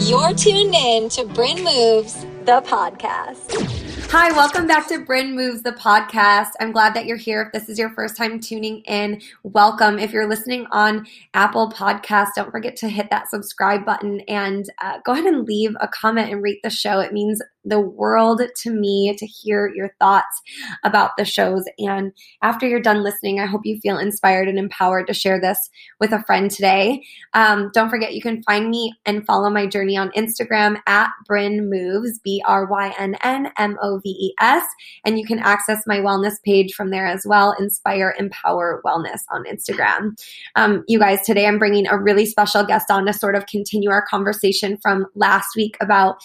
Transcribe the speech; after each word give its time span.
You're 0.00 0.32
tuned 0.32 0.74
in 0.74 1.08
to 1.10 1.24
Brynn 1.24 1.64
Moves, 1.64 2.24
the 2.44 2.62
podcast. 2.62 4.10
Hi, 4.10 4.30
welcome 4.30 4.66
back 4.66 4.86
to 4.88 5.04
Brynn 5.04 5.34
Moves, 5.34 5.62
the 5.62 5.72
podcast. 5.72 6.50
I'm 6.60 6.72
glad 6.72 6.94
that 6.94 7.04
you're 7.04 7.16
here. 7.16 7.42
If 7.42 7.52
this 7.52 7.68
is 7.68 7.78
your 7.78 7.90
first 7.90 8.16
time 8.16 8.40
tuning 8.40 8.80
in, 8.82 9.20
welcome. 9.42 9.98
If 9.98 10.12
you're 10.12 10.28
listening 10.28 10.66
on 10.70 11.06
Apple 11.34 11.70
Podcasts, 11.70 12.30
don't 12.36 12.50
forget 12.50 12.76
to 12.76 12.88
hit 12.88 13.10
that 13.10 13.28
subscribe 13.28 13.84
button 13.84 14.20
and 14.28 14.70
uh, 14.80 14.98
go 15.04 15.12
ahead 15.12 15.26
and 15.26 15.44
leave 15.44 15.76
a 15.80 15.88
comment 15.88 16.30
and 16.30 16.42
rate 16.42 16.60
the 16.62 16.70
show. 16.70 17.00
It 17.00 17.12
means 17.12 17.42
the 17.68 17.80
world 17.80 18.42
to 18.62 18.70
me 18.70 19.14
to 19.18 19.26
hear 19.26 19.70
your 19.74 19.94
thoughts 19.98 20.42
about 20.84 21.16
the 21.16 21.24
shows. 21.24 21.64
And 21.78 22.12
after 22.42 22.66
you're 22.66 22.80
done 22.80 23.02
listening, 23.02 23.40
I 23.40 23.46
hope 23.46 23.62
you 23.64 23.80
feel 23.80 23.98
inspired 23.98 24.48
and 24.48 24.58
empowered 24.58 25.06
to 25.08 25.14
share 25.14 25.40
this 25.40 25.58
with 26.00 26.12
a 26.12 26.22
friend 26.24 26.50
today. 26.50 27.02
Um, 27.34 27.70
don't 27.72 27.90
forget, 27.90 28.14
you 28.14 28.22
can 28.22 28.42
find 28.42 28.70
me 28.70 28.94
and 29.04 29.26
follow 29.26 29.50
my 29.50 29.66
journey 29.66 29.96
on 29.96 30.10
Instagram 30.12 30.80
at 30.86 31.10
Brynn 31.28 31.68
Moves, 31.68 32.18
B 32.18 32.42
R 32.46 32.66
Y 32.66 32.94
N 32.98 33.16
N 33.22 33.50
M 33.56 33.76
O 33.82 33.98
V 33.98 34.08
E 34.08 34.34
S. 34.40 34.64
And 35.04 35.18
you 35.18 35.26
can 35.26 35.38
access 35.38 35.82
my 35.86 35.98
wellness 35.98 36.34
page 36.44 36.74
from 36.74 36.90
there 36.90 37.06
as 37.06 37.24
well 37.26 37.54
Inspire, 37.58 38.14
Empower 38.18 38.82
Wellness 38.84 39.20
on 39.30 39.44
Instagram. 39.44 40.18
Um, 40.56 40.84
you 40.88 40.98
guys, 40.98 41.22
today 41.24 41.46
I'm 41.46 41.58
bringing 41.58 41.86
a 41.86 41.98
really 41.98 42.26
special 42.26 42.64
guest 42.64 42.90
on 42.90 43.06
to 43.06 43.12
sort 43.12 43.34
of 43.34 43.46
continue 43.46 43.90
our 43.90 44.04
conversation 44.08 44.78
from 44.80 45.06
last 45.14 45.48
week 45.56 45.76
about 45.80 46.16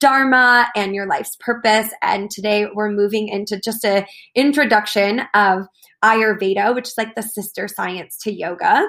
dharma 0.00 0.68
and 0.74 0.94
your 0.94 1.06
life's 1.06 1.36
purpose. 1.40 1.90
And 2.02 2.30
today 2.30 2.66
we're 2.74 2.90
moving 2.90 3.28
into 3.28 3.60
just 3.60 3.84
a 3.84 4.06
introduction 4.34 5.22
of 5.34 5.66
ayurveda 6.02 6.74
which 6.74 6.88
is 6.88 6.94
like 6.96 7.14
the 7.14 7.22
sister 7.22 7.68
science 7.68 8.16
to 8.22 8.32
yoga. 8.32 8.86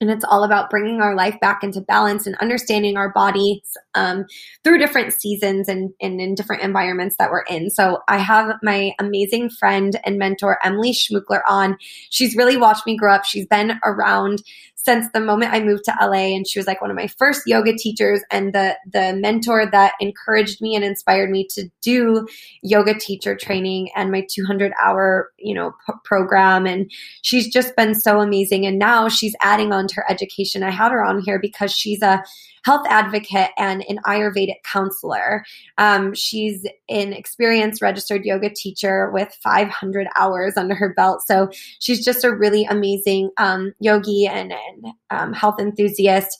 And 0.00 0.10
it's 0.10 0.24
all 0.24 0.42
about 0.42 0.68
bringing 0.68 1.00
our 1.00 1.14
life 1.14 1.38
back 1.40 1.62
into 1.62 1.80
balance 1.80 2.26
and 2.26 2.34
understanding 2.38 2.96
our 2.96 3.12
bodies 3.12 3.62
um, 3.94 4.24
through 4.64 4.78
different 4.78 5.12
seasons 5.12 5.68
and, 5.68 5.90
and, 6.00 6.20
in 6.20 6.34
different 6.34 6.62
environments 6.62 7.16
that 7.18 7.30
we're 7.30 7.42
in. 7.42 7.70
So 7.70 7.98
I 8.08 8.18
have 8.18 8.56
my 8.62 8.92
amazing 8.98 9.50
friend 9.50 9.98
and 10.04 10.18
mentor, 10.18 10.58
Emily 10.64 10.92
Schmookler, 10.92 11.40
on. 11.48 11.76
She's 12.10 12.36
really 12.36 12.56
watched 12.56 12.86
me 12.86 12.96
grow 12.96 13.14
up. 13.14 13.24
She's 13.24 13.46
been 13.46 13.78
around 13.84 14.42
since 14.84 15.06
the 15.12 15.20
moment 15.20 15.52
I 15.52 15.60
moved 15.60 15.84
to 15.84 15.94
LA 16.00 16.34
and 16.34 16.46
she 16.46 16.58
was 16.58 16.66
like 16.66 16.80
one 16.80 16.90
of 16.90 16.96
my 16.96 17.06
first 17.06 17.42
yoga 17.46 17.74
teachers 17.76 18.20
and 18.30 18.52
the 18.52 18.76
the 18.92 19.14
mentor 19.14 19.66
that 19.70 19.94
encouraged 20.00 20.60
me 20.60 20.74
and 20.74 20.84
inspired 20.84 21.30
me 21.30 21.46
to 21.50 21.68
do 21.80 22.26
yoga 22.62 22.94
teacher 22.98 23.36
training 23.36 23.90
and 23.94 24.10
my 24.10 24.26
200 24.28 24.72
hour, 24.82 25.30
you 25.38 25.54
know, 25.54 25.72
p- 25.86 25.92
program 26.04 26.66
and 26.66 26.90
she's 27.22 27.52
just 27.52 27.76
been 27.76 27.94
so 27.94 28.20
amazing 28.20 28.66
and 28.66 28.78
now 28.78 29.08
she's 29.08 29.36
adding 29.40 29.72
on 29.72 29.86
to 29.86 29.96
her 29.96 30.10
education. 30.10 30.62
I 30.62 30.70
had 30.70 30.92
her 30.92 31.04
on 31.04 31.20
here 31.20 31.38
because 31.38 31.72
she's 31.72 32.02
a 32.02 32.22
health 32.64 32.86
advocate 32.88 33.50
and 33.58 33.84
an 33.88 33.98
Ayurvedic 34.06 34.62
counselor. 34.64 35.44
Um, 35.78 36.14
she's 36.14 36.66
an 36.88 37.12
experienced 37.12 37.82
registered 37.82 38.24
yoga 38.24 38.50
teacher 38.50 39.10
with 39.10 39.36
500 39.42 40.08
hours 40.18 40.56
under 40.56 40.74
her 40.74 40.94
belt. 40.94 41.22
So 41.26 41.50
she's 41.80 42.04
just 42.04 42.24
a 42.24 42.34
really 42.34 42.64
amazing 42.64 43.30
um, 43.36 43.72
yogi 43.80 44.26
and, 44.26 44.52
and 44.52 44.94
um, 45.10 45.32
health 45.32 45.60
enthusiast. 45.60 46.38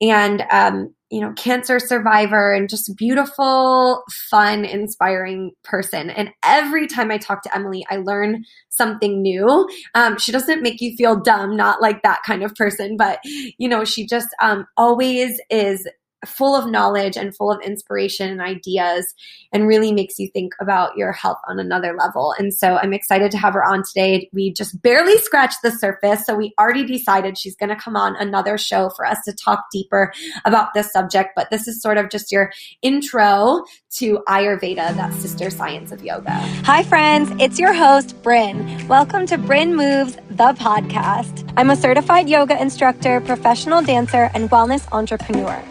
And 0.00 0.44
um, 0.50 0.94
you 1.10 1.20
know, 1.20 1.32
cancer 1.34 1.78
survivor 1.78 2.52
and 2.52 2.68
just 2.68 2.96
beautiful, 2.96 4.02
fun, 4.30 4.64
inspiring 4.64 5.52
person. 5.62 6.10
And 6.10 6.30
every 6.42 6.86
time 6.86 7.10
I 7.10 7.18
talk 7.18 7.42
to 7.42 7.54
Emily, 7.54 7.84
I 7.90 7.98
learn 7.98 8.44
something 8.70 9.22
new. 9.22 9.68
Um, 9.94 10.18
she 10.18 10.32
doesn't 10.32 10.62
make 10.62 10.80
you 10.80 10.96
feel 10.96 11.20
dumb, 11.20 11.56
not 11.56 11.80
like 11.80 12.02
that 12.02 12.22
kind 12.26 12.42
of 12.42 12.54
person, 12.54 12.96
but 12.96 13.20
you 13.24 13.68
know, 13.68 13.84
she 13.84 14.06
just 14.06 14.28
um, 14.40 14.66
always 14.76 15.40
is 15.50 15.86
full 16.26 16.54
of 16.54 16.70
knowledge 16.70 17.16
and 17.16 17.34
full 17.36 17.50
of 17.50 17.60
inspiration 17.62 18.30
and 18.30 18.40
ideas 18.40 19.14
and 19.52 19.66
really 19.66 19.92
makes 19.92 20.18
you 20.18 20.28
think 20.32 20.52
about 20.60 20.96
your 20.96 21.12
health 21.12 21.38
on 21.48 21.58
another 21.58 21.96
level. 21.96 22.34
And 22.38 22.52
so 22.52 22.76
I'm 22.76 22.92
excited 22.92 23.30
to 23.30 23.38
have 23.38 23.54
her 23.54 23.64
on 23.64 23.82
today. 23.82 24.28
We 24.32 24.52
just 24.52 24.80
barely 24.82 25.16
scratched 25.18 25.62
the 25.62 25.70
surface. 25.70 26.26
So 26.26 26.34
we 26.34 26.52
already 26.58 26.84
decided 26.84 27.38
she's 27.38 27.56
going 27.56 27.70
to 27.70 27.76
come 27.76 27.96
on 27.96 28.16
another 28.16 28.58
show 28.58 28.90
for 28.90 29.06
us 29.06 29.18
to 29.26 29.32
talk 29.32 29.64
deeper 29.72 30.12
about 30.44 30.74
this 30.74 30.92
subject. 30.92 31.30
But 31.36 31.50
this 31.50 31.68
is 31.68 31.80
sort 31.80 31.98
of 31.98 32.10
just 32.10 32.32
your 32.32 32.52
intro 32.82 33.64
to 33.96 34.18
Ayurveda, 34.28 34.96
that 34.96 35.12
sister 35.14 35.50
science 35.50 35.92
of 35.92 36.02
yoga. 36.02 36.32
Hi, 36.64 36.82
friends. 36.82 37.30
It's 37.38 37.58
your 37.58 37.72
host, 37.72 38.20
Brynn. 38.22 38.86
Welcome 38.88 39.26
to 39.26 39.38
Brynn 39.38 39.74
Moves, 39.74 40.16
the 40.30 40.52
podcast. 40.54 41.48
I'm 41.56 41.70
a 41.70 41.76
certified 41.76 42.28
yoga 42.28 42.60
instructor, 42.60 43.20
professional 43.20 43.82
dancer, 43.82 44.30
and 44.34 44.50
wellness 44.50 44.86
entrepreneur. 44.92 45.62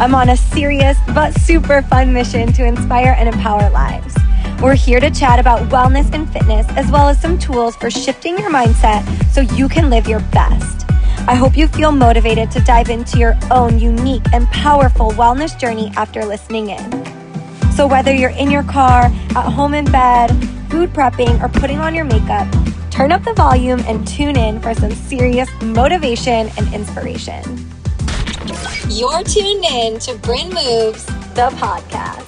I'm 0.00 0.14
on 0.14 0.28
a 0.28 0.36
serious 0.36 0.96
but 1.12 1.34
super 1.40 1.82
fun 1.82 2.12
mission 2.12 2.52
to 2.52 2.64
inspire 2.64 3.16
and 3.18 3.28
empower 3.28 3.68
lives. 3.70 4.14
We're 4.62 4.76
here 4.76 5.00
to 5.00 5.10
chat 5.10 5.40
about 5.40 5.68
wellness 5.70 6.14
and 6.14 6.32
fitness, 6.32 6.68
as 6.76 6.88
well 6.88 7.08
as 7.08 7.20
some 7.20 7.36
tools 7.36 7.74
for 7.74 7.90
shifting 7.90 8.38
your 8.38 8.48
mindset 8.48 9.02
so 9.32 9.40
you 9.40 9.68
can 9.68 9.90
live 9.90 10.06
your 10.06 10.20
best. 10.30 10.88
I 11.26 11.34
hope 11.34 11.56
you 11.56 11.66
feel 11.66 11.90
motivated 11.90 12.48
to 12.52 12.60
dive 12.60 12.90
into 12.90 13.18
your 13.18 13.36
own 13.50 13.80
unique 13.80 14.22
and 14.32 14.46
powerful 14.50 15.10
wellness 15.10 15.58
journey 15.58 15.90
after 15.96 16.24
listening 16.24 16.70
in. 16.70 17.72
So, 17.72 17.88
whether 17.88 18.14
you're 18.14 18.30
in 18.30 18.52
your 18.52 18.62
car, 18.62 19.06
at 19.06 19.52
home 19.52 19.74
in 19.74 19.84
bed, 19.86 20.28
food 20.70 20.92
prepping, 20.92 21.42
or 21.42 21.48
putting 21.48 21.80
on 21.80 21.92
your 21.92 22.04
makeup, 22.04 22.46
turn 22.92 23.10
up 23.10 23.24
the 23.24 23.34
volume 23.34 23.80
and 23.80 24.06
tune 24.06 24.36
in 24.36 24.60
for 24.60 24.74
some 24.74 24.92
serious 24.92 25.48
motivation 25.60 26.50
and 26.56 26.72
inspiration. 26.72 27.68
You're 28.90 29.22
tuned 29.22 29.64
in 29.66 29.98
to 30.00 30.14
Brynn 30.14 30.48
Moves, 30.48 31.04
the 31.34 31.50
podcast. 31.56 32.24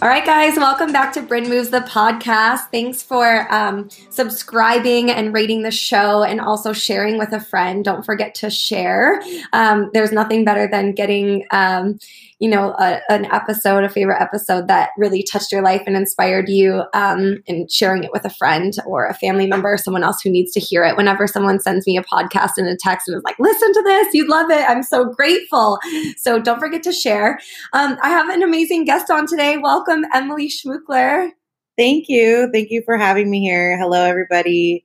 All 0.00 0.08
right, 0.08 0.24
guys, 0.24 0.56
welcome 0.56 0.92
back 0.92 1.12
to 1.14 1.22
Brynn 1.22 1.48
Moves, 1.48 1.70
the 1.70 1.80
podcast. 1.80 2.70
Thanks 2.70 3.02
for 3.02 3.52
um, 3.52 3.88
subscribing 4.10 5.10
and 5.10 5.34
rating 5.34 5.62
the 5.62 5.72
show 5.72 6.22
and 6.22 6.40
also 6.40 6.72
sharing 6.72 7.18
with 7.18 7.32
a 7.32 7.40
friend. 7.40 7.84
Don't 7.84 8.04
forget 8.06 8.34
to 8.36 8.50
share. 8.50 9.20
Um, 9.52 9.90
there's 9.92 10.12
nothing 10.12 10.44
better 10.44 10.68
than 10.68 10.92
getting. 10.92 11.46
Um, 11.50 11.98
you 12.42 12.48
know, 12.48 12.74
a, 12.80 13.00
an 13.08 13.24
episode, 13.26 13.84
a 13.84 13.88
favorite 13.88 14.20
episode 14.20 14.66
that 14.66 14.90
really 14.98 15.22
touched 15.22 15.52
your 15.52 15.62
life 15.62 15.84
and 15.86 15.96
inspired 15.96 16.48
you, 16.48 16.82
um, 16.92 17.36
and 17.46 17.70
sharing 17.70 18.02
it 18.02 18.10
with 18.12 18.24
a 18.24 18.30
friend 18.30 18.72
or 18.84 19.06
a 19.06 19.14
family 19.14 19.46
member 19.46 19.74
or 19.74 19.78
someone 19.78 20.02
else 20.02 20.20
who 20.20 20.28
needs 20.28 20.50
to 20.50 20.58
hear 20.58 20.82
it. 20.82 20.96
Whenever 20.96 21.28
someone 21.28 21.60
sends 21.60 21.86
me 21.86 21.96
a 21.96 22.02
podcast 22.02 22.54
and 22.56 22.66
a 22.66 22.76
text 22.76 23.06
and 23.06 23.16
is 23.16 23.22
like, 23.22 23.38
listen 23.38 23.72
to 23.72 23.82
this, 23.84 24.12
you'd 24.12 24.28
love 24.28 24.50
it. 24.50 24.68
I'm 24.68 24.82
so 24.82 25.04
grateful. 25.04 25.78
So 26.16 26.40
don't 26.40 26.58
forget 26.58 26.82
to 26.82 26.90
share. 26.90 27.38
Um, 27.74 27.96
I 28.02 28.08
have 28.08 28.28
an 28.28 28.42
amazing 28.42 28.86
guest 28.86 29.08
on 29.08 29.28
today. 29.28 29.56
Welcome, 29.58 30.04
Emily 30.12 30.48
Schmookler. 30.48 31.30
Thank 31.78 32.08
you. 32.08 32.50
Thank 32.52 32.70
you 32.70 32.82
for 32.84 32.98
having 32.98 33.30
me 33.30 33.38
here. 33.38 33.78
Hello, 33.78 34.02
everybody. 34.02 34.84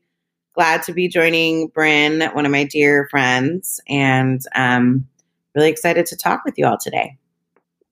Glad 0.53 0.83
to 0.83 0.93
be 0.93 1.07
joining 1.07 1.71
Brynn, 1.71 2.35
one 2.35 2.45
of 2.45 2.51
my 2.51 2.65
dear 2.65 3.07
friends, 3.09 3.81
and 3.89 4.41
um, 4.53 5.07
really 5.55 5.71
excited 5.71 6.05
to 6.05 6.15
talk 6.15 6.45
with 6.45 6.53
you 6.59 6.67
all 6.67 6.77
today. 6.77 7.17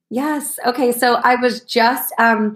Yes. 0.09 0.59
Okay. 0.65 0.91
So 0.91 1.15
I 1.15 1.35
was 1.35 1.61
just, 1.61 2.13
um, 2.19 2.55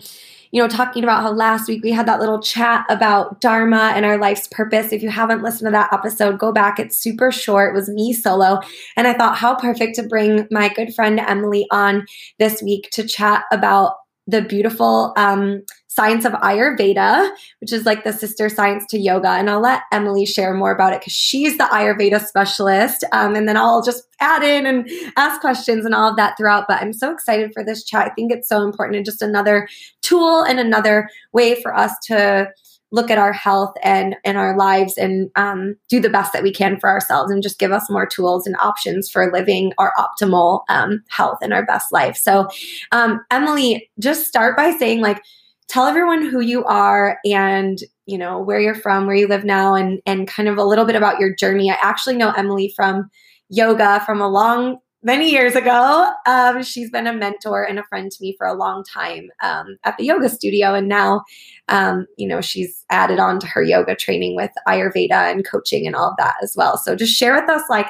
you 0.51 0.61
know, 0.61 0.67
talking 0.67 1.03
about 1.03 1.21
how 1.21 1.31
last 1.31 1.67
week 1.67 1.83
we 1.83 1.91
had 1.91 2.07
that 2.07 2.19
little 2.19 2.41
chat 2.41 2.85
about 2.89 3.39
Dharma 3.41 3.91
and 3.95 4.05
our 4.05 4.17
life's 4.17 4.47
purpose. 4.47 4.91
If 4.91 5.03
you 5.03 5.09
haven't 5.09 5.43
listened 5.43 5.67
to 5.67 5.71
that 5.71 5.93
episode, 5.93 6.39
go 6.39 6.51
back. 6.51 6.79
It's 6.79 6.97
super 6.97 7.31
short. 7.31 7.73
It 7.73 7.77
was 7.77 7.89
me 7.89 8.13
solo. 8.13 8.59
And 8.95 9.07
I 9.07 9.13
thought 9.13 9.37
how 9.37 9.55
perfect 9.55 9.95
to 9.95 10.03
bring 10.03 10.47
my 10.49 10.69
good 10.69 10.93
friend 10.93 11.19
Emily 11.19 11.67
on 11.71 12.05
this 12.39 12.61
week 12.61 12.89
to 12.93 13.03
chat 13.07 13.43
about 13.51 13.95
the 14.25 14.41
beautiful 14.41 15.13
um, 15.17 15.63
science 15.99 16.23
of 16.23 16.31
Ayurveda, 16.31 17.29
which 17.59 17.73
is 17.73 17.85
like 17.85 18.05
the 18.05 18.13
sister 18.13 18.47
science 18.47 18.85
to 18.85 18.97
yoga. 18.97 19.31
And 19.31 19.49
I'll 19.49 19.59
let 19.59 19.81
Emily 19.91 20.25
share 20.25 20.53
more 20.53 20.71
about 20.71 20.93
it 20.93 21.01
because 21.01 21.11
she's 21.11 21.57
the 21.57 21.65
Ayurveda 21.65 22.25
specialist. 22.25 23.03
Um, 23.11 23.35
and 23.35 23.49
then 23.49 23.57
I'll 23.57 23.83
just 23.83 24.03
add 24.21 24.41
in 24.41 24.65
and 24.65 24.89
ask 25.17 25.41
questions 25.41 25.83
and 25.85 25.93
all 25.93 26.09
of 26.09 26.15
that 26.15 26.37
throughout. 26.37 26.67
But 26.69 26.81
I'm 26.81 26.93
so 26.93 27.11
excited 27.11 27.51
for 27.53 27.66
this 27.66 27.84
chat. 27.84 28.07
I 28.07 28.13
think 28.13 28.31
it's 28.31 28.47
so 28.47 28.63
important 28.63 28.96
and 28.96 29.05
just 29.05 29.22
another 29.22 29.67
tool 30.01 30.41
and 30.41 30.57
another 30.57 31.09
way 31.34 31.61
for 31.61 31.75
us 31.75 31.91
to 32.03 32.49
look 32.91 33.11
at 33.11 33.17
our 33.17 33.34
health 33.34 33.73
and 33.84 34.16
and 34.23 34.37
our 34.37 34.57
lives 34.57 34.97
and 34.97 35.29
um, 35.35 35.75
do 35.90 35.99
the 35.99 36.09
best 36.09 36.31
that 36.31 36.43
we 36.43 36.53
can 36.53 36.79
for 36.79 36.90
ourselves 36.90 37.29
and 37.29 37.43
just 37.43 37.59
give 37.59 37.73
us 37.73 37.90
more 37.90 38.05
tools 38.05 38.47
and 38.47 38.55
options 38.55 39.09
for 39.09 39.31
living 39.34 39.73
our 39.78 39.93
optimal 39.97 40.61
um, 40.69 41.03
health 41.09 41.37
and 41.41 41.53
our 41.53 41.63
best 41.66 41.91
life 41.91 42.17
so 42.17 42.47
um, 42.91 43.23
emily 43.29 43.87
just 43.99 44.25
start 44.25 44.57
by 44.57 44.72
saying 44.72 45.02
like 45.02 45.22
tell 45.69 45.85
everyone 45.85 46.25
who 46.25 46.41
you 46.41 46.66
are 46.66 47.19
and 47.23 47.79
you 48.05 48.17
know 48.17 48.39
where 48.39 48.59
you're 48.59 48.75
from 48.75 49.05
where 49.05 49.16
you 49.16 49.27
live 49.27 49.45
now 49.45 49.75
and 49.75 50.01
and 50.05 50.27
kind 50.27 50.49
of 50.49 50.57
a 50.57 50.63
little 50.63 50.85
bit 50.85 50.95
about 50.95 51.19
your 51.19 51.33
journey. 51.33 51.71
I 51.71 51.77
actually 51.81 52.17
know 52.17 52.31
emily 52.31 52.73
from 52.75 53.09
yoga 53.49 54.01
from 54.05 54.19
a 54.19 54.27
long 54.27 54.77
many 55.01 55.31
years 55.31 55.55
ago. 55.55 56.11
Um, 56.25 56.61
she's 56.61 56.91
been 56.91 57.07
a 57.07 57.13
mentor 57.13 57.63
and 57.63 57.79
a 57.79 57.83
friend 57.83 58.11
to 58.11 58.17
me 58.21 58.35
for 58.37 58.45
a 58.47 58.53
long 58.53 58.83
time 58.83 59.29
um, 59.41 59.77
at 59.85 59.97
the 59.97 60.03
yoga 60.05 60.27
studio. 60.27 60.73
And 60.73 60.89
now 60.89 61.23
um, 61.69 62.07
you 62.17 62.27
know 62.27 62.41
she's 62.41 62.83
added 62.89 63.19
on 63.19 63.39
to 63.39 63.47
her 63.47 63.61
yoga 63.61 63.95
training 63.95 64.35
with 64.35 64.51
ayurveda 64.67 65.31
and 65.31 65.47
coaching 65.47 65.85
and 65.85 65.95
all 65.95 66.09
of 66.09 66.17
that 66.17 66.35
as 66.41 66.55
well. 66.57 66.77
So 66.77 66.95
just 66.95 67.16
share 67.16 67.39
with 67.39 67.49
us 67.49 67.63
like 67.69 67.87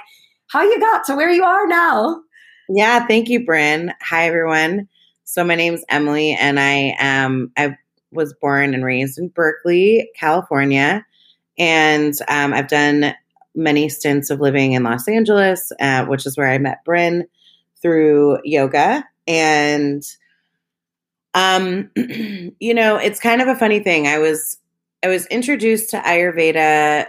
how 0.47 0.61
you 0.61 0.79
got 0.79 1.05
to 1.05 1.15
where 1.15 1.31
you 1.31 1.43
are 1.43 1.65
now. 1.65 2.21
Yeah, 2.67 3.07
thank 3.07 3.29
you, 3.29 3.45
Brynn. 3.45 3.93
Hi, 4.01 4.27
everyone. 4.27 4.87
So 5.29 5.43
my 5.43 5.53
name's 5.53 5.85
Emily, 5.89 6.31
and 6.31 6.59
I 6.59 6.95
am 6.97 7.51
I 7.55 7.77
was 8.11 8.33
born 8.33 8.73
and 8.73 8.83
raised 8.83 9.19
in 9.19 9.27
Berkeley, 9.27 10.09
California, 10.15 11.05
and 11.55 12.15
um, 12.27 12.51
I've 12.51 12.67
done 12.67 13.13
many 13.53 13.89
stints 13.89 14.31
of 14.31 14.39
living 14.39 14.73
in 14.73 14.81
Los 14.81 15.07
Angeles, 15.07 15.71
uh, 15.79 16.05
which 16.05 16.25
is 16.25 16.35
where 16.35 16.47
I 16.47 16.57
met 16.57 16.83
Brynn 16.83 17.25
through 17.79 18.39
yoga. 18.43 19.03
And 19.27 20.01
um, 21.35 21.91
you 21.95 22.73
know, 22.73 22.95
it's 22.95 23.19
kind 23.19 23.43
of 23.43 23.47
a 23.47 23.55
funny 23.55 23.81
thing. 23.81 24.07
I 24.07 24.17
was 24.17 24.57
I 25.03 25.09
was 25.09 25.27
introduced 25.27 25.91
to 25.91 25.99
Ayurveda 25.99 27.05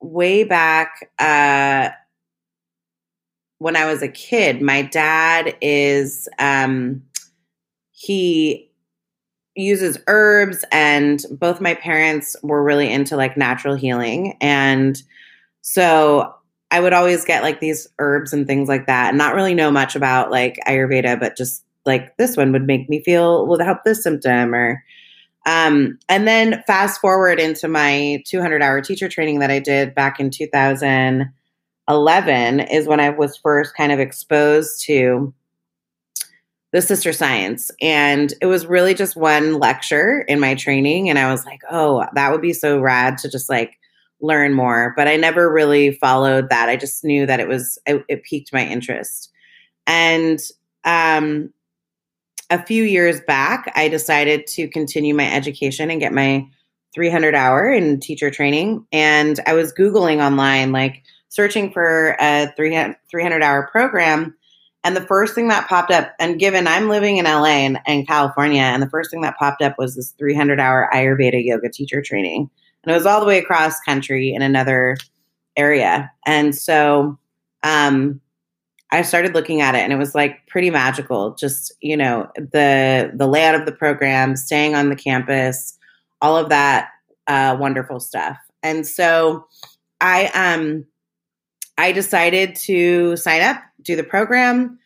way 0.00 0.44
back 0.44 1.10
uh, 1.18 1.90
when 3.58 3.76
I 3.76 3.84
was 3.84 4.00
a 4.00 4.08
kid. 4.08 4.62
My 4.62 4.80
dad 4.80 5.58
is 5.60 6.26
um, 6.38 7.02
he 8.00 8.72
uses 9.54 9.98
herbs 10.06 10.64
and 10.72 11.22
both 11.32 11.60
my 11.60 11.74
parents 11.74 12.34
were 12.42 12.64
really 12.64 12.90
into 12.90 13.14
like 13.14 13.36
natural 13.36 13.74
healing. 13.74 14.38
And 14.40 14.96
so 15.60 16.34
I 16.70 16.80
would 16.80 16.94
always 16.94 17.26
get 17.26 17.42
like 17.42 17.60
these 17.60 17.86
herbs 17.98 18.32
and 18.32 18.46
things 18.46 18.70
like 18.70 18.86
that 18.86 19.10
and 19.10 19.18
not 19.18 19.34
really 19.34 19.52
know 19.52 19.70
much 19.70 19.96
about 19.96 20.30
like 20.30 20.56
Ayurveda, 20.66 21.20
but 21.20 21.36
just 21.36 21.62
like 21.84 22.16
this 22.16 22.38
one 22.38 22.52
would 22.52 22.66
make 22.66 22.88
me 22.88 23.02
feel 23.02 23.46
will 23.46 23.62
help 23.62 23.84
this 23.84 24.02
symptom 24.02 24.54
or 24.54 24.82
um 25.44 25.98
and 26.08 26.26
then 26.26 26.64
fast 26.66 27.02
forward 27.02 27.38
into 27.38 27.68
my 27.68 28.22
200 28.26 28.62
hour 28.62 28.80
teacher 28.80 29.10
training 29.10 29.40
that 29.40 29.50
I 29.50 29.58
did 29.58 29.94
back 29.94 30.18
in 30.20 30.30
2011 30.30 32.60
is 32.60 32.86
when 32.86 33.00
I 33.00 33.10
was 33.10 33.36
first 33.36 33.76
kind 33.76 33.92
of 33.92 34.00
exposed 34.00 34.82
to 34.86 35.34
the 36.72 36.80
sister 36.82 37.12
science 37.12 37.70
and 37.80 38.32
it 38.40 38.46
was 38.46 38.66
really 38.66 38.94
just 38.94 39.16
one 39.16 39.58
lecture 39.58 40.20
in 40.28 40.38
my 40.38 40.54
training 40.54 41.08
and 41.10 41.18
I 41.18 41.30
was 41.30 41.44
like, 41.44 41.60
"Oh, 41.70 42.04
that 42.14 42.30
would 42.30 42.42
be 42.42 42.52
so 42.52 42.80
rad 42.80 43.18
to 43.18 43.30
just 43.30 43.48
like 43.48 43.78
learn 44.20 44.54
more, 44.54 44.92
but 44.96 45.08
I 45.08 45.16
never 45.16 45.50
really 45.52 45.92
followed 45.92 46.50
that. 46.50 46.68
I 46.68 46.76
just 46.76 47.04
knew 47.04 47.26
that 47.26 47.40
it 47.40 47.48
was 47.48 47.78
it, 47.86 48.04
it 48.08 48.22
piqued 48.24 48.52
my 48.52 48.64
interest. 48.66 49.30
And 49.86 50.40
um 50.84 51.52
a 52.50 52.64
few 52.64 52.82
years 52.82 53.20
back, 53.20 53.72
I 53.76 53.88
decided 53.88 54.46
to 54.48 54.68
continue 54.68 55.14
my 55.14 55.32
education 55.32 55.90
and 55.90 56.00
get 56.00 56.12
my 56.12 56.46
300 56.94 57.34
hour 57.34 57.72
in 57.72 58.00
teacher 58.00 58.30
training. 58.30 58.84
And 58.92 59.38
I 59.46 59.52
was 59.52 59.72
Googling 59.72 60.24
online, 60.24 60.72
like 60.72 61.02
searching 61.28 61.72
for 61.72 62.16
a 62.20 62.52
300 62.56 63.42
hour 63.42 63.68
program. 63.70 64.34
And 64.82 64.96
the 64.96 65.02
first 65.02 65.34
thing 65.34 65.48
that 65.48 65.68
popped 65.68 65.90
up, 65.90 66.12
and 66.18 66.38
given 66.38 66.66
I'm 66.66 66.88
living 66.88 67.18
in 67.18 67.26
LA 67.26 67.46
and, 67.46 67.78
and 67.86 68.06
California, 68.06 68.62
and 68.62 68.82
the 68.82 68.88
first 68.88 69.10
thing 69.10 69.20
that 69.22 69.36
popped 69.38 69.62
up 69.62 69.74
was 69.76 69.94
this 69.94 70.10
300 70.12 70.58
hour 70.58 70.88
Ayurveda 70.92 71.44
yoga 71.44 71.68
teacher 71.68 72.00
training 72.00 72.50
and 72.82 72.92
it 72.92 72.94
was 72.94 73.06
all 73.06 73.20
the 73.20 73.26
way 73.26 73.38
across 73.38 73.80
country 73.80 74.32
in 74.32 74.42
another 74.42 74.96
area. 75.56 76.10
And 76.26 76.54
so 76.54 77.18
um, 77.62 78.20
I 78.90 79.02
started 79.02 79.34
looking 79.34 79.60
at 79.60 79.74
it, 79.74 79.80
and 79.80 79.92
it 79.92 79.96
was 79.96 80.14
like 80.14 80.46
pretty 80.46 80.70
magical. 80.70 81.34
Just 81.34 81.72
you 81.80 81.96
know 81.96 82.30
the 82.36 83.10
the 83.14 83.26
layout 83.26 83.54
of 83.54 83.66
the 83.66 83.72
program, 83.72 84.36
staying 84.36 84.74
on 84.74 84.88
the 84.88 84.96
campus, 84.96 85.78
all 86.20 86.36
of 86.36 86.48
that 86.48 86.88
uh, 87.26 87.56
wonderful 87.58 88.00
stuff. 88.00 88.38
And 88.62 88.86
so 88.86 89.46
I 90.00 90.26
um 90.28 90.86
I 91.80 91.92
decided 91.92 92.56
to 92.66 93.16
sign 93.16 93.40
up, 93.40 93.62
do 93.80 93.96
the 93.96 94.04
program, 94.04 94.78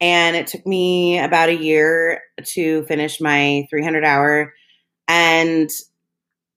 and 0.00 0.34
it 0.34 0.48
took 0.48 0.66
me 0.66 1.20
about 1.20 1.48
a 1.48 1.54
year 1.54 2.22
to 2.44 2.82
finish 2.86 3.20
my 3.20 3.68
300 3.70 4.04
hour. 4.04 4.52
And 5.06 5.70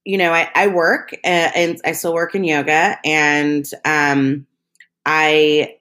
you 0.04 0.18
know, 0.18 0.34
I, 0.34 0.50
I 0.56 0.68
work 0.68 1.14
uh, 1.24 1.28
and 1.28 1.80
I 1.86 1.92
still 1.92 2.14
work 2.14 2.34
in 2.34 2.44
yoga 2.44 2.98
and 3.06 3.70
um, 3.86 4.48
I 5.06 5.78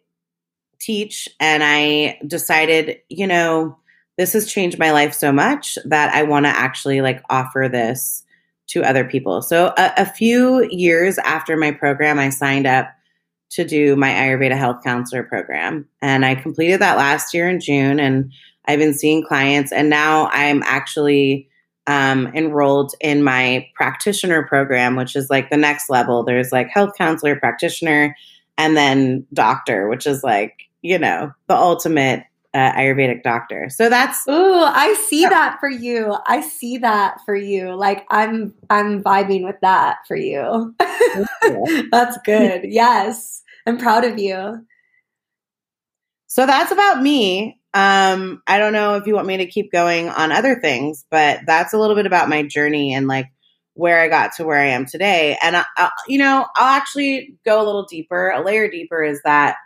teach 0.79 1.29
and 1.41 1.65
I 1.65 2.19
decided, 2.27 2.99
you 3.09 3.27
know, 3.27 3.79
this 4.19 4.35
has 4.35 4.53
changed 4.53 4.79
my 4.79 4.93
life 4.93 5.15
so 5.15 5.33
much 5.33 5.79
that 5.87 6.15
I 6.15 6.23
want 6.23 6.45
to 6.47 6.51
actually 6.51 7.01
like 7.01 7.23
offer 7.31 7.69
this 7.73 8.25
to 8.69 8.85
other 8.85 9.05
people. 9.05 9.41
So 9.41 9.73
a, 9.77 9.93
a, 9.97 10.07
few 10.07 10.69
years 10.71 11.19
after 11.19 11.57
my 11.57 11.73
program, 11.73 12.19
I 12.19 12.29
signed 12.29 12.67
up 12.67 12.93
to 13.53 13.65
do 13.65 13.97
my 13.97 14.11
Ayurveda 14.11 14.57
Health 14.57 14.83
Counselor 14.83 15.23
program. 15.23 15.87
And 16.01 16.25
I 16.25 16.35
completed 16.35 16.81
that 16.81 16.97
last 16.97 17.35
year 17.35 17.49
in 17.49 17.61
June 17.61 18.01
and 18.01 18.33
I've 18.67 18.79
been 18.79 18.95
seeing 18.95 19.25
clients 19.25 19.73
and 19.73 19.91
now 19.91 20.29
I'm 20.33 20.63
actually 20.65 21.49
um, 21.87 22.29
enrolled 22.29 22.95
in 23.01 23.23
my 23.23 23.69
practitioner 23.75 24.47
program, 24.47 24.97
which 24.97 25.17
is 25.17 25.29
like 25.29 25.51
the 25.51 25.57
next 25.57 25.91
level. 25.91 26.23
There's 26.23 26.53
like 26.53 26.69
health 26.69 26.93
counselor, 26.97 27.37
practitioner, 27.37 28.17
and 28.57 28.77
then 28.77 29.27
doctor, 29.35 29.89
which 29.89 30.07
is 30.07 30.23
like, 30.23 30.55
you 30.81 30.99
know, 30.99 31.33
the 31.49 31.57
ultimate 31.57 32.25
uh, 32.55 32.73
Ayurvedic 32.73 33.23
doctor. 33.23 33.69
So 33.71 33.89
that's 33.89 34.27
Ooh, 34.29 34.61
I 34.63 34.95
see 35.09 35.25
that 35.25 35.57
for 35.59 35.71
you. 35.71 36.17
I 36.27 36.43
see 36.43 36.79
that 36.79 37.19
for 37.25 37.35
you. 37.35 37.75
Like 37.75 38.07
I'm 38.11 38.55
I'm 38.69 39.03
vibing 39.03 39.45
with 39.45 39.57
that 39.63 39.99
for 40.07 40.17
you. 40.17 40.75
that's 41.91 42.19
good. 42.25 42.65
Yes. 42.65 43.42
I'm 43.67 43.79
proud 43.79 44.05
of 44.05 44.19
you. 44.19 44.67
So 46.27 46.47
that's 46.47 46.73
about 46.73 47.03
me. 47.03 47.59
Um, 47.75 48.43
I 48.47 48.59
don't 48.59 48.73
know 48.73 48.97
if 48.97 49.07
you 49.07 49.15
want 49.15 49.27
me 49.27 49.39
to 49.39 49.47
keep 49.47 49.71
going 49.71 50.09
on 50.09 50.33
other 50.33 50.61
things, 50.61 51.05
but 51.11 51.41
that's 51.47 51.73
a 51.73 51.79
little 51.79 51.97
bit 51.97 52.07
about 52.07 52.29
my 52.29 52.43
journey 52.43 52.95
and 52.95 53.07
like 53.07 53.27
where 53.75 54.01
I 54.01 54.09
got 54.09 54.33
to 54.37 54.45
where 54.45 54.59
I 54.59 54.69
am 54.69 54.87
today. 54.87 55.39
And 55.43 55.57
I, 55.57 55.65
I, 55.77 55.91
you 56.09 56.19
know, 56.19 56.47
I'll 56.57 56.77
actually 56.77 57.37
go 57.45 57.63
a 57.63 57.65
little 57.65 57.87
deeper. 57.87 58.31
A 58.31 58.43
layer 58.45 58.71
deeper 58.71 59.03
is 59.03 59.21
that 59.25 59.57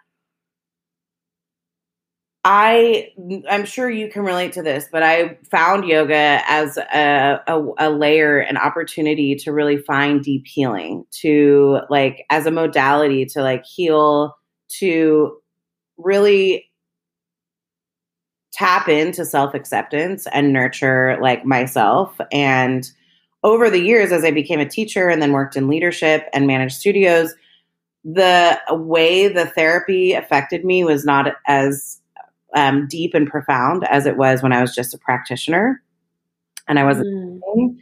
I, 2.49 3.09
I'm 3.51 3.65
sure 3.65 3.91
you 3.91 4.09
can 4.09 4.23
relate 4.23 4.53
to 4.53 4.63
this, 4.63 4.89
but 4.93 5.03
I 5.03 5.37
found 5.51 5.85
yoga 5.85 6.43
as 6.47 6.77
a, 6.77 7.41
a, 7.45 7.61
a 7.77 7.91
layer, 7.91 8.39
an 8.39 8.57
opportunity 8.57 9.35
to 9.35 9.53
really 9.53 9.79
find 9.79 10.23
deep 10.23 10.47
healing, 10.47 11.07
to 11.23 11.81
like 11.91 12.25
as 12.31 12.47
a 12.47 12.53
modality 12.53 13.27
to 13.27 13.43
like 13.43 13.65
heal, 13.65 14.37
to 14.79 15.39
really 15.97 16.71
tap 18.53 18.89
into 18.89 19.25
self 19.25 19.53
acceptance 19.53 20.29
and 20.33 20.53
nurture 20.53 21.19
like 21.21 21.45
myself. 21.45 22.17
And 22.31 22.88
over 23.43 23.71
the 23.71 23.83
years, 23.83 24.12
as 24.12 24.23
I 24.23 24.31
became 24.31 24.61
a 24.61 24.69
teacher 24.69 25.09
and 25.09 25.21
then 25.21 25.33
worked 25.33 25.57
in 25.57 25.67
leadership 25.67 26.29
and 26.33 26.47
managed 26.47 26.76
studios, 26.76 27.35
the 28.05 28.57
way 28.71 29.26
the 29.26 29.47
therapy 29.47 30.12
affected 30.12 30.65
me 30.65 30.85
was 30.85 31.05
not 31.05 31.35
as 31.49 32.00
um, 32.57 32.89
deep 32.89 33.15
and 33.15 33.29
profound 33.29 33.85
as 33.89 34.07
it 34.07 34.17
was 34.17 34.43
when 34.43 34.53
I 34.53 34.61
was 34.61 34.75
just 34.75 34.95
a 34.95 34.99
practitioner 34.99 35.83
and 36.67 36.79
I 36.79 36.85
wasn't. 36.85 37.43
Mm. 37.45 37.77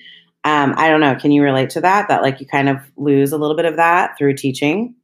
Um, 0.46 0.74
I 0.76 0.90
don't 0.90 1.00
know. 1.00 1.14
Can 1.14 1.32
you 1.32 1.42
relate 1.42 1.70
to 1.70 1.80
that? 1.80 2.08
That 2.08 2.20
like 2.20 2.38
you 2.38 2.46
kind 2.46 2.68
of 2.68 2.78
lose 2.98 3.32
a 3.32 3.38
little 3.38 3.56
bit 3.56 3.64
of 3.64 3.76
that 3.76 4.18
through 4.18 4.34
teaching? 4.34 4.94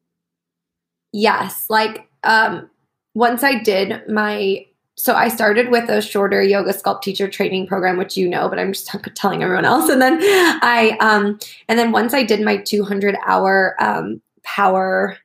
Yes. 1.13 1.65
Like 1.71 2.07
um, 2.25 2.69
once 3.15 3.43
I 3.43 3.55
did 3.55 4.07
my 4.07 4.67
so 4.97 5.15
I 5.15 5.29
started 5.29 5.71
with 5.71 5.89
a 5.89 6.03
shorter 6.03 6.43
yoga 6.43 6.75
sculpt 6.75 7.01
teacher 7.01 7.27
training 7.27 7.67
program, 7.67 7.97
which 7.97 8.19
you 8.19 8.29
know, 8.29 8.51
but 8.51 8.59
I'm 8.59 8.75
just 8.75 8.95
telling 9.15 9.43
everyone 9.43 9.65
else. 9.65 9.89
And 9.89 10.03
then 10.03 10.19
I, 10.21 10.99
um, 11.01 11.39
and 11.69 11.79
then 11.79 11.91
once 11.91 12.13
I 12.13 12.23
did 12.23 12.43
my 12.43 12.59
200 12.59 13.17
hour 13.25 13.77
um, 13.81 14.21
power 14.43 15.17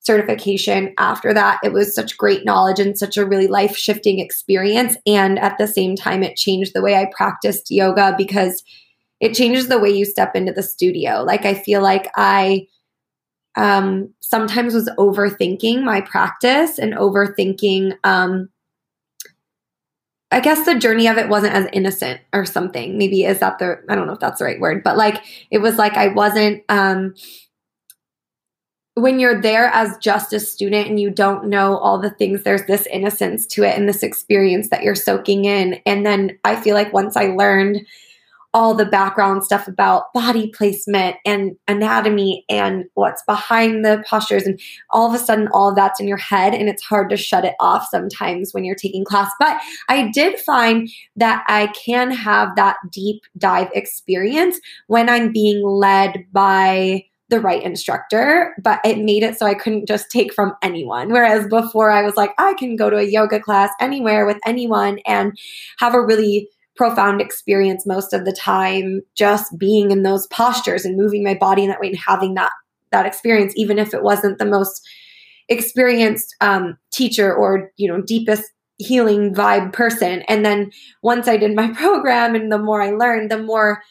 certification 0.00 0.94
after 0.98 1.32
that, 1.34 1.60
it 1.62 1.72
was 1.72 1.94
such 1.94 2.16
great 2.16 2.44
knowledge 2.44 2.80
and 2.80 2.98
such 2.98 3.16
a 3.16 3.26
really 3.26 3.46
life 3.46 3.76
shifting 3.76 4.18
experience. 4.18 4.96
And 5.06 5.38
at 5.38 5.58
the 5.58 5.66
same 5.66 5.94
time, 5.94 6.22
it 6.22 6.36
changed 6.36 6.72
the 6.74 6.82
way 6.82 6.96
I 6.96 7.10
practiced 7.14 7.70
yoga 7.70 8.14
because 8.16 8.62
it 9.20 9.34
changes 9.34 9.68
the 9.68 9.78
way 9.78 9.90
you 9.90 10.06
step 10.06 10.34
into 10.34 10.52
the 10.52 10.62
studio. 10.62 11.22
Like 11.22 11.44
I 11.44 11.54
feel 11.54 11.82
like 11.82 12.10
I 12.16 12.66
um, 13.56 14.14
sometimes 14.20 14.74
was 14.74 14.88
overthinking 14.98 15.82
my 15.82 16.00
practice 16.00 16.78
and 16.78 16.94
overthinking. 16.94 17.96
Um, 18.02 18.48
I 20.30 20.40
guess 20.40 20.64
the 20.64 20.78
journey 20.78 21.08
of 21.08 21.18
it 21.18 21.28
wasn't 21.28 21.54
as 21.54 21.66
innocent 21.72 22.20
or 22.32 22.46
something. 22.46 22.96
Maybe 22.96 23.24
is 23.24 23.40
that 23.40 23.58
the 23.58 23.82
I 23.88 23.96
don't 23.96 24.06
know 24.06 24.12
if 24.14 24.20
that's 24.20 24.38
the 24.38 24.44
right 24.44 24.60
word, 24.60 24.82
but 24.82 24.96
like 24.96 25.22
it 25.50 25.58
was 25.58 25.76
like 25.76 25.94
I 25.94 26.08
wasn't 26.08 26.62
um 26.68 27.14
when 29.00 29.18
you're 29.18 29.40
there 29.40 29.66
as 29.66 29.96
just 29.98 30.32
a 30.32 30.40
student 30.40 30.88
and 30.88 31.00
you 31.00 31.10
don't 31.10 31.46
know 31.48 31.78
all 31.78 31.98
the 31.98 32.10
things 32.10 32.42
there's 32.42 32.64
this 32.66 32.86
innocence 32.86 33.46
to 33.46 33.62
it 33.64 33.76
and 33.76 33.88
this 33.88 34.02
experience 34.02 34.68
that 34.68 34.82
you're 34.82 34.94
soaking 34.94 35.44
in. 35.44 35.80
And 35.86 36.06
then 36.06 36.38
I 36.44 36.60
feel 36.60 36.74
like 36.74 36.92
once 36.92 37.16
I 37.16 37.26
learned 37.26 37.86
all 38.52 38.74
the 38.74 38.86
background 38.86 39.44
stuff 39.44 39.68
about 39.68 40.12
body 40.12 40.50
placement 40.56 41.16
and 41.24 41.56
anatomy 41.68 42.44
and 42.48 42.84
what's 42.94 43.22
behind 43.22 43.84
the 43.84 44.02
postures 44.08 44.44
and 44.44 44.60
all 44.90 45.08
of 45.08 45.14
a 45.14 45.24
sudden 45.24 45.48
all 45.52 45.70
of 45.70 45.76
that's 45.76 46.00
in 46.00 46.08
your 46.08 46.16
head 46.16 46.52
and 46.52 46.68
it's 46.68 46.82
hard 46.82 47.08
to 47.10 47.16
shut 47.16 47.44
it 47.44 47.54
off 47.60 47.86
sometimes 47.90 48.52
when 48.52 48.64
you're 48.64 48.74
taking 48.74 49.04
class. 49.04 49.30
But 49.38 49.60
i 49.88 50.10
did 50.10 50.38
find 50.40 50.88
that 51.16 51.44
i 51.48 51.68
can 51.68 52.10
have 52.10 52.56
that 52.56 52.76
deep 52.90 53.22
dive 53.38 53.68
experience 53.74 54.58
when 54.88 55.08
i'm 55.08 55.32
being 55.32 55.64
led 55.64 56.24
by 56.32 57.04
the 57.30 57.40
right 57.40 57.62
instructor, 57.62 58.54
but 58.62 58.80
it 58.84 58.98
made 58.98 59.22
it 59.22 59.38
so 59.38 59.46
I 59.46 59.54
couldn't 59.54 59.86
just 59.86 60.10
take 60.10 60.32
from 60.34 60.54
anyone. 60.62 61.10
Whereas 61.10 61.46
before 61.48 61.90
I 61.90 62.02
was 62.02 62.16
like, 62.16 62.32
I 62.38 62.54
can 62.54 62.76
go 62.76 62.90
to 62.90 62.96
a 62.96 63.04
yoga 63.04 63.40
class 63.40 63.70
anywhere 63.80 64.26
with 64.26 64.38
anyone 64.44 64.98
and 65.06 65.38
have 65.78 65.94
a 65.94 66.04
really 66.04 66.48
profound 66.76 67.20
experience 67.20 67.86
most 67.86 68.12
of 68.12 68.24
the 68.24 68.32
time 68.32 69.02
just 69.14 69.58
being 69.58 69.90
in 69.90 70.02
those 70.02 70.26
postures 70.28 70.84
and 70.84 70.96
moving 70.96 71.22
my 71.22 71.34
body 71.34 71.62
in 71.62 71.68
that 71.68 71.80
way 71.80 71.88
and 71.88 71.98
having 71.98 72.34
that 72.34 72.52
that 72.90 73.06
experience 73.06 73.52
even 73.54 73.78
if 73.78 73.92
it 73.92 74.02
wasn't 74.02 74.38
the 74.38 74.46
most 74.46 74.88
experienced 75.50 76.34
um, 76.40 76.78
teacher 76.92 77.34
or 77.34 77.70
you 77.76 77.86
know 77.86 78.00
deepest 78.00 78.44
healing 78.78 79.34
vibe 79.34 79.72
person 79.74 80.22
and 80.22 80.42
then 80.42 80.70
once 81.02 81.28
i 81.28 81.36
did 81.36 81.54
my 81.54 81.68
program 81.74 82.34
and 82.34 82.50
the 82.50 82.58
more 82.58 82.80
i 82.80 82.90
learned 82.90 83.30
the 83.30 83.42
more 83.42 83.82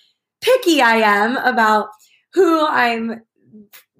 picky 0.41 0.81
i 0.81 0.96
am 0.96 1.38
about 1.38 1.89
who 2.34 2.65
i'm 2.67 3.22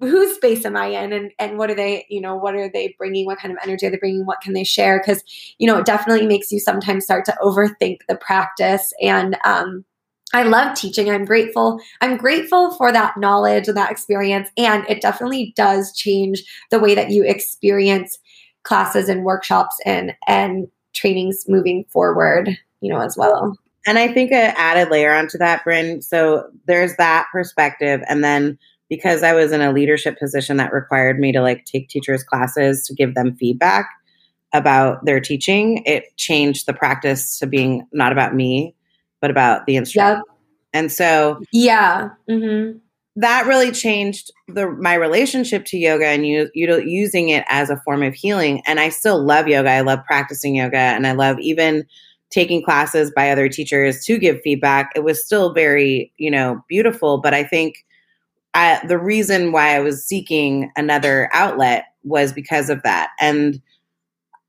whose 0.00 0.34
space 0.36 0.64
am 0.64 0.76
I 0.76 0.86
in 0.86 1.12
and, 1.12 1.30
and 1.38 1.58
what 1.58 1.70
are 1.70 1.74
they, 1.74 2.06
you 2.08 2.20
know, 2.20 2.34
what 2.34 2.54
are 2.54 2.70
they 2.70 2.94
bringing? 2.98 3.26
What 3.26 3.38
kind 3.38 3.52
of 3.52 3.58
energy 3.62 3.86
are 3.86 3.90
they 3.90 3.98
bringing? 3.98 4.26
What 4.26 4.40
can 4.40 4.52
they 4.52 4.64
share? 4.64 4.98
Because, 4.98 5.22
you 5.58 5.66
know, 5.66 5.78
it 5.78 5.86
definitely 5.86 6.26
makes 6.26 6.50
you 6.50 6.58
sometimes 6.58 7.04
start 7.04 7.24
to 7.26 7.36
overthink 7.42 7.98
the 8.08 8.16
practice. 8.16 8.92
And 9.02 9.36
um, 9.44 9.84
I 10.32 10.44
love 10.44 10.76
teaching. 10.76 11.10
I'm 11.10 11.24
grateful. 11.24 11.80
I'm 12.00 12.16
grateful 12.16 12.74
for 12.76 12.92
that 12.92 13.16
knowledge 13.16 13.68
and 13.68 13.76
that 13.76 13.90
experience. 13.90 14.48
And 14.56 14.88
it 14.88 15.02
definitely 15.02 15.52
does 15.56 15.94
change 15.94 16.44
the 16.70 16.78
way 16.78 16.94
that 16.94 17.10
you 17.10 17.24
experience 17.24 18.18
classes 18.62 19.08
and 19.08 19.24
workshops 19.24 19.76
and 19.84 20.14
and 20.26 20.68
trainings 20.92 21.44
moving 21.48 21.84
forward, 21.90 22.56
you 22.80 22.92
know, 22.92 23.00
as 23.00 23.16
well. 23.16 23.56
And 23.86 23.98
I 23.98 24.12
think 24.12 24.30
an 24.32 24.52
added 24.56 24.90
layer 24.90 25.12
onto 25.12 25.38
that, 25.38 25.64
Brynn. 25.64 26.04
So 26.04 26.50
there's 26.66 26.96
that 26.96 27.26
perspective. 27.32 28.02
And 28.08 28.22
then 28.22 28.58
because 28.90 29.22
I 29.22 29.32
was 29.32 29.52
in 29.52 29.62
a 29.62 29.72
leadership 29.72 30.18
position 30.18 30.58
that 30.58 30.72
required 30.72 31.18
me 31.18 31.32
to 31.32 31.40
like 31.40 31.64
take 31.64 31.88
teachers' 31.88 32.24
classes 32.24 32.84
to 32.86 32.94
give 32.94 33.14
them 33.14 33.36
feedback 33.36 33.88
about 34.52 35.04
their 35.04 35.20
teaching, 35.20 35.82
it 35.86 36.04
changed 36.16 36.66
the 36.66 36.74
practice 36.74 37.38
to 37.38 37.46
being 37.46 37.86
not 37.92 38.12
about 38.12 38.34
me, 38.34 38.74
but 39.20 39.30
about 39.30 39.64
the 39.66 39.76
instructor. 39.76 40.16
Yep. 40.16 40.36
And 40.72 40.92
so, 40.92 41.40
yeah, 41.52 42.10
mm-hmm. 42.28 42.78
that 43.16 43.46
really 43.46 43.70
changed 43.70 44.32
the 44.48 44.68
my 44.70 44.94
relationship 44.94 45.64
to 45.66 45.78
yoga 45.78 46.06
and 46.06 46.26
you, 46.26 46.50
you 46.54 46.80
using 46.80 47.28
it 47.28 47.44
as 47.48 47.70
a 47.70 47.80
form 47.84 48.02
of 48.02 48.14
healing. 48.14 48.60
And 48.66 48.80
I 48.80 48.88
still 48.88 49.24
love 49.24 49.46
yoga. 49.46 49.70
I 49.70 49.80
love 49.80 50.00
practicing 50.04 50.56
yoga, 50.56 50.76
and 50.76 51.06
I 51.06 51.12
love 51.12 51.38
even 51.38 51.86
taking 52.30 52.62
classes 52.62 53.12
by 53.14 53.30
other 53.30 53.48
teachers 53.48 54.04
to 54.04 54.18
give 54.18 54.40
feedback. 54.42 54.90
It 54.94 55.04
was 55.04 55.24
still 55.24 55.52
very, 55.52 56.12
you 56.16 56.30
know, 56.30 56.64
beautiful. 56.68 57.18
But 57.18 57.34
I 57.34 57.44
think 57.44 57.84
I, 58.54 58.84
the 58.86 58.98
reason 58.98 59.52
why 59.52 59.76
I 59.76 59.80
was 59.80 60.04
seeking 60.04 60.70
another 60.76 61.30
outlet 61.32 61.84
was 62.02 62.32
because 62.32 62.70
of 62.70 62.82
that. 62.82 63.10
And 63.20 63.60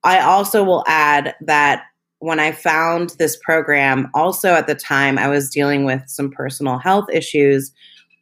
I 0.03 0.22
also 0.22 0.63
will 0.63 0.84
add 0.88 1.36
that 1.41 1.84
when 2.20 2.39
I 2.39 2.51
found 2.51 3.12
this 3.17 3.36
program, 3.36 4.10
also 4.13 4.53
at 4.53 4.67
the 4.67 4.75
time, 4.75 5.17
I 5.17 5.27
was 5.27 5.50
dealing 5.50 5.86
with 5.86 6.03
some 6.08 6.29
personal 6.29 6.77
health 6.77 7.10
issues, 7.12 7.72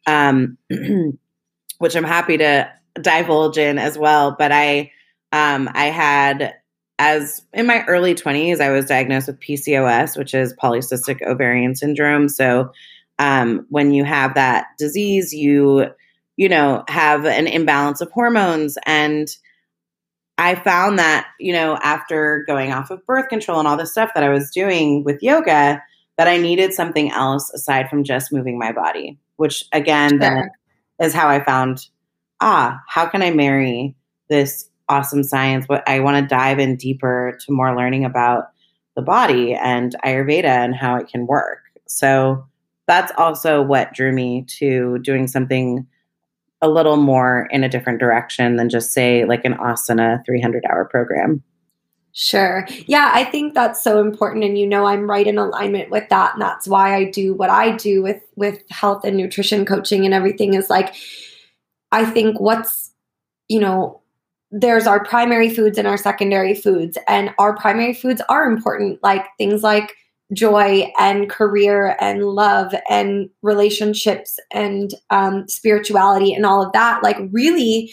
um, 0.06 0.56
which 1.78 1.94
I'm 1.94 2.04
happy 2.04 2.38
to 2.38 2.70
divulge 3.00 3.58
in 3.58 3.78
as 3.78 3.98
well. 3.98 4.34
But 4.38 4.52
I, 4.52 4.90
um, 5.32 5.70
I 5.74 5.86
had, 5.86 6.54
as 6.98 7.42
in 7.52 7.66
my 7.66 7.84
early 7.84 8.14
20s, 8.14 8.60
I 8.60 8.70
was 8.70 8.86
diagnosed 8.86 9.28
with 9.28 9.40
PCOS, 9.40 10.16
which 10.16 10.34
is 10.34 10.54
polycystic 10.54 11.22
ovarian 11.26 11.74
syndrome. 11.74 12.28
So 12.28 12.72
um, 13.20 13.66
when 13.68 13.92
you 13.92 14.04
have 14.04 14.34
that 14.34 14.66
disease, 14.78 15.32
you 15.32 15.86
you 16.36 16.48
know 16.48 16.82
have 16.88 17.24
an 17.24 17.46
imbalance 17.46 18.00
of 18.00 18.10
hormones 18.10 18.76
and 18.86 19.28
I 20.40 20.54
found 20.54 20.98
that, 20.98 21.26
you 21.38 21.52
know, 21.52 21.76
after 21.82 22.44
going 22.46 22.72
off 22.72 22.90
of 22.90 23.04
birth 23.04 23.28
control 23.28 23.58
and 23.58 23.68
all 23.68 23.76
this 23.76 23.92
stuff 23.92 24.12
that 24.14 24.24
I 24.24 24.30
was 24.30 24.50
doing 24.50 25.04
with 25.04 25.22
yoga, 25.22 25.82
that 26.16 26.28
I 26.28 26.38
needed 26.38 26.72
something 26.72 27.10
else 27.12 27.50
aside 27.50 27.90
from 27.90 28.04
just 28.04 28.32
moving 28.32 28.58
my 28.58 28.72
body, 28.72 29.18
which 29.36 29.64
again, 29.70 30.12
sure. 30.12 30.18
then 30.18 30.50
is 30.98 31.12
how 31.12 31.28
I 31.28 31.44
found, 31.44 31.86
ah, 32.40 32.80
how 32.88 33.06
can 33.06 33.22
I 33.22 33.32
marry 33.32 33.94
this 34.30 34.70
awesome 34.88 35.24
science? 35.24 35.66
What 35.66 35.86
I 35.86 36.00
want 36.00 36.16
to 36.16 36.34
dive 36.34 36.58
in 36.58 36.76
deeper 36.76 37.38
to 37.44 37.52
more 37.52 37.76
learning 37.76 38.06
about 38.06 38.44
the 38.96 39.02
body 39.02 39.52
and 39.52 39.94
Ayurveda 40.02 40.44
and 40.44 40.74
how 40.74 40.96
it 40.96 41.08
can 41.08 41.26
work. 41.26 41.60
So 41.86 42.46
that's 42.90 43.12
also 43.16 43.62
what 43.62 43.94
drew 43.94 44.10
me 44.10 44.44
to 44.58 44.98
doing 44.98 45.28
something 45.28 45.86
a 46.60 46.68
little 46.68 46.96
more 46.96 47.46
in 47.52 47.62
a 47.62 47.68
different 47.68 48.00
direction 48.00 48.56
than 48.56 48.68
just 48.68 48.92
say 48.92 49.24
like 49.24 49.44
an 49.44 49.54
asana 49.54 50.24
300 50.26 50.64
hour 50.68 50.84
program 50.84 51.42
Sure. 52.12 52.66
Yeah, 52.86 53.12
I 53.14 53.22
think 53.22 53.54
that's 53.54 53.84
so 53.84 54.00
important 54.00 54.42
and 54.42 54.58
you 54.58 54.66
know 54.66 54.84
I'm 54.84 55.08
right 55.08 55.26
in 55.28 55.38
alignment 55.38 55.90
with 55.90 56.08
that 56.08 56.32
and 56.32 56.42
that's 56.42 56.66
why 56.66 56.96
I 56.96 57.04
do 57.04 57.34
what 57.34 57.50
I 57.50 57.76
do 57.76 58.02
with 58.02 58.20
with 58.34 58.58
health 58.68 59.04
and 59.04 59.16
nutrition 59.16 59.64
coaching 59.64 60.04
and 60.04 60.12
everything 60.12 60.54
is 60.54 60.68
like 60.68 60.96
I 61.92 62.04
think 62.04 62.40
what's 62.40 62.90
you 63.46 63.60
know 63.60 64.00
there's 64.50 64.88
our 64.88 65.04
primary 65.04 65.48
foods 65.48 65.78
and 65.78 65.86
our 65.86 65.96
secondary 65.96 66.54
foods 66.54 66.98
and 67.06 67.32
our 67.38 67.56
primary 67.56 67.94
foods 67.94 68.20
are 68.28 68.50
important 68.50 68.98
like 69.04 69.24
things 69.38 69.62
like 69.62 69.94
joy 70.32 70.90
and 70.98 71.28
career 71.28 71.96
and 72.00 72.24
love 72.24 72.74
and 72.88 73.28
relationships 73.42 74.38
and 74.52 74.94
um, 75.10 75.48
spirituality 75.48 76.32
and 76.32 76.46
all 76.46 76.64
of 76.64 76.72
that 76.72 77.02
like 77.02 77.18
really 77.32 77.92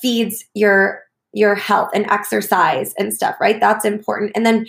feeds 0.00 0.44
your 0.54 1.02
your 1.32 1.54
health 1.54 1.90
and 1.94 2.10
exercise 2.10 2.94
and 2.98 3.14
stuff 3.14 3.36
right? 3.40 3.60
That's 3.60 3.84
important. 3.84 4.32
And 4.34 4.44
then 4.44 4.66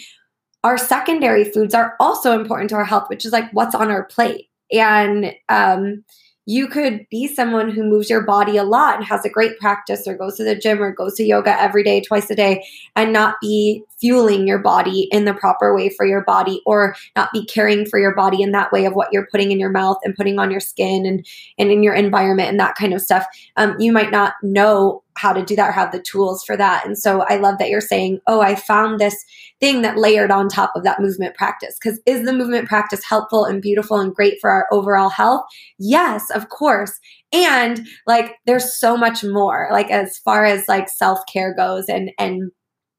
our 0.64 0.78
secondary 0.78 1.44
foods 1.44 1.74
are 1.74 1.96
also 2.00 2.40
important 2.40 2.70
to 2.70 2.76
our 2.76 2.86
health 2.86 3.10
which 3.10 3.26
is 3.26 3.32
like 3.32 3.52
what's 3.52 3.76
on 3.76 3.90
our 3.90 4.04
plate. 4.06 4.48
And 4.72 5.34
um, 5.50 6.04
you 6.46 6.68
could 6.68 7.06
be 7.10 7.28
someone 7.28 7.70
who 7.70 7.84
moves 7.84 8.10
your 8.10 8.24
body 8.24 8.58
a 8.58 8.64
lot 8.64 8.96
and 8.96 9.06
has 9.06 9.24
a 9.24 9.30
great 9.30 9.60
practice 9.60 10.08
or 10.08 10.16
goes 10.16 10.38
to 10.38 10.44
the 10.44 10.56
gym 10.56 10.82
or 10.82 10.92
goes 10.92 11.16
to 11.16 11.24
yoga 11.24 11.60
every 11.62 11.84
day, 11.84 12.02
twice 12.02 12.30
a 12.30 12.36
day, 12.36 12.66
and 12.96 13.14
not 13.14 13.36
be 13.42 13.84
fueling 14.00 14.48
your 14.48 14.58
body 14.58 15.08
in 15.12 15.26
the 15.26 15.34
proper 15.36 15.76
way 15.76 15.90
for 15.90 16.06
your 16.06 16.24
body 16.24 16.60
or 16.66 16.96
not 17.16 17.32
be 17.32 17.46
caring 17.46 17.86
for 17.86 18.00
your 18.00 18.16
body 18.16 18.42
in 18.42 18.52
that 18.52 18.72
way 18.72 18.86
of 18.86 18.94
what 18.94 19.10
you're 19.14 19.28
putting 19.32 19.52
in 19.52 19.60
your 19.60 19.70
mouth 19.70 19.98
and 20.04 20.16
putting 20.16 20.40
on 20.40 20.50
your 20.50 20.60
skin 20.60 21.06
and, 21.06 21.26
and 21.60 21.72
in 21.72 21.84
your 21.84 21.94
environment 21.94 22.50
and 22.50 22.60
that 22.60 22.76
kind 22.76 22.94
of 22.94 23.02
stuff. 23.02 23.26
Um, 23.58 23.76
you 23.80 23.92
might 23.92 24.12
not 24.12 24.34
know 24.42 25.04
how 25.22 25.32
to 25.32 25.46
do 25.46 25.56
that 25.56 25.70
or 25.70 25.72
have 25.72 25.92
the 25.92 26.02
tools 26.02 26.44
for 26.44 26.58
that. 26.58 26.84
And 26.84 26.98
so 26.98 27.22
I 27.30 27.38
love 27.38 27.60
that 27.60 27.70
you're 27.70 27.80
saying, 27.80 28.20
oh, 28.26 28.42
I 28.42 28.56
found 28.56 29.00
this 29.00 29.24
thing 29.60 29.84
that 29.84 29.98
layered 29.98 30.32
on 30.32 30.50
top 30.50 30.72
of 30.76 30.84
that 30.84 31.00
movement 31.00 31.36
practice. 31.36 31.78
Because 31.80 32.00
is 32.08 32.26
the 32.26 32.34
movement 32.34 32.68
practice 32.68 33.04
helpful 33.04 33.46
and 33.46 33.62
beautiful 33.62 34.00
and 34.00 34.16
great 34.16 34.40
for 34.42 34.50
our 34.50 34.66
overall 34.72 35.10
health? 35.10 35.44
Yes, 35.78 36.32
of 36.32 36.50
course. 36.50 37.00
And 37.32 37.88
like 38.08 38.36
there's 38.48 38.78
so 38.80 38.98
much 38.98 39.24
more, 39.24 39.70
like 39.72 39.92
as 39.92 40.18
far 40.18 40.44
as 40.44 40.68
like 40.68 40.90
self-care 40.90 41.54
goes 41.54 41.88
and 41.88 42.12
and 42.18 42.52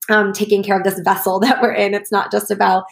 um, 0.09 0.33
taking 0.33 0.63
care 0.63 0.77
of 0.79 0.85
this 0.85 1.01
vessel 1.01 1.41
that 1.41 1.61
we're 1.61 1.75
in. 1.75 1.93
It's 1.93 2.13
not 2.13 2.31
just 2.31 2.53
about 2.53 2.85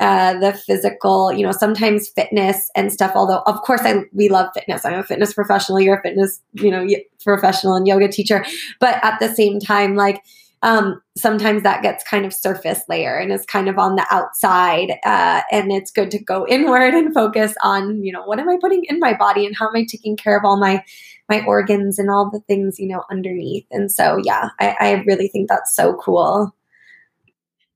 uh, 0.00 0.38
the 0.38 0.52
physical, 0.52 1.32
you 1.32 1.46
know, 1.46 1.52
sometimes 1.52 2.08
fitness 2.08 2.70
and 2.74 2.92
stuff. 2.92 3.12
Although, 3.14 3.42
of 3.46 3.60
course, 3.62 3.82
I 3.84 4.04
we 4.12 4.28
love 4.28 4.48
fitness. 4.54 4.84
I'm 4.84 4.98
a 4.98 5.04
fitness 5.04 5.34
professional. 5.34 5.78
You're 5.78 5.98
a 5.98 6.02
fitness, 6.02 6.40
you 6.54 6.70
know, 6.70 6.86
professional 7.22 7.74
and 7.74 7.86
yoga 7.86 8.08
teacher. 8.08 8.44
But 8.80 8.98
at 9.04 9.20
the 9.20 9.28
same 9.28 9.60
time, 9.60 9.94
like 9.94 10.22
um, 10.62 11.00
sometimes 11.16 11.62
that 11.62 11.82
gets 11.82 12.04
kind 12.04 12.26
of 12.26 12.34
surface 12.34 12.82
layer 12.88 13.16
and 13.16 13.32
is 13.32 13.46
kind 13.46 13.68
of 13.68 13.78
on 13.78 13.96
the 13.96 14.06
outside. 14.10 14.98
Uh, 15.04 15.42
and 15.50 15.72
it's 15.72 15.90
good 15.90 16.10
to 16.10 16.18
go 16.18 16.46
inward 16.48 16.94
and 16.94 17.14
focus 17.14 17.54
on, 17.62 18.02
you 18.02 18.12
know, 18.12 18.24
what 18.24 18.38
am 18.38 18.48
I 18.48 18.58
putting 18.60 18.84
in 18.84 18.98
my 18.98 19.14
body 19.14 19.46
and 19.46 19.56
how 19.56 19.68
am 19.68 19.76
I 19.76 19.84
taking 19.84 20.16
care 20.16 20.36
of 20.36 20.44
all 20.44 20.58
my 20.58 20.82
my 21.28 21.44
organs 21.46 21.96
and 21.98 22.10
all 22.10 22.28
the 22.28 22.40
things, 22.40 22.80
you 22.80 22.88
know, 22.88 23.04
underneath. 23.08 23.64
And 23.70 23.92
so, 23.92 24.20
yeah, 24.24 24.48
I, 24.58 24.76
I 24.80 24.92
really 25.06 25.28
think 25.28 25.48
that's 25.48 25.76
so 25.76 25.94
cool. 25.94 26.52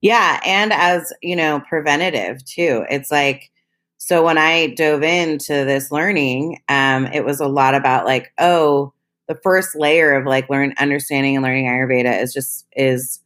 Yeah. 0.05 0.39
And 0.45 0.71
as, 0.71 1.11
you 1.23 1.35
know, 1.35 1.61
preventative 1.67 2.45
too. 2.45 2.85
It's 2.91 3.09
like, 3.09 3.49
so 3.97 4.23
when 4.23 4.37
I 4.37 4.67
dove 4.67 5.01
into 5.01 5.65
this 5.65 5.91
learning, 5.91 6.61
um, 6.69 7.07
it 7.07 7.25
was 7.25 7.39
a 7.39 7.47
lot 7.47 7.73
about 7.73 8.05
like, 8.05 8.31
oh, 8.37 8.93
the 9.27 9.39
first 9.41 9.75
layer 9.75 10.13
of 10.13 10.27
like 10.27 10.47
learn 10.47 10.75
understanding 10.77 11.35
and 11.35 11.43
learning 11.43 11.65
Ayurveda 11.65 12.21
is 12.21 12.35
just 12.35 12.67
is 12.75 13.19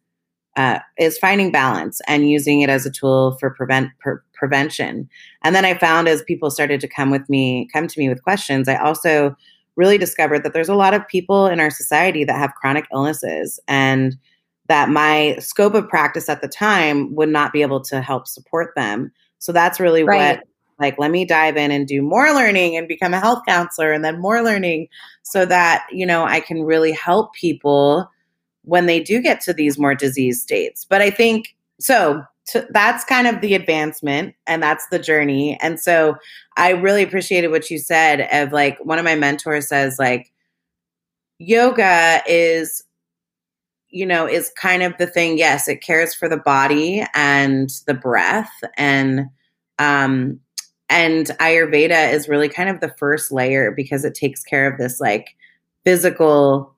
uh, 0.55 0.79
is 0.97 1.17
finding 1.17 1.51
balance 1.51 1.99
and 2.07 2.29
using 2.29 2.61
it 2.61 2.69
as 2.69 2.85
a 2.85 2.91
tool 2.91 3.35
for 3.41 3.49
prevent 3.49 3.89
per, 3.99 4.23
prevention. 4.33 5.09
And 5.43 5.53
then 5.53 5.65
I 5.65 5.73
found 5.73 6.07
as 6.07 6.23
people 6.23 6.49
started 6.49 6.79
to 6.79 6.87
come 6.87 7.11
with 7.11 7.29
me, 7.29 7.67
come 7.73 7.87
to 7.87 7.99
me 7.99 8.07
with 8.07 8.23
questions, 8.23 8.69
I 8.69 8.77
also 8.77 9.35
really 9.75 9.97
discovered 9.97 10.43
that 10.45 10.53
there's 10.53 10.69
a 10.69 10.75
lot 10.75 10.93
of 10.93 11.05
people 11.09 11.47
in 11.47 11.59
our 11.59 11.69
society 11.69 12.23
that 12.23 12.39
have 12.39 12.55
chronic 12.55 12.85
illnesses 12.93 13.59
and 13.67 14.15
that 14.69 14.87
my 14.87 15.35
scope 15.39 15.73
of 15.73 15.89
practice 15.89 16.29
at 16.29 16.41
the 16.41 16.47
time 16.47 17.13
would 17.15 17.29
not 17.29 17.51
be 17.51 17.61
able 17.61 17.81
to 17.81 18.01
help 18.01 18.27
support 18.27 18.73
them. 18.75 19.11
So 19.39 19.51
that's 19.51 19.79
really 19.79 20.03
right. 20.03 20.37
what 20.37 20.45
like 20.79 20.97
let 20.97 21.11
me 21.11 21.25
dive 21.25 21.57
in 21.57 21.71
and 21.71 21.85
do 21.85 22.01
more 22.01 22.31
learning 22.33 22.77
and 22.77 22.87
become 22.87 23.13
a 23.13 23.19
health 23.19 23.43
counselor 23.45 23.91
and 23.91 24.05
then 24.05 24.21
more 24.21 24.41
learning 24.41 24.87
so 25.23 25.45
that, 25.45 25.85
you 25.91 26.05
know, 26.05 26.23
I 26.23 26.39
can 26.39 26.63
really 26.63 26.93
help 26.93 27.33
people 27.33 28.09
when 28.63 28.85
they 28.85 29.01
do 29.01 29.21
get 29.21 29.41
to 29.41 29.53
these 29.53 29.77
more 29.77 29.93
disease 29.93 30.41
states. 30.41 30.85
But 30.85 31.01
I 31.01 31.09
think 31.09 31.55
so 31.79 32.23
to, 32.47 32.65
that's 32.69 33.03
kind 33.03 33.27
of 33.27 33.41
the 33.41 33.55
advancement 33.55 34.35
and 34.47 34.63
that's 34.63 34.87
the 34.89 34.99
journey. 34.99 35.59
And 35.61 35.79
so 35.79 36.15
I 36.55 36.71
really 36.71 37.03
appreciated 37.03 37.49
what 37.49 37.69
you 37.69 37.77
said 37.77 38.27
of 38.31 38.53
like 38.53 38.77
one 38.83 38.99
of 38.99 39.05
my 39.05 39.15
mentors 39.15 39.67
says 39.67 39.99
like 39.99 40.31
yoga 41.39 42.21
is 42.27 42.83
you 43.89 44.05
know 44.05 44.27
is 44.27 44.51
kind 44.57 44.83
of 44.83 44.93
the 44.97 45.07
thing 45.07 45.37
yes 45.37 45.67
it 45.67 45.81
cares 45.81 46.13
for 46.13 46.29
the 46.29 46.37
body 46.37 47.05
and 47.13 47.69
the 47.87 47.93
breath 47.93 48.51
and 48.77 49.25
um 49.79 50.39
and 50.89 51.27
ayurveda 51.39 52.11
is 52.11 52.27
really 52.27 52.49
kind 52.49 52.69
of 52.69 52.79
the 52.79 52.93
first 52.97 53.31
layer 53.31 53.71
because 53.71 54.03
it 54.03 54.13
takes 54.13 54.43
care 54.43 54.71
of 54.71 54.77
this 54.77 54.99
like 54.99 55.35
physical 55.85 56.75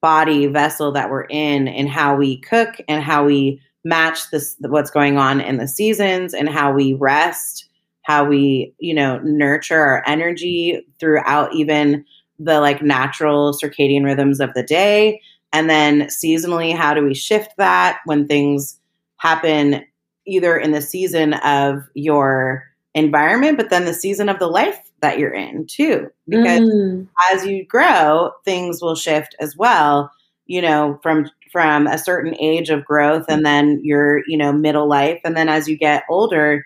body 0.00 0.46
vessel 0.46 0.92
that 0.92 1.10
we're 1.10 1.26
in 1.30 1.68
and 1.68 1.88
how 1.88 2.14
we 2.14 2.40
cook 2.40 2.76
and 2.88 3.02
how 3.02 3.24
we 3.24 3.60
match 3.84 4.30
this 4.30 4.56
what's 4.60 4.90
going 4.90 5.16
on 5.16 5.40
in 5.40 5.56
the 5.56 5.68
seasons 5.68 6.34
and 6.34 6.48
how 6.48 6.72
we 6.72 6.92
rest 6.94 7.68
how 8.02 8.24
we 8.24 8.74
you 8.78 8.94
know 8.94 9.18
nurture 9.20 9.80
our 9.80 10.02
energy 10.06 10.84
throughout 11.00 11.52
even 11.54 12.04
the 12.38 12.60
like 12.60 12.82
natural 12.82 13.52
circadian 13.52 14.04
rhythms 14.04 14.40
of 14.40 14.52
the 14.54 14.62
day 14.62 15.20
and 15.52 15.70
then 15.70 16.02
seasonally 16.02 16.74
how 16.74 16.94
do 16.94 17.02
we 17.02 17.14
shift 17.14 17.50
that 17.58 18.00
when 18.04 18.26
things 18.26 18.78
happen 19.18 19.84
either 20.26 20.56
in 20.56 20.72
the 20.72 20.82
season 20.82 21.34
of 21.34 21.82
your 21.94 22.64
environment 22.94 23.56
but 23.56 23.70
then 23.70 23.84
the 23.84 23.94
season 23.94 24.28
of 24.28 24.38
the 24.38 24.48
life 24.48 24.78
that 25.00 25.18
you're 25.18 25.34
in 25.34 25.66
too? 25.66 26.08
Because 26.28 26.60
mm. 26.60 27.06
as 27.32 27.46
you 27.46 27.64
grow 27.64 28.32
things 28.44 28.82
will 28.82 28.96
shift 28.96 29.34
as 29.40 29.56
well 29.56 30.10
you 30.46 30.62
know 30.62 30.98
from 31.02 31.30
from 31.52 31.86
a 31.86 31.98
certain 31.98 32.34
age 32.40 32.70
of 32.70 32.84
growth 32.84 33.26
and 33.28 33.46
then 33.46 33.80
your 33.82 34.22
you 34.26 34.36
know 34.36 34.52
middle 34.52 34.88
life. 34.88 35.20
And 35.24 35.36
then 35.36 35.48
as 35.48 35.68
you 35.68 35.76
get 35.76 36.04
older 36.10 36.64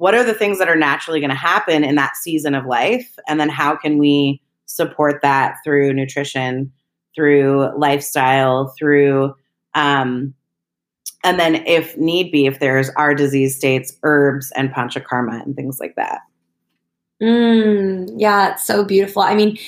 what 0.00 0.14
are 0.14 0.24
the 0.24 0.32
things 0.32 0.58
that 0.58 0.68
are 0.68 0.76
naturally 0.76 1.20
going 1.20 1.28
to 1.28 1.36
happen 1.36 1.84
in 1.84 1.96
that 1.96 2.16
season 2.16 2.54
of 2.54 2.64
life? 2.64 3.18
And 3.28 3.38
then 3.38 3.50
how 3.50 3.76
can 3.76 3.98
we 3.98 4.40
support 4.64 5.20
that 5.20 5.56
through 5.62 5.92
nutrition 5.92 6.72
through 7.14 7.70
lifestyle 7.76 8.74
through 8.78 9.34
um, 9.74 10.34
and 11.22 11.38
then 11.38 11.56
if 11.66 11.96
need 11.96 12.32
be 12.32 12.46
if 12.46 12.58
there's 12.58 12.90
our 12.90 13.14
disease 13.14 13.56
states 13.56 13.96
herbs 14.02 14.52
and 14.56 14.70
panchakarma 14.70 15.42
and 15.42 15.54
things 15.54 15.78
like 15.78 15.94
that. 15.96 16.20
Mm, 17.22 18.14
yeah 18.16 18.52
it's 18.52 18.64
so 18.64 18.84
beautiful. 18.84 19.22
I 19.22 19.34
mean 19.34 19.58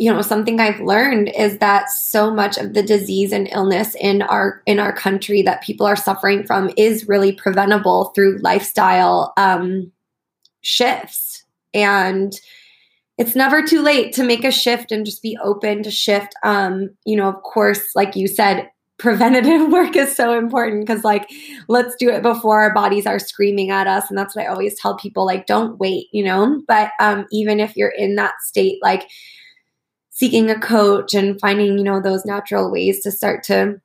you 0.00 0.12
know 0.12 0.22
something 0.22 0.60
i've 0.60 0.78
learned 0.78 1.28
is 1.36 1.58
that 1.58 1.90
so 1.90 2.32
much 2.32 2.56
of 2.56 2.72
the 2.72 2.84
disease 2.84 3.32
and 3.32 3.48
illness 3.50 3.96
in 3.96 4.22
our 4.22 4.62
in 4.64 4.78
our 4.78 4.92
country 4.92 5.42
that 5.42 5.60
people 5.60 5.84
are 5.84 5.96
suffering 5.96 6.46
from 6.46 6.70
is 6.76 7.08
really 7.08 7.32
preventable 7.32 8.12
through 8.14 8.38
lifestyle 8.38 9.32
um, 9.36 9.90
shifts. 10.60 11.44
And 11.74 12.38
it's 13.18 13.34
never 13.34 13.62
too 13.62 13.82
late 13.82 14.14
to 14.14 14.22
make 14.22 14.44
a 14.44 14.50
shift 14.52 14.92
and 14.92 15.04
just 15.04 15.22
be 15.22 15.36
open 15.42 15.82
to 15.82 15.90
shift. 15.90 16.34
Um, 16.42 16.90
you 17.04 17.16
know 17.16 17.28
of 17.28 17.42
course 17.42 17.94
like 17.94 18.16
you 18.16 18.28
said 18.28 18.70
preventative 18.98 19.68
work 19.72 19.94
is 19.96 20.14
so 20.16 20.36
important 20.36 20.86
because 20.86 21.04
like 21.04 21.28
let's 21.68 21.94
do 21.96 22.10
it 22.10 22.22
before 22.22 22.60
our 22.60 22.72
bodies 22.74 23.06
are 23.06 23.18
screaming 23.18 23.70
at 23.70 23.86
us 23.86 24.08
and 24.08 24.18
that's 24.18 24.34
what 24.34 24.44
i 24.44 24.48
always 24.48 24.78
tell 24.80 24.96
people 24.96 25.24
like 25.24 25.46
don't 25.46 25.78
wait 25.78 26.08
you 26.12 26.24
know? 26.24 26.62
But 26.66 26.90
um, 27.00 27.26
even 27.30 27.60
if 27.60 27.76
you're 27.76 27.90
in 27.90 28.16
that 28.16 28.34
state 28.40 28.78
like 28.82 29.08
seeking 30.10 30.50
a 30.50 30.58
coach 30.58 31.14
and 31.14 31.38
finding 31.40 31.78
you 31.78 31.84
know 31.84 32.00
those 32.00 32.24
natural 32.24 32.70
ways 32.70 33.02
to 33.02 33.10
start 33.10 33.44
to 33.44 33.80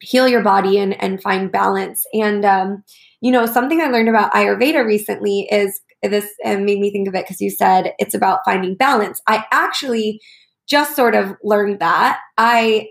heal 0.00 0.28
your 0.28 0.42
body 0.42 0.78
and 0.78 1.00
and 1.02 1.20
find 1.22 1.50
balance. 1.50 2.06
And 2.12 2.44
um, 2.44 2.84
you 3.20 3.32
know 3.32 3.46
something 3.46 3.80
i 3.80 3.88
learned 3.88 4.08
about 4.08 4.32
ayurveda 4.32 4.84
recently 4.84 5.48
is 5.50 5.80
this 6.02 6.32
made 6.44 6.78
me 6.78 6.90
think 6.90 7.08
of 7.08 7.14
it 7.14 7.24
because 7.24 7.40
you 7.40 7.50
said 7.50 7.92
it's 7.98 8.14
about 8.14 8.40
finding 8.44 8.74
balance 8.74 9.20
i 9.26 9.44
actually 9.50 10.20
just 10.68 10.94
sort 10.94 11.14
of 11.14 11.34
learned 11.42 11.80
that 11.80 12.18
i 12.36 12.86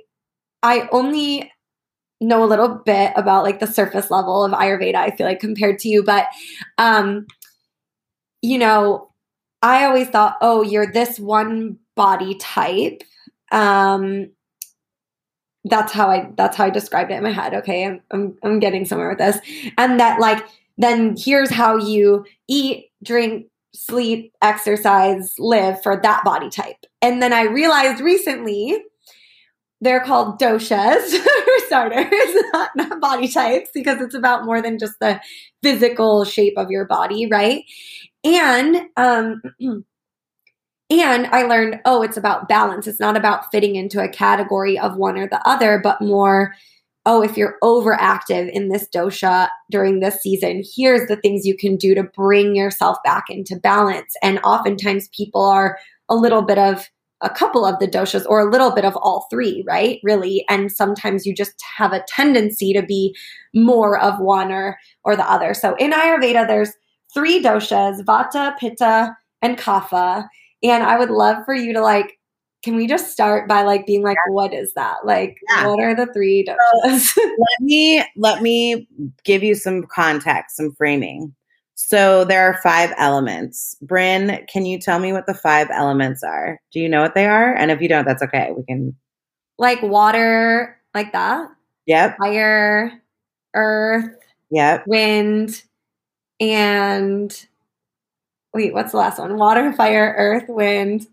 i 0.63 0.87
only 0.91 1.51
know 2.19 2.43
a 2.43 2.45
little 2.45 2.81
bit 2.85 3.11
about 3.15 3.43
like 3.43 3.59
the 3.59 3.67
surface 3.67 4.09
level 4.09 4.43
of 4.43 4.51
ayurveda 4.51 4.95
i 4.95 5.11
feel 5.11 5.27
like 5.27 5.39
compared 5.39 5.77
to 5.79 5.87
you 5.87 6.03
but 6.03 6.25
um 6.77 7.25
you 8.41 8.57
know 8.57 9.11
i 9.61 9.85
always 9.85 10.09
thought 10.09 10.37
oh 10.41 10.61
you're 10.61 10.91
this 10.91 11.19
one 11.19 11.77
body 11.97 12.35
type. 12.35 13.03
Um, 13.51 14.29
that's 15.65 15.91
how 15.91 16.09
I 16.09 16.31
that's 16.37 16.55
how 16.55 16.65
I 16.65 16.69
described 16.69 17.11
it 17.11 17.15
in 17.15 17.23
my 17.23 17.31
head. 17.31 17.53
Okay, 17.53 17.85
I'm 17.85 18.01
I'm, 18.11 18.37
I'm 18.43 18.59
getting 18.59 18.85
somewhere 18.85 19.09
with 19.09 19.17
this, 19.17 19.39
and 19.77 19.99
that 19.99 20.21
like 20.21 20.45
then 20.77 21.15
here's 21.17 21.49
how 21.49 21.75
you 21.75 22.25
eat, 22.47 22.86
drink, 23.03 23.47
sleep, 23.73 24.33
exercise, 24.41 25.33
live 25.37 25.81
for 25.83 25.99
that 26.01 26.23
body 26.23 26.49
type. 26.49 26.77
And 27.01 27.21
then 27.21 27.33
I 27.33 27.43
realized 27.43 28.01
recently 28.01 28.77
they're 29.81 30.03
called 30.03 30.39
doshas 30.39 31.17
for 31.17 31.65
starters, 31.67 32.43
not, 32.53 32.69
not, 32.75 32.99
body 32.99 33.27
types, 33.27 33.69
because 33.73 34.01
it's 34.01 34.15
about 34.15 34.45
more 34.45 34.61
than 34.61 34.79
just 34.79 34.99
the 34.99 35.21
physical 35.61 36.25
shape 36.25 36.57
of 36.57 36.71
your 36.71 36.85
body, 36.85 37.27
right? 37.27 37.63
And 38.23 38.81
um, 38.97 39.41
And 40.89 41.27
I 41.27 41.43
learned, 41.43 41.81
oh, 41.83 42.01
it's 42.01 42.15
about 42.15 42.47
balance. 42.47 42.87
It's 42.87 42.99
not 42.99 43.17
about 43.17 43.51
fitting 43.51 43.75
into 43.75 44.01
a 44.01 44.07
category 44.07 44.79
of 44.79 44.95
one 44.95 45.17
or 45.17 45.27
the 45.27 45.45
other, 45.47 45.79
but 45.83 46.01
more, 46.01 46.55
oh, 47.07 47.23
if 47.23 47.37
you're 47.37 47.55
overactive 47.63 48.51
in 48.51 48.67
this 48.67 48.85
dosha 48.93 49.47
during 49.71 49.99
this 49.99 50.21
season, 50.21 50.61
here's 50.75 51.07
the 51.07 51.15
things 51.15 51.45
you 51.45 51.55
can 51.57 51.77
do 51.77 51.95
to 51.95 52.03
bring 52.03 52.55
yourself 52.55 52.97
back 53.03 53.23
into 53.29 53.55
balance. 53.55 54.13
And 54.21 54.39
oftentimes 54.43 55.07
people 55.15 55.43
are 55.45 55.79
a 56.09 56.15
little 56.15 56.41
bit 56.41 56.59
of 56.59 56.89
a 57.21 57.29
couple 57.29 57.65
of 57.65 57.79
the 57.79 57.87
doshas 57.87 58.25
or 58.27 58.41
a 58.41 58.51
little 58.51 58.75
bit 58.75 58.85
of 58.85 58.95
all 58.97 59.25
three, 59.31 59.63
right? 59.65 59.99
Really. 60.03 60.45
And 60.49 60.71
sometimes 60.71 61.25
you 61.25 61.33
just 61.33 61.55
have 61.77 61.93
a 61.93 62.03
tendency 62.07 62.73
to 62.73 62.83
be 62.83 63.15
more 63.55 63.97
of 63.97 64.19
one 64.19 64.51
or 64.51 64.77
or 65.03 65.15
the 65.15 65.27
other. 65.31 65.53
So 65.55 65.75
in 65.75 65.91
Ayurveda, 65.91 66.45
there's 66.45 66.73
three 67.13 67.41
doshas, 67.41 68.03
vata, 68.03 68.55
pitta, 68.59 69.15
and 69.41 69.57
kapha 69.57 70.27
and 70.63 70.83
I 70.83 70.97
would 70.97 71.09
love 71.09 71.37
for 71.45 71.53
you 71.53 71.73
to 71.73 71.81
like, 71.81 72.17
can 72.63 72.75
we 72.75 72.87
just 72.87 73.11
start 73.11 73.47
by 73.47 73.61
like 73.61 73.85
being 73.85 74.03
like, 74.03 74.17
what 74.29 74.53
is 74.53 74.73
that? 74.73 75.05
Like, 75.05 75.37
yeah. 75.49 75.67
what 75.67 75.79
are 75.79 75.95
the 75.95 76.11
three 76.13 76.45
doshas? 76.45 77.15
let 77.17 77.59
me 77.61 78.03
let 78.15 78.41
me 78.41 78.87
give 79.23 79.43
you 79.43 79.55
some 79.55 79.83
context, 79.83 80.57
some 80.57 80.73
framing. 80.73 81.33
So 81.75 82.25
there 82.25 82.43
are 82.43 82.59
five 82.63 82.91
elements. 82.97 83.77
Brynn, 83.85 84.47
can 84.47 84.65
you 84.65 84.79
tell 84.79 84.99
me 84.99 85.13
what 85.13 85.27
the 85.27 85.35
five 85.35 85.67
elements 85.71 86.23
are? 86.23 86.59
Do 86.71 86.79
you 86.79 86.89
know 86.89 87.01
what 87.01 87.13
they 87.13 87.27
are? 87.27 87.53
And 87.53 87.69
if 87.69 87.81
you 87.81 87.87
don't, 87.87 88.05
that's 88.05 88.23
okay. 88.23 88.51
We 88.57 88.63
can 88.63 88.95
like 89.59 89.81
water, 89.83 90.77
like 90.95 91.11
that. 91.11 91.49
Yep. 91.85 92.17
Fire, 92.17 93.01
earth. 93.53 94.15
Yep. 94.49 94.87
Wind, 94.87 95.63
and 96.39 97.47
wait, 98.53 98.73
what's 98.73 98.91
the 98.91 98.97
last 98.97 99.19
one? 99.19 99.37
Water, 99.37 99.73
fire, 99.73 100.15
earth, 100.17 100.45
wind. 100.47 101.07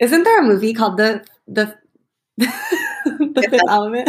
Isn't 0.00 0.24
there 0.24 0.40
a 0.40 0.46
movie 0.46 0.74
called 0.74 0.96
the 0.96 1.24
the 1.46 1.76
the 2.36 3.42
fifth 3.50 3.60
element? 3.68 4.08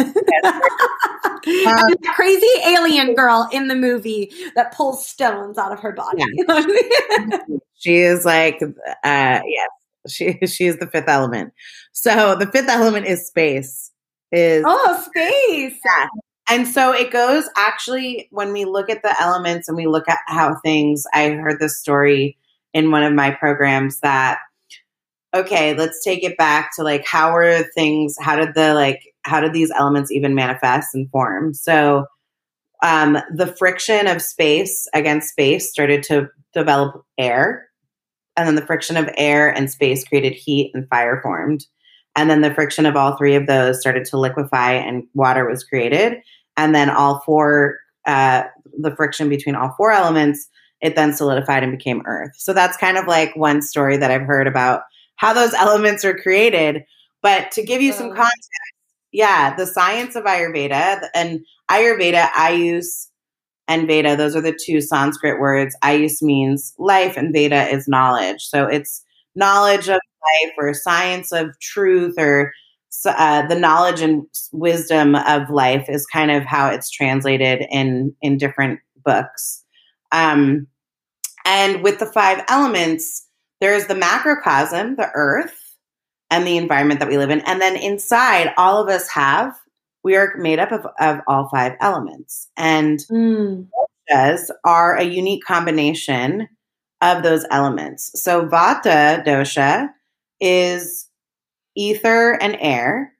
um, 1.66 1.94
crazy 2.14 2.46
alien 2.66 3.14
girl 3.14 3.48
in 3.52 3.68
the 3.68 3.74
movie 3.74 4.32
that 4.54 4.72
pulls 4.74 5.06
stones 5.06 5.58
out 5.58 5.72
of 5.72 5.80
her 5.80 5.92
body. 5.92 6.22
Yeah. 6.32 7.38
she 7.74 7.98
is 7.98 8.24
like, 8.24 8.60
uh, 8.62 9.40
yes, 9.44 9.68
she 10.08 10.38
she 10.46 10.66
is 10.66 10.78
the 10.78 10.86
fifth 10.86 11.08
element. 11.08 11.52
So 11.92 12.36
the 12.36 12.46
fifth 12.46 12.68
element 12.68 13.06
is 13.06 13.26
space. 13.26 13.90
Is 14.30 14.64
oh 14.66 15.04
space. 15.06 15.78
Yeah. 15.84 16.06
And 16.48 16.66
so 16.66 16.92
it 16.92 17.10
goes 17.10 17.48
actually 17.56 18.28
when 18.30 18.52
we 18.52 18.64
look 18.64 18.90
at 18.90 19.02
the 19.02 19.14
elements 19.20 19.68
and 19.68 19.76
we 19.76 19.86
look 19.86 20.08
at 20.08 20.18
how 20.26 20.56
things, 20.64 21.04
I 21.14 21.30
heard 21.30 21.60
this 21.60 21.78
story 21.78 22.36
in 22.74 22.90
one 22.90 23.04
of 23.04 23.12
my 23.12 23.30
programs 23.30 24.00
that, 24.00 24.38
okay, 25.34 25.74
let's 25.74 26.02
take 26.02 26.22
it 26.22 26.36
back 26.36 26.70
to 26.76 26.82
like, 26.82 27.06
how 27.06 27.34
are 27.34 27.62
things, 27.74 28.16
how 28.20 28.36
did 28.36 28.54
the 28.54 28.74
like, 28.74 29.14
how 29.22 29.40
did 29.40 29.52
these 29.52 29.70
elements 29.70 30.10
even 30.10 30.34
manifest 30.34 30.94
and 30.94 31.10
form? 31.10 31.54
So 31.54 32.06
um, 32.82 33.18
the 33.34 33.46
friction 33.46 34.06
of 34.08 34.20
space 34.20 34.88
against 34.92 35.30
space 35.30 35.70
started 35.70 36.02
to 36.04 36.28
develop 36.52 37.04
air. 37.16 37.68
And 38.36 38.48
then 38.48 38.56
the 38.56 38.66
friction 38.66 38.96
of 38.96 39.08
air 39.16 39.54
and 39.54 39.70
space 39.70 40.04
created 40.04 40.32
heat 40.32 40.72
and 40.74 40.88
fire 40.88 41.20
formed. 41.22 41.66
And 42.16 42.28
then 42.28 42.42
the 42.42 42.52
friction 42.52 42.84
of 42.84 42.96
all 42.96 43.16
three 43.16 43.34
of 43.34 43.46
those 43.46 43.80
started 43.80 44.04
to 44.06 44.18
liquefy 44.18 44.72
and 44.72 45.04
water 45.14 45.48
was 45.48 45.64
created. 45.64 46.18
And 46.56 46.74
then 46.74 46.90
all 46.90 47.20
four, 47.20 47.78
uh, 48.06 48.44
the 48.78 48.94
friction 48.96 49.28
between 49.28 49.54
all 49.54 49.74
four 49.76 49.92
elements, 49.92 50.48
it 50.80 50.96
then 50.96 51.14
solidified 51.14 51.62
and 51.62 51.72
became 51.72 52.02
earth. 52.04 52.32
So 52.36 52.52
that's 52.52 52.76
kind 52.76 52.98
of 52.98 53.06
like 53.06 53.34
one 53.36 53.62
story 53.62 53.96
that 53.96 54.10
I've 54.10 54.22
heard 54.22 54.46
about 54.46 54.82
how 55.22 55.32
those 55.32 55.54
elements 55.54 56.04
are 56.04 56.18
created. 56.18 56.82
But 57.22 57.52
to 57.52 57.62
give 57.62 57.80
you 57.80 57.92
some 57.92 58.08
context, 58.08 58.50
yeah, 59.12 59.54
the 59.54 59.66
science 59.66 60.16
of 60.16 60.24
Ayurveda 60.24 61.08
and 61.14 61.40
Ayurveda, 61.70 62.28
Ayus 62.30 63.06
and 63.68 63.86
Veda, 63.86 64.16
those 64.16 64.34
are 64.34 64.40
the 64.40 64.58
two 64.66 64.80
Sanskrit 64.80 65.40
words. 65.40 65.76
Ayus 65.84 66.22
means 66.22 66.74
life 66.76 67.16
and 67.16 67.32
Veda 67.32 67.68
is 67.68 67.86
knowledge. 67.86 68.42
So 68.42 68.66
it's 68.66 69.04
knowledge 69.36 69.88
of 69.88 70.00
life 70.00 70.52
or 70.58 70.74
science 70.74 71.30
of 71.30 71.56
truth 71.60 72.16
or 72.18 72.52
uh, 73.06 73.46
the 73.46 73.58
knowledge 73.58 74.00
and 74.00 74.26
wisdom 74.50 75.14
of 75.14 75.48
life 75.50 75.86
is 75.88 76.04
kind 76.04 76.32
of 76.32 76.42
how 76.42 76.68
it's 76.68 76.90
translated 76.90 77.64
in 77.70 78.12
in 78.22 78.38
different 78.38 78.80
books. 79.04 79.62
Um, 80.10 80.66
and 81.44 81.84
with 81.84 82.00
the 82.00 82.06
five 82.06 82.44
elements, 82.48 83.28
there's 83.62 83.86
the 83.86 83.94
macrocosm, 83.94 84.96
the 84.96 85.08
earth, 85.14 85.76
and 86.32 86.44
the 86.44 86.56
environment 86.56 86.98
that 86.98 87.08
we 87.08 87.16
live 87.16 87.30
in. 87.30 87.40
And 87.42 87.62
then 87.62 87.76
inside, 87.76 88.52
all 88.56 88.82
of 88.82 88.88
us 88.88 89.08
have, 89.10 89.54
we 90.02 90.16
are 90.16 90.34
made 90.36 90.58
up 90.58 90.72
of, 90.72 90.84
of 90.98 91.20
all 91.28 91.48
five 91.48 91.74
elements. 91.80 92.48
And 92.56 92.98
mm. 93.08 93.68
doshas 94.10 94.50
are 94.64 94.96
a 94.96 95.04
unique 95.04 95.44
combination 95.44 96.48
of 97.02 97.22
those 97.22 97.46
elements. 97.52 98.10
So 98.20 98.48
vata 98.48 99.24
dosha 99.24 99.90
is 100.40 101.08
ether 101.76 102.32
and 102.42 102.56
air. 102.58 103.12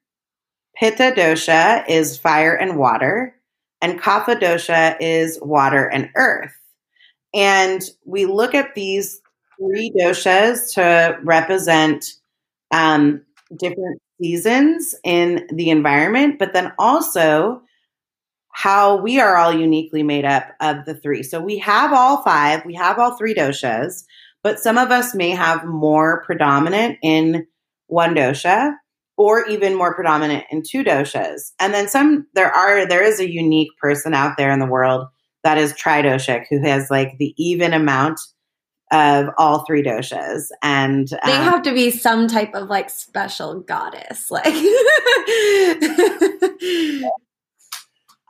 Pitta 0.77 1.13
dosha 1.17 1.85
is 1.89 2.19
fire 2.19 2.55
and 2.55 2.77
water. 2.77 3.37
And 3.81 4.01
kapha 4.01 4.41
dosha 4.41 4.97
is 4.99 5.39
water 5.41 5.87
and 5.87 6.11
earth. 6.17 6.51
And 7.33 7.81
we 8.05 8.27
look 8.27 8.57
at 8.57 8.75
these 8.75 9.22
three 9.63 9.93
doshas 9.99 10.75
to 10.75 11.19
represent 11.23 12.05
um, 12.73 13.23
different 13.57 14.01
seasons 14.21 14.95
in 15.05 15.47
the 15.53 15.71
environment, 15.71 16.39
but 16.39 16.53
then 16.53 16.73
also 16.79 17.63
how 18.53 18.97
we 18.97 19.19
are 19.21 19.37
all 19.37 19.53
uniquely 19.53 20.03
made 20.03 20.25
up 20.25 20.49
of 20.61 20.85
the 20.85 20.95
three. 20.95 21.23
So 21.23 21.41
we 21.41 21.59
have 21.59 21.93
all 21.93 22.23
five, 22.23 22.65
we 22.65 22.75
have 22.75 22.99
all 22.99 23.17
three 23.17 23.35
doshas, 23.35 24.05
but 24.43 24.59
some 24.59 24.77
of 24.77 24.91
us 24.91 25.15
may 25.15 25.31
have 25.31 25.65
more 25.65 26.23
predominant 26.25 26.99
in 27.03 27.47
one 27.87 28.15
dosha 28.15 28.75
or 29.17 29.47
even 29.47 29.75
more 29.75 29.95
predominant 29.95 30.45
in 30.51 30.63
two 30.63 30.85
doshas. 30.85 31.53
And 31.59 31.73
then 31.73 31.89
some 31.89 32.27
there 32.35 32.51
are 32.51 32.87
there 32.87 33.03
is 33.03 33.21
a 33.21 33.31
unique 33.31 33.71
person 33.81 34.15
out 34.15 34.37
there 34.37 34.51
in 34.51 34.59
the 34.59 34.67
world 34.67 35.07
that 35.45 35.59
is 35.59 35.73
tridoshic 35.73 36.45
who 36.49 36.63
has 36.63 36.91
like 36.91 37.19
the 37.19 37.35
even 37.37 37.73
amount 37.73 38.21
of 38.93 39.31
all 39.39 39.65
three 39.65 39.83
doshas 39.83 40.49
and 40.63 41.13
um, 41.15 41.19
they 41.25 41.33
have 41.33 41.63
to 41.63 41.73
be 41.73 41.91
some 41.91 42.29
type 42.29 42.55
of 42.55 42.69
like 42.69 42.91
special 42.91 43.61
goddess 43.61 44.31
like 44.31 44.47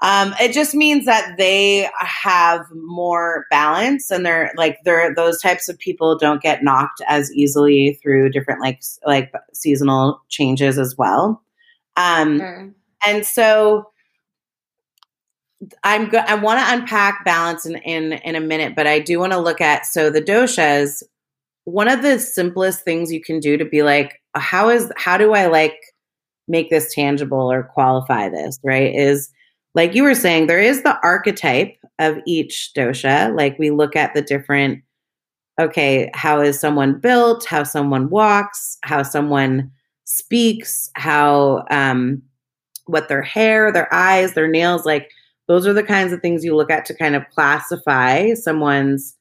um, 0.03 0.35
it 0.41 0.53
just 0.53 0.75
means 0.75 1.05
that 1.05 1.35
they 1.37 1.89
have 1.99 2.65
more 2.75 3.47
balance 3.51 4.11
and 4.11 4.25
they're 4.25 4.53
like 4.57 4.79
they're 4.85 5.13
those 5.15 5.41
types 5.43 5.69
of 5.69 5.77
people 5.79 6.17
don't 6.17 6.43
get 6.43 6.63
knocked 6.63 7.03
as 7.09 7.33
easily 7.35 7.99
through 8.01 8.31
different 8.31 8.61
like 8.61 8.81
like 9.05 9.33
seasonal 9.53 10.21
changes 10.29 10.79
as 10.79 10.97
well 10.97 11.43
um, 11.97 12.39
sure. 12.39 12.73
and 13.05 13.27
so 13.27 13.92
I'm 15.85 16.09
good. 16.09 16.21
I 16.27 16.35
want 16.35 16.61
to 16.61 16.73
unpack 16.75 17.25
balance 17.25 17.67
in, 17.67 17.77
in 17.77 18.15
in 18.15 18.35
a 18.35 18.41
minute, 18.41 18.75
but 18.75 18.87
I 18.87 18.99
do 18.99 19.19
want 19.19 19.33
to 19.33 19.39
look 19.39 19.61
at 19.61 19.87
so 19.87 20.11
the 20.11 20.23
doshas. 20.23 21.03
One 21.65 21.89
of 21.89 22.03
the 22.03 22.19
simplest 22.19 22.85
things 22.85 23.13
you 23.13 23.21
can 23.21 23.39
do 23.39 23.57
to 23.57 23.65
be 23.65 23.83
like, 23.83 24.21
how 24.35 24.69
is 24.69 24.91
how 24.97 25.17
do 25.17 25.33
I 25.35 25.47
like 25.47 25.79
make 26.49 26.71
this 26.71 26.93
tangible 26.93 27.51
or 27.51 27.63
qualify 27.63 28.29
this 28.29 28.59
right? 28.65 28.93
Is 28.95 29.31
like 29.75 29.95
you 29.95 30.03
were 30.03 30.15
saying, 30.15 30.47
there 30.47 30.61
is 30.61 30.83
the 30.83 30.99
archetype 31.03 31.77
of 31.99 32.19
each 32.27 32.73
dosha. 32.77 33.35
Like 33.37 33.59
we 33.59 33.71
look 33.71 33.97
at 33.97 34.15
the 34.15 34.23
different. 34.23 34.83
Okay, 35.61 36.11
how 36.15 36.41
is 36.41 36.59
someone 36.59 36.99
built? 36.99 37.45
How 37.47 37.63
someone 37.63 38.09
walks? 38.11 38.79
How 38.83 39.03
someone 39.03 39.71
speaks? 40.05 40.91
How 40.95 41.65
um, 41.71 42.23
what 42.87 43.09
their 43.09 43.23
hair, 43.23 43.71
their 43.71 43.93
eyes, 43.93 44.35
their 44.35 44.49
nails 44.49 44.85
like 44.85 45.11
those 45.53 45.67
are 45.67 45.75
the 45.75 45.83
kinds 45.83 46.15
of 46.15 46.23
things 46.23 46.43
you 46.43 46.57
look 46.57 46.71
at 46.71 46.87
to 46.87 46.95
kind 46.95 47.15
of 47.15 47.29
classify 47.29 48.33
someone's 48.33 49.15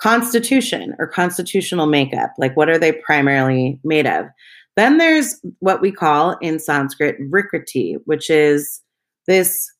constitution 0.00 0.92
or 0.98 1.06
constitutional 1.06 1.86
makeup. 1.86 2.32
Like, 2.36 2.56
what 2.56 2.68
are 2.68 2.78
they 2.78 2.90
primarily 2.90 3.78
made 3.84 4.08
of? 4.08 4.26
Then 4.74 4.98
there's 4.98 5.40
what 5.60 5.80
we 5.80 5.92
call 5.92 6.36
in 6.40 6.58
Sanskrit 6.58 7.16
vikriti, 7.30 7.94
which 8.06 8.28
is 8.28 8.80
this 9.28 9.70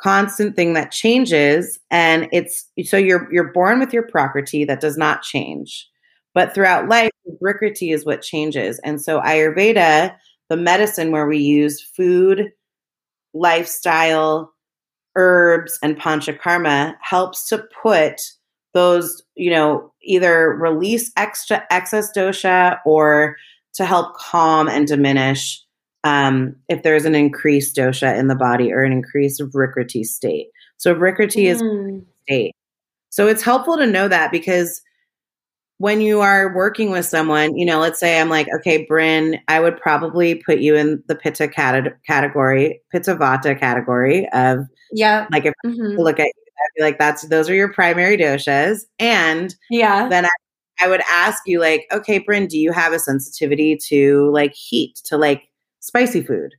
constant 0.00 0.56
thing 0.56 0.72
that 0.72 0.90
changes 0.90 1.78
and 1.90 2.28
it's 2.32 2.66
so 2.84 2.96
you're 2.96 3.30
you're 3.30 3.52
born 3.52 3.78
with 3.78 3.92
your 3.92 4.04
prakriti 4.04 4.62
that 4.64 4.80
does 4.80 4.98
not 4.98 5.22
change 5.22 5.88
but 6.34 6.54
throughout 6.54 6.86
life 6.86 7.10
vikriti 7.42 7.94
is 7.94 8.04
what 8.04 8.20
changes 8.20 8.78
and 8.84 9.00
so 9.00 9.22
ayurveda 9.22 10.14
the 10.50 10.56
medicine 10.56 11.12
where 11.12 11.26
we 11.26 11.38
use 11.38 11.80
food 11.80 12.52
lifestyle 13.32 14.52
herbs 15.16 15.78
and 15.82 15.98
panchakarma 15.98 16.94
helps 17.00 17.48
to 17.48 17.64
put 17.82 18.20
those, 18.74 19.22
you 19.34 19.50
know, 19.50 19.92
either 20.02 20.50
release 20.50 21.10
extra 21.16 21.64
excess 21.70 22.10
dosha 22.16 22.78
or 22.84 23.36
to 23.74 23.84
help 23.84 24.16
calm 24.16 24.68
and 24.68 24.86
diminish 24.86 25.62
um, 26.04 26.54
if 26.68 26.82
there's 26.82 27.04
an 27.04 27.14
increased 27.14 27.74
dosha 27.74 28.16
in 28.16 28.28
the 28.28 28.34
body 28.36 28.72
or 28.72 28.82
an 28.82 28.92
increased 28.92 29.40
vikriti 29.40 30.04
state. 30.04 30.48
So 30.76 30.94
vikriti 30.94 31.46
mm. 31.46 31.96
is 31.98 32.02
state. 32.22 32.54
So 33.10 33.26
it's 33.26 33.42
helpful 33.42 33.76
to 33.78 33.86
know 33.86 34.08
that 34.08 34.30
because 34.30 34.82
when 35.78 36.00
you 36.00 36.20
are 36.20 36.54
working 36.54 36.90
with 36.90 37.04
someone, 37.04 37.56
you 37.56 37.66
know, 37.66 37.78
let's 37.78 38.00
say 38.00 38.18
I'm 38.18 38.30
like, 38.30 38.48
okay, 38.54 38.86
Brynn, 38.86 39.38
I 39.48 39.60
would 39.60 39.76
probably 39.78 40.36
put 40.36 40.58
you 40.58 40.74
in 40.74 41.02
the 41.06 41.14
pitta 41.14 41.48
cat- 41.48 41.98
category, 42.06 42.80
pitta 42.90 43.14
vata 43.14 43.58
category 43.58 44.28
of, 44.32 44.60
yeah. 44.90 45.26
Like 45.30 45.44
if 45.44 45.54
mm-hmm. 45.64 46.00
look 46.00 46.18
at 46.18 46.26
you, 46.26 46.32
I'd 46.32 46.78
be 46.78 46.82
like, 46.82 46.98
that's, 46.98 47.28
those 47.28 47.50
are 47.50 47.54
your 47.54 47.72
primary 47.72 48.16
doshas. 48.16 48.84
And 48.98 49.54
yeah, 49.70 50.08
then 50.08 50.24
I, 50.24 50.30
I 50.80 50.88
would 50.88 51.02
ask 51.10 51.42
you 51.46 51.60
like, 51.60 51.86
okay, 51.92 52.20
Brynn, 52.20 52.48
do 52.48 52.58
you 52.58 52.72
have 52.72 52.92
a 52.92 52.98
sensitivity 52.98 53.78
to 53.88 54.30
like 54.32 54.54
heat, 54.54 54.98
to 55.04 55.18
like 55.18 55.42
spicy 55.80 56.22
food? 56.22 56.54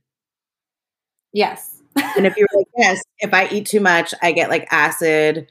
Yes. 1.32 1.82
and 2.16 2.24
if 2.24 2.36
you're 2.36 2.48
like, 2.54 2.66
yes, 2.76 3.02
if 3.18 3.34
I 3.34 3.48
eat 3.48 3.66
too 3.66 3.80
much, 3.80 4.14
I 4.22 4.30
get 4.30 4.48
like 4.48 4.68
acid 4.70 5.48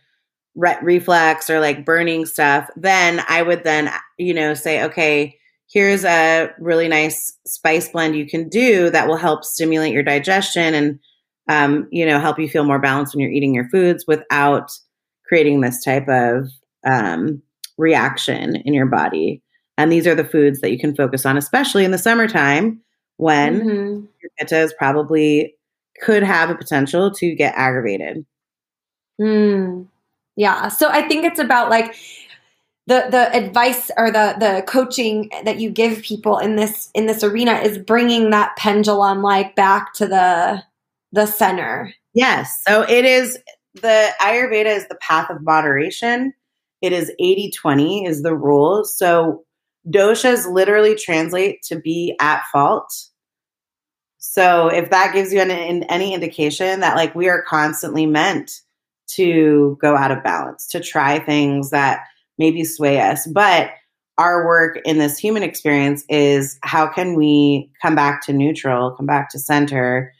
re- 0.58 0.78
reflex 0.82 1.50
or 1.50 1.62
like 1.62 1.86
burning 1.86 2.26
stuff, 2.26 2.70
then 2.76 3.24
I 3.30 3.43
would 3.43 3.63
then, 3.63 3.89
you 4.17 4.34
know, 4.34 4.54
say, 4.54 4.84
okay, 4.84 5.38
here's 5.72 6.04
a 6.04 6.50
really 6.60 6.88
nice 6.89 7.38
spice 7.46 7.89
blend 7.89 8.15
you 8.15 8.28
can 8.28 8.50
do 8.50 8.89
that 8.89 9.08
will 9.08 9.17
help 9.17 9.46
stimulate 9.46 9.93
your 9.93 10.04
digestion 10.04 10.74
and, 10.74 11.00
um, 11.48 11.88
you 11.91 12.06
know, 12.06 12.20
help 12.20 12.39
you 12.39 12.50
feel 12.50 12.65
more 12.65 12.80
balanced 12.80 13.15
when 13.15 13.22
you're 13.22 13.32
eating 13.32 13.54
your 13.54 13.70
foods 13.70 14.06
without 14.08 14.72
creating 15.26 15.62
this 15.62 15.84
type 15.84 16.08
of 16.10 16.50
um, 16.86 17.41
reaction 17.78 18.56
in 18.58 18.74
your 18.74 18.86
body. 18.86 19.41
And 19.78 19.91
these 19.91 20.08
are 20.08 20.15
the 20.15 20.26
foods 20.26 20.60
that 20.62 20.72
you 20.72 20.80
can 20.80 20.96
focus 20.96 21.26
on, 21.26 21.38
especially 21.38 21.86
in 21.86 21.91
the 21.91 21.98
summertime 21.98 22.82
when 23.17 23.60
mm-hmm. 23.60 24.06
your 24.22 24.32
pitta 24.39 24.74
probably 24.78 25.56
could 26.02 26.24
have 26.24 26.50
a 26.50 26.56
potential 26.56 27.12
to 27.12 27.36
get 27.36 27.54
aggravated. 27.56 28.26
Mm. 29.20 29.88
Yeah. 30.38 30.69
So 30.69 30.89
I 30.89 31.02
think 31.02 31.26
it's 31.26 31.39
about 31.39 31.69
like 31.69 31.95
the 32.86 33.08
the 33.12 33.36
advice 33.36 33.91
or 33.97 34.12
the 34.12 34.36
the 34.39 34.63
coaching 34.65 35.30
that 35.43 35.60
you 35.60 35.69
give 35.69 36.02
people 36.04 36.38
in 36.38 36.56
this 36.56 36.89
in 36.93 37.08
this 37.08 37.23
arena 37.23 37.56
is 37.56 37.78
bringing 37.78 38.30
that 38.30 38.56
pendulum 38.56 39.21
like 39.21 39.56
back 39.56 39.93
to 39.95 40.08
the 40.08 40.63
the 41.12 41.26
center. 41.26 41.93
Yes. 42.13 42.62
So 42.65 42.84
it 42.84 43.04
is 43.04 43.38
the 43.82 44.10
Ayurveda 44.21 44.65
is 44.65 44.88
the 44.88 44.97
path 45.02 45.30
of 45.30 45.41
moderation. 45.41 46.34
It 46.82 46.93
is 46.93 47.12
80-20 47.19 48.08
is 48.08 48.21
the 48.21 48.36
rule. 48.36 48.86
So 48.86 49.43
doshas 49.89 50.52
literally 50.52 50.95
translate 50.95 51.62
to 51.63 51.80
be 51.80 52.15
at 52.19 52.43
fault. 52.52 52.91
So 54.17 54.67
if 54.67 54.89
that 54.91 55.13
gives 55.13 55.34
you 55.34 55.39
an, 55.39 55.52
any 55.52 56.13
indication 56.13 56.82
that 56.82 56.95
like 56.95 57.15
we 57.15 57.30
are 57.30 57.43
constantly 57.43 58.06
meant 58.06 58.62
to 59.15 59.78
go 59.82 59.96
out 59.96 60.12
of 60.12 60.24
balance, 60.24 60.67
to 60.67 60.80
try 60.80 61.20
things 61.20 61.70
that 61.70 62.02
maybe 62.38 62.63
sway 62.63 63.00
us. 63.00 63.28
But 63.28 63.72
our 64.17 64.46
work 64.46 64.80
in 64.86 64.98
this 64.98 65.17
human 65.17 65.43
experience 65.43 66.04
is 66.10 66.58
how 66.63 66.88
can 66.88 67.15
we 67.15 67.72
come 67.82 67.96
back 67.96 68.26
to 68.26 68.34
neutral, 68.34 68.91
come 68.91 69.06
back 69.06 69.30
to 69.30 69.39
center? 69.39 70.13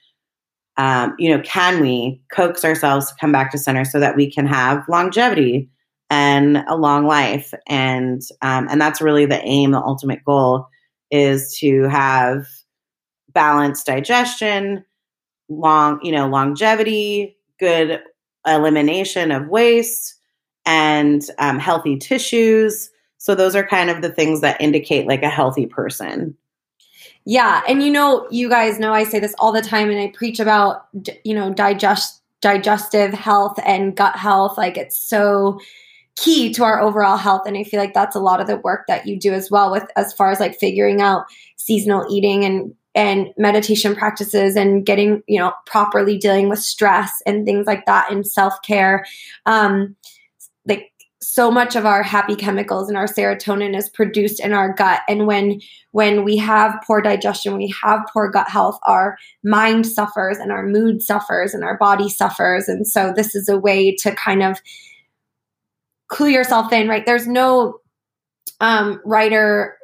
Um, 0.78 1.16
you 1.18 1.36
know, 1.36 1.42
can 1.44 1.82
we 1.82 2.22
coax 2.32 2.64
ourselves 2.64 3.10
to 3.10 3.16
come 3.20 3.32
back 3.32 3.52
to 3.52 3.58
center 3.58 3.84
so 3.84 4.00
that 4.00 4.16
we 4.16 4.32
can 4.32 4.46
have 4.46 4.84
longevity 4.88 5.70
and 6.10 6.58
a 6.68 6.76
long 6.76 7.08
life? 7.08 7.54
And 7.68 8.22
um, 8.42 8.68
and 8.70 8.80
that's 8.80 9.02
really 9.02 9.26
the 9.26 9.42
aim, 9.44 9.72
the 9.72 9.82
ultimate 9.82 10.24
goal 10.24 10.68
is 11.10 11.58
to 11.60 11.84
have 11.84 12.46
balanced 13.34 13.86
digestion, 13.88 14.86
long, 15.50 16.00
you 16.04 16.12
know, 16.12 16.28
longevity, 16.28 17.38
good 17.60 18.02
elimination 18.48 19.32
of 19.32 19.48
waste, 19.48 20.16
and 20.66 21.24
um, 21.40 21.60
healthy 21.60 21.98
tissues 21.98 22.90
so 23.18 23.36
those 23.36 23.56
are 23.56 23.68
kind 23.68 23.90
of 23.90 24.02
the 24.02 24.12
things 24.12 24.42
that 24.42 24.62
indicate 24.62 25.08
like 25.08 25.24
a 25.24 25.30
healthy 25.30 25.66
person. 25.66 26.36
Yeah, 27.26 27.62
and 27.68 27.84
you 27.84 27.92
know, 27.92 28.28
you 28.32 28.48
guys 28.48 28.80
know 28.80 28.94
I 28.94 29.04
say 29.04 29.20
this 29.20 29.36
all 29.40 29.52
the 29.52 29.62
time 29.62 29.90
and 29.90 30.00
I 30.00 30.14
preach 30.16 30.40
about 30.40 30.88
you 31.24 31.34
know, 31.34 31.54
digest 31.54 32.22
digestive 32.40 33.14
health 33.14 33.60
and 33.66 33.98
gut 33.98 34.16
health 34.16 34.60
like 34.60 34.78
it's 34.78 34.96
so 34.96 35.60
key 36.16 36.54
to 36.54 36.64
our 36.64 36.80
overall 36.80 37.18
health 37.18 37.48
and 37.48 37.58
I 37.58 37.64
feel 37.64 37.80
like 37.80 37.96
that's 37.96 38.16
a 38.16 38.20
lot 38.20 38.40
of 38.40 38.46
the 38.46 38.58
work 38.58 38.86
that 38.88 39.08
you 39.08 39.20
do 39.20 39.34
as 39.34 39.50
well 39.50 39.72
with 39.72 39.86
as 39.96 40.14
far 40.14 40.30
as 40.30 40.40
like 40.40 40.56
figuring 40.60 41.02
out 41.02 41.26
seasonal 41.56 42.06
eating 42.12 42.46
and 42.46 42.76
and 42.98 43.30
meditation 43.38 43.96
practices 43.96 44.56
and 44.56 44.86
getting 44.86 45.22
you 45.28 45.40
know 45.40 45.54
properly 45.68 46.18
dealing 46.18 46.50
with 46.50 46.60
stress 46.60 47.12
and 47.28 47.46
things 47.46 47.68
like 47.68 47.86
that 47.86 48.12
and 48.12 48.26
self-care. 48.26 49.06
Um 49.46 49.96
like 50.66 50.92
so 51.22 51.52
much 51.52 51.76
of 51.76 51.86
our 51.86 52.02
happy 52.02 52.36
chemicals 52.36 52.90
and 52.90 52.98
our 52.98 53.06
serotonin 53.06 53.78
is 53.78 53.90
produced 53.90 54.40
in 54.40 54.52
our 54.52 54.74
gut. 54.74 55.02
And 55.08 55.28
when 55.28 55.62
when 55.92 56.24
we 56.24 56.38
have 56.38 56.84
poor 56.86 57.00
digestion 57.00 57.56
we 57.56 57.74
have 57.84 58.02
poor 58.12 58.32
gut 58.32 58.50
health 58.50 58.80
our 58.88 59.16
mind 59.44 59.86
suffers 59.86 60.38
and 60.38 60.52
our 60.52 60.66
mood 60.66 61.04
suffers 61.04 61.54
and 61.54 61.64
our 61.64 61.78
body 61.78 62.10
suffers. 62.10 62.68
And 62.68 62.88
so 62.88 63.14
this 63.16 63.36
is 63.36 63.48
a 63.48 63.60
way 63.60 63.96
to 63.98 64.16
kind 64.16 64.42
of 64.42 64.60
clue 66.08 66.30
yourself 66.30 66.74
in 66.74 66.88
right? 66.88 67.06
There's 67.06 67.28
no 67.28 67.80
um, 68.60 69.02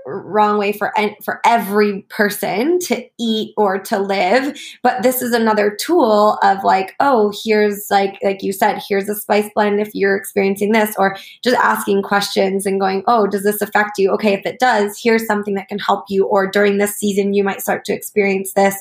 wrong 0.06 0.58
way 0.58 0.72
for 0.72 0.94
for 1.24 1.40
every 1.46 2.02
person 2.10 2.80
to 2.80 3.04
eat 3.20 3.54
or 3.58 3.80
to 3.80 4.00
live. 4.00 4.58
But 4.82 5.04
this 5.04 5.22
is 5.22 5.34
another 5.34 5.76
tool 5.80 6.38
of 6.44 6.64
like 6.64 6.96
oh 7.00 7.34
here's 7.44 7.88
like 7.90 8.18
like 8.24 8.44
you 8.44 8.52
said 8.52 8.82
here's 8.88 9.10
a 9.10 9.16
spice 9.16 9.50
blend 9.56 9.80
if 9.80 9.94
you're 9.94 10.16
experiencing 10.16 10.72
this 10.72 10.96
or 10.98 11.18
just 11.44 11.56
asking 11.58 12.04
questions 12.04 12.66
and 12.66 12.80
going 12.80 13.04
oh 13.08 13.28
does 13.28 13.44
this 13.44 13.62
affect 13.62 13.98
you? 13.98 14.12
Okay 14.12 14.34
if 14.34 14.46
it 14.46 14.60
does 14.60 15.00
here's 15.02 15.26
something 15.26 15.54
that 15.56 15.68
can 15.68 15.80
help 15.80 16.06
you 16.10 16.26
or 16.26 16.50
during 16.50 16.78
this 16.78 16.96
season 16.96 17.34
you 17.34 17.44
might 17.44 17.62
start 17.62 17.86
to 17.86 17.94
experience 17.94 18.54
this. 18.54 18.76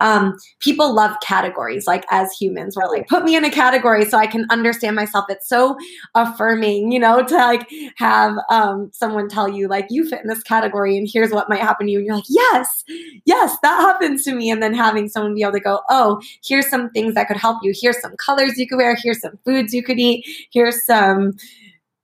Um, 0.00 0.36
people 0.60 0.94
love 0.94 1.16
categories 1.22 1.86
like 1.86 2.04
as 2.10 2.32
humans 2.32 2.76
we're 2.76 2.90
like 2.90 3.08
put 3.08 3.24
me 3.24 3.34
in 3.34 3.44
a 3.46 3.50
category 3.50 4.04
so 4.04 4.18
i 4.18 4.26
can 4.26 4.46
understand 4.50 4.94
myself. 4.94 5.24
It's 5.28 5.48
so 5.48 5.76
affirming 6.14 6.92
you 6.92 6.98
know 6.98 7.22
to 7.24 7.34
like 7.34 7.68
have 7.96 8.36
um, 8.50 8.90
someone 8.92 9.28
tell 9.28 9.48
you 9.48 9.68
like 9.68 9.86
you 9.90 10.08
fit 10.08 10.20
in 10.20 10.28
this 10.28 10.42
category 10.42 10.65
and 10.74 11.08
here's 11.10 11.30
what 11.30 11.48
might 11.48 11.60
happen 11.60 11.86
to 11.86 11.92
you. 11.92 11.98
And 11.98 12.06
you're 12.06 12.16
like 12.16 12.24
yes 12.28 12.84
yes 13.24 13.56
that 13.62 13.80
happens 13.80 14.24
to 14.24 14.34
me. 14.34 14.50
And 14.50 14.62
then 14.62 14.74
having 14.74 15.08
someone 15.08 15.34
be 15.34 15.42
able 15.42 15.52
to 15.52 15.60
go 15.60 15.80
oh 15.88 16.20
here's 16.44 16.68
some 16.68 16.90
things 16.90 17.14
that 17.14 17.28
could 17.28 17.36
help 17.36 17.58
you. 17.62 17.72
Here's 17.74 18.00
some 18.00 18.16
colors 18.16 18.58
you 18.58 18.66
could 18.66 18.76
wear. 18.76 18.96
Here's 19.00 19.20
some 19.20 19.38
foods 19.44 19.72
you 19.72 19.82
could 19.82 19.98
eat. 19.98 20.24
Here's 20.52 20.84
some 20.84 21.36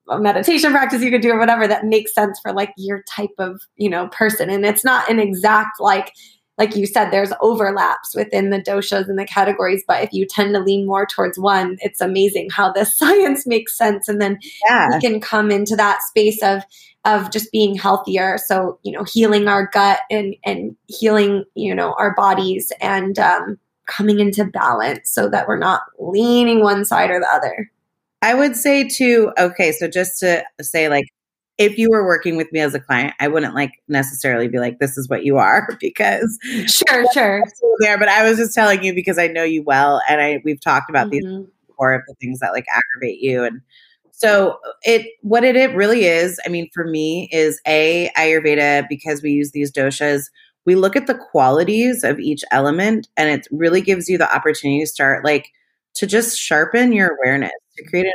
meditation 0.08 0.72
practice 0.72 1.02
you 1.02 1.10
could 1.10 1.22
do 1.22 1.30
or 1.30 1.38
whatever 1.38 1.66
that 1.66 1.86
makes 1.86 2.12
sense 2.12 2.38
for 2.40 2.52
like 2.52 2.72
your 2.76 3.02
type 3.08 3.30
of 3.38 3.60
you 3.76 3.88
know 3.88 4.08
person. 4.08 4.50
And 4.50 4.64
it's 4.64 4.84
not 4.84 5.08
an 5.10 5.18
exact 5.18 5.80
like 5.80 6.12
like 6.58 6.76
you 6.76 6.86
said, 6.86 7.10
there's 7.10 7.32
overlaps 7.40 8.14
within 8.14 8.50
the 8.50 8.60
doshas 8.60 9.08
and 9.08 9.18
the 9.18 9.24
categories, 9.24 9.82
but 9.86 10.02
if 10.02 10.12
you 10.12 10.26
tend 10.26 10.54
to 10.54 10.60
lean 10.60 10.86
more 10.86 11.06
towards 11.06 11.38
one, 11.38 11.76
it's 11.80 12.00
amazing 12.00 12.50
how 12.50 12.70
the 12.70 12.84
science 12.98 13.46
makes 13.46 13.76
sense. 13.76 14.08
And 14.08 14.20
then 14.20 14.38
yeah. 14.68 14.88
we 14.92 15.00
can 15.00 15.20
come 15.20 15.50
into 15.50 15.74
that 15.76 16.02
space 16.02 16.42
of 16.42 16.62
of 17.04 17.30
just 17.30 17.50
being 17.50 17.74
healthier. 17.74 18.38
So, 18.38 18.78
you 18.82 18.92
know, 18.92 19.04
healing 19.04 19.48
our 19.48 19.66
gut 19.66 20.00
and 20.10 20.36
and 20.44 20.76
healing, 20.86 21.44
you 21.54 21.74
know, 21.74 21.94
our 21.98 22.14
bodies 22.14 22.72
and 22.80 23.18
um, 23.18 23.58
coming 23.86 24.20
into 24.20 24.44
balance 24.44 25.10
so 25.10 25.28
that 25.28 25.48
we're 25.48 25.58
not 25.58 25.82
leaning 25.98 26.62
one 26.62 26.84
side 26.84 27.10
or 27.10 27.20
the 27.20 27.28
other. 27.28 27.70
I 28.22 28.34
would 28.34 28.56
say 28.56 28.88
too, 28.88 29.32
okay, 29.38 29.72
so 29.72 29.88
just 29.88 30.20
to 30.20 30.44
say 30.60 30.88
like 30.88 31.06
if 31.58 31.76
you 31.76 31.90
were 31.90 32.06
working 32.06 32.36
with 32.36 32.50
me 32.52 32.60
as 32.60 32.74
a 32.74 32.80
client, 32.80 33.14
I 33.20 33.28
wouldn't 33.28 33.54
like 33.54 33.72
necessarily 33.88 34.48
be 34.48 34.58
like, 34.58 34.78
this 34.78 34.96
is 34.96 35.08
what 35.08 35.24
you 35.24 35.36
are 35.36 35.68
because 35.80 36.38
sure, 36.66 37.04
sure. 37.12 37.42
There, 37.80 37.98
but 37.98 38.08
I 38.08 38.28
was 38.28 38.38
just 38.38 38.54
telling 38.54 38.82
you 38.82 38.94
because 38.94 39.18
I 39.18 39.26
know 39.26 39.44
you 39.44 39.62
well 39.62 40.00
and 40.08 40.20
I 40.20 40.40
we've 40.44 40.60
talked 40.60 40.88
about 40.88 41.10
mm-hmm. 41.10 41.40
these 41.40 41.46
before 41.66 41.94
of 41.94 42.02
the 42.06 42.14
things 42.20 42.38
that 42.40 42.52
like 42.52 42.66
aggravate 42.72 43.20
you. 43.20 43.44
And 43.44 43.60
so 44.12 44.58
it 44.82 45.06
what 45.22 45.42
it, 45.42 45.56
it 45.56 45.74
really 45.74 46.04
is, 46.04 46.38
I 46.46 46.48
mean, 46.48 46.68
for 46.72 46.84
me, 46.84 47.28
is 47.32 47.60
a 47.66 48.10
Ayurveda 48.16 48.86
because 48.88 49.22
we 49.22 49.32
use 49.32 49.50
these 49.50 49.72
doshas. 49.72 50.30
We 50.64 50.76
look 50.76 50.94
at 50.94 51.08
the 51.08 51.18
qualities 51.18 52.04
of 52.04 52.20
each 52.20 52.44
element 52.52 53.08
and 53.16 53.28
it 53.28 53.48
really 53.50 53.80
gives 53.80 54.08
you 54.08 54.16
the 54.18 54.32
opportunity 54.32 54.80
to 54.80 54.86
start 54.86 55.24
like 55.24 55.50
to 55.94 56.06
just 56.06 56.38
sharpen 56.38 56.92
your 56.92 57.16
awareness, 57.16 57.50
to 57.76 57.84
create 57.88 58.06
an 58.06 58.12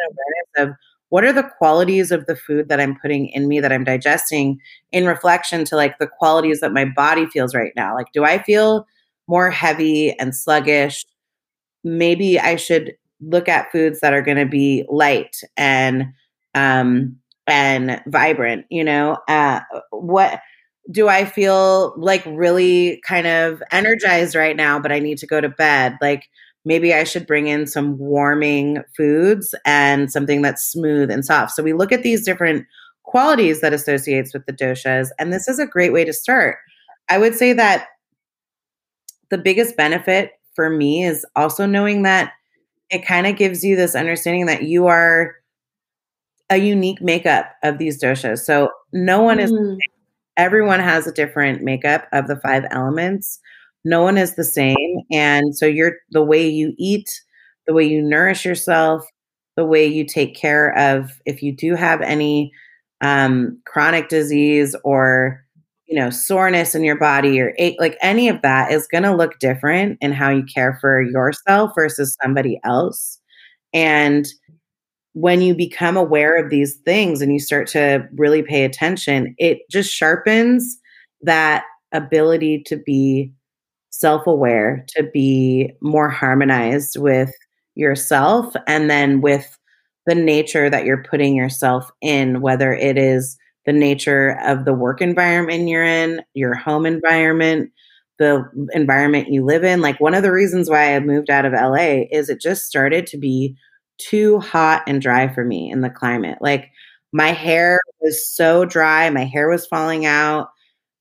awareness 0.58 0.72
of 0.72 0.78
what 1.10 1.24
are 1.24 1.34
the 1.34 1.50
qualities 1.58 2.12
of 2.12 2.26
the 2.26 2.36
food 2.36 2.70
that 2.70 2.80
I'm 2.80 2.98
putting 3.00 3.28
in 3.30 3.48
me 3.48 3.60
that 3.60 3.72
I'm 3.72 3.84
digesting 3.84 4.60
in 4.92 5.06
reflection 5.08 5.66
to 5.66 5.76
like 5.76 6.00
the 6.00 6.08
qualities 6.08 6.60
that 6.60 6.74
my 6.74 6.86
body 6.86 7.26
feels 7.28 7.56
right 7.56 7.74
now? 7.76 7.96
Like, 7.96 8.12
do 8.14 8.24
I 8.24 8.42
feel 8.44 8.86
more 9.28 9.50
heavy 9.50 10.18
and 10.20 10.36
sluggish? 10.36 11.06
Maybe 11.84 12.40
I 12.40 12.56
should 12.56 12.94
look 13.22 13.50
at 13.50 13.72
foods 13.72 14.00
that 14.02 14.14
are 14.14 14.22
going 14.22 14.38
to 14.38 14.46
be 14.46 14.86
light 14.90 15.38
and 15.58 16.06
um 16.56 17.18
and 17.48 18.02
vibrant, 18.08 18.66
you 18.70 18.84
know? 18.84 19.18
Uh 19.28 19.62
what 19.92 20.40
do 20.92 21.08
I 21.10 21.26
feel 21.26 21.94
like 21.98 22.24
really 22.26 23.02
kind 23.06 23.28
of 23.28 23.62
energized 23.72 24.36
right 24.36 24.56
now, 24.56 24.80
but 24.80 24.92
I 24.92 25.00
need 25.00 25.18
to 25.20 25.28
go 25.28 25.42
to 25.42 25.50
bed? 25.50 25.98
Like, 26.02 26.28
maybe 26.66 26.94
I 26.94 27.04
should 27.04 27.28
bring 27.28 27.48
in 27.48 27.68
some 27.68 27.98
warming 27.98 28.84
foods 28.96 29.54
and 29.66 30.12
something 30.12 30.42
that's 30.42 30.64
smooth 30.66 31.12
and 31.12 31.26
soft. 31.26 31.52
So 31.54 31.64
we 31.64 31.74
look 31.74 31.92
at 31.92 32.04
these 32.04 32.26
different 32.26 32.66
qualities 33.04 33.62
that 33.62 33.74
associates 33.74 34.34
with 34.34 34.46
the 34.46 34.54
doshas 34.54 35.08
and 35.18 35.32
this 35.32 35.48
is 35.48 35.60
a 35.60 35.66
great 35.66 35.94
way 35.94 36.04
to 36.04 36.14
start. 36.14 36.58
I 37.10 37.18
would 37.18 37.36
say 37.36 37.54
that 37.54 37.88
the 39.30 39.38
biggest 39.38 39.76
benefit 39.78 40.32
for 40.56 40.70
me 40.70 41.04
is 41.04 41.26
also 41.36 41.66
knowing 41.66 42.04
that 42.04 42.34
it 42.90 43.06
kind 43.06 43.28
of 43.28 43.36
gives 43.36 43.64
you 43.64 43.76
this 43.76 43.96
understanding 43.96 44.46
that 44.46 44.64
you 44.64 44.88
are 44.88 45.36
a 46.50 46.58
unique 46.58 47.02
makeup 47.02 47.52
of 47.64 47.78
these 47.78 48.02
doshas. 48.02 48.40
So 48.40 48.70
no 48.94 49.22
one 49.22 49.40
is 49.40 49.52
mm. 49.52 49.78
everyone 50.38 50.80
has 50.80 51.06
a 51.06 51.12
different 51.12 51.62
makeup 51.62 52.08
of 52.14 52.28
the 52.28 52.38
five 52.38 52.64
elements 52.72 53.40
no 53.88 54.02
one 54.02 54.18
is 54.18 54.36
the 54.36 54.44
same 54.44 55.02
and 55.12 55.56
so 55.58 55.66
you're 55.66 55.94
the 56.12 56.24
way 56.24 56.48
you 56.48 56.74
eat 56.78 57.10
the 57.66 57.74
way 57.74 57.86
you 57.86 58.02
nourish 58.02 58.46
yourself 58.46 59.08
the 59.56 59.66
way 59.66 59.86
you 59.86 60.06
take 60.06 60.36
care 60.36 60.78
of 60.78 61.20
if 61.26 61.42
you 61.42 61.56
do 61.56 61.74
have 61.74 62.02
any 62.02 62.52
um, 63.02 63.60
chronic 63.66 64.10
disease 64.10 64.76
or 64.84 65.44
you 65.88 66.00
know 66.00 66.10
soreness 66.10 66.76
in 66.76 66.84
your 66.84 66.98
body 66.98 67.40
or 67.40 67.54
ache, 67.58 67.78
like 67.80 67.98
any 68.02 68.30
of 68.30 68.42
that 68.42 68.72
is 68.72 68.88
going 68.88 69.04
to 69.04 69.16
look 69.16 69.40
different 69.40 69.98
in 70.02 70.12
how 70.12 70.30
you 70.30 70.44
care 70.44 70.78
for 70.82 71.02
yourself 71.02 71.72
versus 71.76 72.16
somebody 72.22 72.60
else. 72.64 73.20
And 73.74 74.28
when 75.14 75.42
you 75.42 75.56
become 75.56 75.98
aware 75.98 76.44
of 76.44 76.50
these 76.52 76.76
things 76.86 77.22
and 77.22 77.34
you 77.34 77.40
start 77.40 77.68
to 77.68 78.08
really 78.18 78.44
pay 78.44 78.64
attention 78.64 79.34
it 79.40 79.60
just 79.72 79.92
sharpens 79.92 80.78
that 81.24 81.64
ability 81.94 82.64
to 82.68 82.78
be 82.78 83.32
self 83.90 84.28
aware, 84.28 84.86
to 84.90 85.04
be 85.14 85.72
more 85.82 86.10
harmonized 86.10 86.98
with 87.00 87.32
yourself 87.76 88.56
and 88.68 88.90
then 88.90 89.22
with 89.22 89.58
the 90.06 90.16
nature 90.16 90.70
that 90.70 90.86
you're 90.86 91.04
putting 91.04 91.36
yourself 91.36 91.92
in, 92.02 92.42
whether 92.42 92.74
it 92.74 92.98
is 92.98 93.38
the 93.68 93.74
nature 93.74 94.40
of 94.46 94.66
the 94.66 94.74
work 94.74 95.02
environment 95.02 95.70
you're 95.70 95.86
in, 95.86 96.24
your 96.36 96.56
home 96.56 96.88
environment, 96.88 97.72
the 98.20 98.44
environment 98.74 99.30
you 99.32 99.46
live 99.46 99.64
in. 99.66 99.82
Like 99.82 100.00
one 100.02 100.16
of 100.16 100.24
the 100.24 100.34
reasons 100.34 100.70
why 100.70 100.96
I 100.96 101.02
moved 101.02 101.30
out 101.30 101.46
of 101.46 101.54
LA 101.54 102.08
is 102.12 102.30
it 102.30 102.42
just 102.42 102.66
started 102.68 103.08
to 103.10 103.18
be 103.20 103.56
too 104.00 104.40
hot 104.40 104.84
and 104.88 105.02
dry 105.02 105.28
for 105.28 105.46
me 105.46 105.72
in 105.72 105.82
the 105.82 105.92
climate. 105.92 106.40
Like 106.42 106.72
my 107.14 107.30
hair 107.34 107.80
was 108.02 108.28
so 108.28 108.66
dry, 108.66 109.10
my 109.12 109.26
hair 109.26 109.50
was 109.50 109.68
falling 109.68 110.06
out 110.08 110.50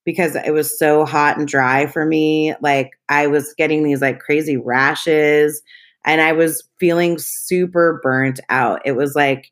because 0.05 0.37
it 0.37 0.53
was 0.53 0.79
so 0.79 1.05
hot 1.05 1.39
and 1.39 1.49
dry 1.49 1.87
for 1.87 2.07
me. 2.07 2.55
Like 2.61 2.93
I 3.09 3.27
was 3.27 3.55
getting 3.59 3.83
these 3.83 4.01
like 4.01 4.21
crazy 4.21 4.57
rashes. 4.57 5.63
and 6.05 6.21
I 6.21 6.33
was 6.33 6.63
feeling 6.79 7.19
super 7.19 8.01
burnt 8.03 8.41
out. 8.49 8.81
It 8.85 8.93
was 8.93 9.15
like 9.17 9.51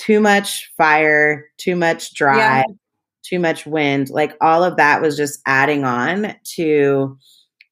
too 0.00 0.18
much 0.18 0.72
fire, 0.78 1.44
too 1.58 1.76
much 1.76 2.14
dry, 2.14 2.36
yeah. 2.36 2.64
too 3.22 3.38
much 3.38 3.66
wind. 3.66 4.08
Like 4.08 4.34
all 4.40 4.64
of 4.64 4.76
that 4.78 5.02
was 5.02 5.14
just 5.16 5.40
adding 5.46 5.84
on 5.84 6.34
to 6.54 7.18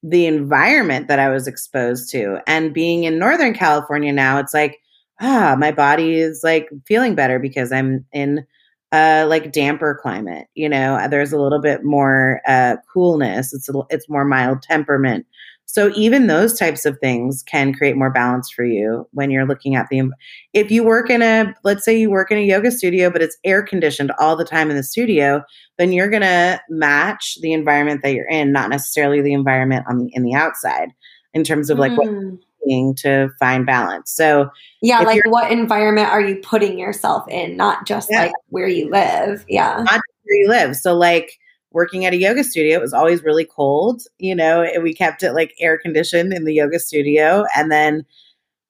the 0.03 0.27
environment 0.27 1.07
that 1.07 1.19
I 1.19 1.29
was 1.29 1.47
exposed 1.47 2.11
to. 2.11 2.39
And 2.45 2.73
being 2.73 3.03
in 3.03 3.17
Northern 3.17 3.53
California 3.53 4.13
now, 4.13 4.37
it's 4.37 4.53
like, 4.53 4.79
ah, 5.19 5.55
my 5.57 5.71
body 5.71 6.19
is 6.19 6.41
like 6.43 6.69
feeling 6.85 7.15
better 7.15 7.39
because 7.39 7.71
I'm 7.71 8.05
in 8.13 8.45
a 8.91 9.25
like 9.25 9.51
damper 9.51 9.99
climate. 9.99 10.47
You 10.53 10.69
know, 10.69 11.07
there's 11.09 11.33
a 11.33 11.41
little 11.41 11.59
bit 11.59 11.83
more 11.83 12.41
uh, 12.47 12.75
coolness. 12.93 13.53
It's 13.53 13.69
a, 13.69 13.73
it's 13.89 14.07
more 14.07 14.23
mild 14.23 14.61
temperament. 14.61 15.25
So 15.71 15.91
even 15.95 16.25
those 16.25 16.57
types 16.57 16.83
of 16.83 16.97
things 16.97 17.43
can 17.43 17.75
create 17.75 17.95
more 17.95 18.09
balance 18.09 18.49
for 18.49 18.65
you 18.65 19.07
when 19.11 19.29
you're 19.29 19.45
looking 19.45 19.75
at 19.75 19.87
the 19.89 20.09
if 20.53 20.71
you 20.71 20.83
work 20.83 21.11
in 21.11 21.21
a 21.21 21.53
let's 21.63 21.85
say 21.85 21.95
you 21.95 22.09
work 22.09 22.31
in 22.31 22.39
a 22.39 22.43
yoga 22.43 22.71
studio 22.71 23.11
but 23.11 23.21
it's 23.21 23.37
air 23.43 23.61
conditioned 23.61 24.11
all 24.17 24.35
the 24.35 24.43
time 24.43 24.71
in 24.71 24.77
the 24.77 24.83
studio, 24.83 25.43
then 25.77 25.93
you're 25.93 26.09
going 26.09 26.23
to 26.23 26.59
match 26.69 27.37
the 27.41 27.53
environment 27.53 28.01
that 28.01 28.13
you're 28.13 28.27
in, 28.27 28.51
not 28.51 28.71
necessarily 28.71 29.21
the 29.21 29.31
environment 29.31 29.85
on 29.87 29.99
the 29.99 30.09
in 30.13 30.23
the 30.23 30.33
outside 30.33 30.89
in 31.35 31.43
terms 31.43 31.69
of 31.69 31.77
like 31.77 31.91
mm. 31.91 31.97
what 31.97 32.95
to 32.97 33.29
find 33.39 33.67
balance. 33.67 34.11
So 34.11 34.49
yeah, 34.81 35.01
like 35.01 35.21
what 35.25 35.51
environment 35.51 36.07
are 36.07 36.21
you 36.21 36.37
putting 36.37 36.79
yourself 36.79 37.27
in, 37.29 37.55
not 37.55 37.85
just 37.85 38.09
yeah. 38.09 38.23
like 38.23 38.33
where 38.47 38.67
you 38.67 38.89
live. 38.89 39.45
Yeah. 39.47 39.83
Not 39.83 40.01
where 40.23 40.35
you 40.35 40.47
live. 40.49 40.75
So 40.75 40.95
like 40.95 41.31
working 41.71 42.05
at 42.05 42.13
a 42.13 42.17
yoga 42.17 42.43
studio, 42.43 42.77
it 42.77 42.81
was 42.81 42.93
always 42.93 43.23
really 43.23 43.45
cold, 43.45 44.01
you 44.17 44.35
know, 44.35 44.61
and 44.61 44.83
we 44.83 44.93
kept 44.93 45.23
it 45.23 45.33
like 45.33 45.53
air 45.59 45.77
conditioned 45.77 46.33
in 46.33 46.45
the 46.45 46.53
yoga 46.53 46.79
studio. 46.79 47.45
And 47.55 47.71
then, 47.71 48.05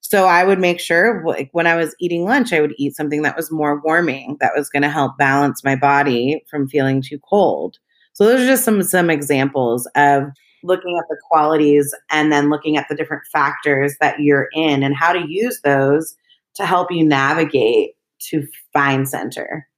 so 0.02 0.26
I 0.26 0.44
would 0.44 0.60
make 0.60 0.80
sure 0.80 1.24
like 1.26 1.50
when 1.54 1.68
I 1.68 1.76
was 1.76 1.96
eating 2.00 2.26
lunch, 2.26 2.52
I 2.52 2.62
would 2.62 2.74
eat 2.78 2.96
something 2.96 3.22
that 3.22 3.38
was 3.38 3.52
more 3.52 3.82
warming, 3.82 4.38
that 4.42 4.54
was 4.56 4.70
going 4.70 4.84
to 4.84 4.90
help 4.90 5.18
balance 5.18 5.64
my 5.64 5.76
body 5.76 6.44
from 6.50 6.68
feeling 6.68 7.02
too 7.02 7.20
cold. 7.20 7.78
So 8.14 8.26
those 8.26 8.42
are 8.42 8.48
just 8.48 8.66
some 8.66 8.84
some 8.84 9.10
examples 9.10 9.88
of 9.96 10.24
looking 10.64 10.98
at 10.98 11.06
the 11.10 11.18
qualities 11.30 11.96
and 12.12 12.34
then 12.34 12.50
looking 12.50 12.76
at 12.76 12.88
the 12.90 12.96
different 12.96 13.24
factors 13.32 13.96
that 14.02 14.20
you're 14.20 14.50
in 14.54 14.84
and 14.84 14.94
how 14.94 15.14
to 15.14 15.26
use 15.26 15.62
those 15.62 16.18
to 16.56 16.66
help 16.66 16.92
you 16.92 17.06
navigate 17.06 17.92
to 18.20 18.46
find 18.74 19.08
center. 19.08 19.69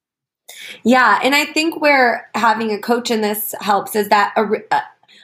Yeah, 0.83 1.19
and 1.23 1.35
I 1.35 1.45
think 1.45 1.79
where 1.81 2.29
having 2.35 2.71
a 2.71 2.79
coach 2.79 3.11
in 3.11 3.21
this 3.21 3.53
helps 3.59 3.95
is 3.95 4.09
that 4.09 4.33
uh, 4.35 4.81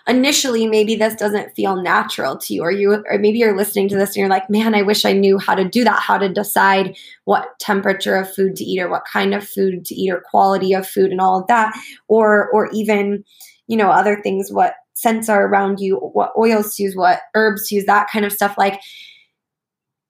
initially 0.07 0.67
maybe 0.67 0.95
this 0.95 1.15
doesn't 1.15 1.53
feel 1.55 1.75
natural 1.81 2.37
to 2.37 2.53
you 2.53 2.61
or 2.61 2.71
you 2.71 3.03
or 3.09 3.17
maybe 3.19 3.39
you're 3.39 3.55
listening 3.57 3.89
to 3.89 3.95
this 3.97 4.09
and 4.09 4.17
you're 4.17 4.29
like, 4.29 4.49
"Man, 4.49 4.75
I 4.75 4.81
wish 4.81 5.05
I 5.05 5.13
knew 5.13 5.37
how 5.37 5.55
to 5.55 5.67
do 5.67 5.83
that, 5.83 5.99
how 6.01 6.17
to 6.17 6.29
decide 6.29 6.95
what 7.25 7.59
temperature 7.59 8.15
of 8.15 8.33
food 8.33 8.55
to 8.57 8.63
eat 8.63 8.79
or 8.79 8.89
what 8.89 9.05
kind 9.11 9.33
of 9.33 9.47
food 9.47 9.85
to 9.85 9.95
eat 9.95 10.11
or 10.11 10.21
quality 10.21 10.73
of 10.73 10.87
food 10.87 11.11
and 11.11 11.21
all 11.21 11.39
of 11.39 11.47
that." 11.47 11.73
Or 12.07 12.49
or 12.51 12.69
even, 12.73 13.23
you 13.67 13.77
know, 13.77 13.89
other 13.89 14.21
things 14.21 14.51
what 14.51 14.75
scents 14.93 15.29
are 15.29 15.45
around 15.45 15.79
you, 15.79 15.97
what 15.97 16.33
oils 16.37 16.75
to 16.75 16.83
use, 16.83 16.95
what 16.95 17.21
herbs 17.35 17.67
to 17.67 17.75
use, 17.75 17.85
that 17.85 18.09
kind 18.11 18.25
of 18.25 18.31
stuff 18.33 18.55
like 18.57 18.79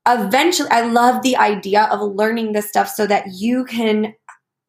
eventually 0.07 0.69
I 0.69 0.81
love 0.81 1.21
the 1.21 1.35
idea 1.35 1.83
of 1.91 2.01
learning 2.15 2.53
this 2.53 2.69
stuff 2.69 2.89
so 2.89 3.05
that 3.07 3.25
you 3.33 3.65
can 3.65 4.13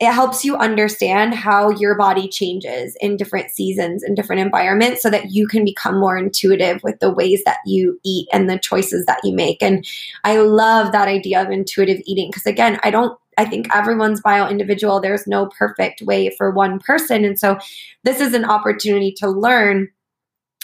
it 0.01 0.13
helps 0.13 0.45
you 0.45 0.57
understand 0.57 1.35
how 1.35 1.71
your 1.71 1.97
body 1.97 2.29
changes 2.29 2.97
in 3.01 3.17
different 3.17 3.51
seasons 3.51 4.05
and 4.05 4.15
different 4.15 4.41
environments 4.41 5.03
so 5.03 5.11
that 5.11 5.33
you 5.33 5.49
can 5.49 5.65
become 5.65 5.99
more 5.99 6.17
intuitive 6.17 6.81
with 6.85 7.01
the 7.01 7.13
ways 7.13 7.43
that 7.45 7.59
you 7.67 7.99
eat 8.05 8.29
and 8.33 8.49
the 8.49 8.59
choices 8.59 9.07
that 9.07 9.19
you 9.25 9.35
make. 9.35 9.61
And 9.61 9.85
I 10.23 10.39
love 10.39 10.93
that 10.93 11.09
idea 11.09 11.43
of 11.43 11.51
intuitive 11.51 12.01
eating 12.05 12.31
because, 12.31 12.47
again, 12.47 12.79
I 12.85 12.91
don't, 12.91 13.19
I 13.39 13.45
think 13.45 13.75
everyone's 13.75 14.21
bio 14.21 14.49
individual. 14.49 15.01
There's 15.01 15.27
no 15.27 15.47
perfect 15.47 16.03
way 16.03 16.33
for 16.37 16.53
one 16.53 16.79
person. 16.79 17.25
And 17.25 17.39
so 17.39 17.59
this 18.05 18.21
is 18.21 18.35
an 18.35 18.45
opportunity 18.45 19.13
to 19.19 19.29
learn 19.29 19.89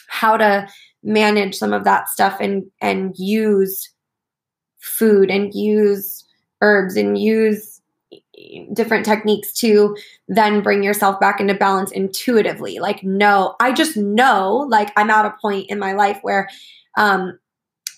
how 0.06 0.36
to 0.36 0.68
manage 1.02 1.56
some 1.56 1.72
of 1.72 1.84
that 1.84 2.08
stuff 2.08 2.38
and 2.40 2.64
and 2.80 3.14
use 3.18 3.90
food 4.78 5.30
and 5.30 5.52
use 5.52 6.24
herbs 6.62 6.96
and 6.96 7.18
use 7.18 7.73
different 8.72 9.04
techniques 9.04 9.52
to 9.52 9.96
then 10.28 10.62
bring 10.62 10.82
yourself 10.82 11.18
back 11.20 11.40
into 11.40 11.54
balance 11.54 11.90
intuitively. 11.90 12.78
Like, 12.78 13.02
no, 13.02 13.56
I 13.60 13.72
just 13.72 13.96
know, 13.96 14.66
like, 14.68 14.90
I'm 14.96 15.10
at 15.10 15.26
a 15.26 15.34
point 15.40 15.70
in 15.70 15.78
my 15.78 15.92
life 15.92 16.18
where 16.22 16.48
um, 16.96 17.38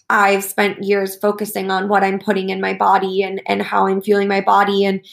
I've 0.09 0.45
spent 0.45 0.85
years 0.85 1.17
focusing 1.17 1.71
on 1.71 1.89
what 1.89 2.05
I'm 2.05 2.19
putting 2.19 2.51
in 2.51 2.61
my 2.61 2.75
body 2.75 3.23
and 3.23 3.43
and 3.47 3.63
how 3.63 3.87
I'm 3.87 4.01
feeling 4.01 4.29
my 4.29 4.41
body 4.41 4.85
and 4.85 5.05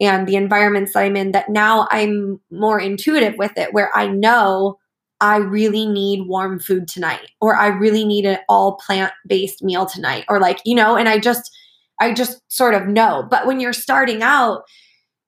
and 0.00 0.26
the 0.26 0.36
environments 0.36 0.94
that 0.94 1.04
I'm 1.04 1.16
in. 1.16 1.32
That 1.32 1.48
now 1.48 1.86
I'm 1.90 2.40
more 2.50 2.80
intuitive 2.80 3.34
with 3.38 3.52
it, 3.56 3.72
where 3.72 3.90
I 3.94 4.08
know 4.08 4.78
I 5.20 5.36
really 5.36 5.86
need 5.86 6.26
warm 6.26 6.58
food 6.58 6.88
tonight, 6.88 7.30
or 7.40 7.54
I 7.54 7.68
really 7.68 8.04
need 8.04 8.26
an 8.26 8.38
all 8.48 8.76
plant 8.84 9.12
based 9.26 9.62
meal 9.62 9.86
tonight, 9.86 10.24
or 10.28 10.40
like 10.40 10.60
you 10.64 10.74
know, 10.74 10.96
and 10.96 11.08
I 11.08 11.18
just 11.18 11.56
I 12.00 12.12
just 12.12 12.40
sort 12.48 12.74
of 12.74 12.88
know. 12.88 13.26
But 13.30 13.46
when 13.46 13.60
you're 13.60 13.72
starting 13.72 14.22
out, 14.22 14.64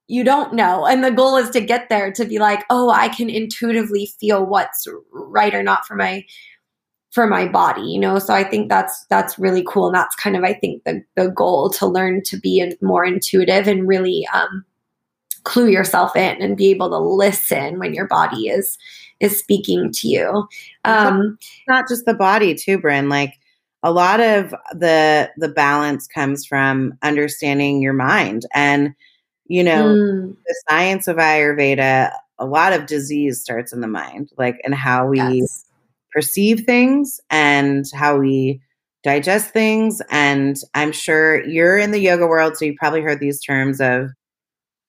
you 0.09 0.25
don't 0.25 0.55
know. 0.55 0.87
And 0.87 1.05
the 1.05 1.11
goal 1.11 1.37
is 1.37 1.51
to 1.51 1.61
get 1.61 1.89
there 1.89 2.13
to 2.13 2.25
be 2.25 2.39
like, 2.39 2.65
oh, 2.71 2.91
I 2.91 3.09
can 3.09 3.31
intuitively 3.31 4.13
feel 4.19 4.45
what's 4.45 4.87
right 5.13 5.55
or 5.55 5.63
not 5.63 5.87
for 5.87 5.95
my 5.95 6.25
for 7.13 7.27
my 7.27 7.47
body, 7.47 7.83
you 7.83 8.01
know. 8.01 8.19
So 8.19 8.35
I 8.35 8.43
think 8.43 8.69
that's 8.69 9.05
that's 9.07 9.39
really 9.39 9.65
cool. 9.69 9.87
And 9.87 9.95
that's 9.95 10.17
kind 10.17 10.37
of 10.37 10.45
I 10.45 10.55
think 10.55 10.83
the 10.85 11.03
the 11.15 11.29
goal 11.29 11.71
to 11.71 11.87
learn 11.87 12.23
to 12.25 12.39
be 12.39 12.75
more 12.81 13.05
intuitive 13.05 13.69
and 13.69 13.87
really 13.87 14.27
um 14.35 14.65
clue 15.45 15.69
yourself 15.69 16.17
in 16.17 16.41
and 16.41 16.57
be 16.57 16.71
able 16.71 16.89
to 16.91 16.99
listen 16.99 17.79
when 17.79 17.95
your 17.95 18.07
body 18.07 18.49
is 18.49 18.79
is 19.21 19.39
speaking 19.39 19.93
to 19.93 20.09
you. 20.09 20.49
Um 20.85 21.39
not 21.69 21.87
just 21.89 22.07
the 22.07 22.15
body 22.15 22.55
too, 22.55 22.79
Brynn. 22.79 23.11
Like 23.11 23.35
a 23.83 23.93
lot 23.93 24.21
of 24.21 24.55
the 24.73 25.31
the 25.37 25.49
balance 25.49 26.07
comes 26.07 26.47
from 26.47 26.95
understanding 27.03 27.83
your 27.83 27.93
mind 27.93 28.47
and 28.55 28.95
you 29.47 29.63
know 29.63 29.85
mm. 29.85 30.37
the 30.47 30.63
science 30.69 31.09
of 31.09 31.17
ayurveda 31.17 32.13
a 32.39 32.47
lot 32.47 32.73
of 32.73 32.87
disease 32.87 33.41
starts 33.41 33.73
in 33.73 33.81
the 33.81 33.89
mind 33.89 34.31
like 34.39 34.61
and 34.65 34.75
how 34.75 35.07
we 35.07 35.19
yes. 35.19 35.65
perceive 36.13 36.61
things 36.61 37.21
and 37.31 37.87
how 37.95 38.19
we 38.19 38.61
digest 39.03 39.51
things 39.51 40.01
and 40.11 40.57
i'm 40.75 40.93
sure 40.93 41.45
you're 41.45 41.79
in 41.79 41.91
the 41.91 42.01
yoga 42.01 42.27
world 42.27 42.57
so 42.57 42.65
you 42.65 42.75
probably 42.79 43.01
heard 43.01 43.21
these 43.21 43.41
terms 43.41 43.81
of 43.81 44.11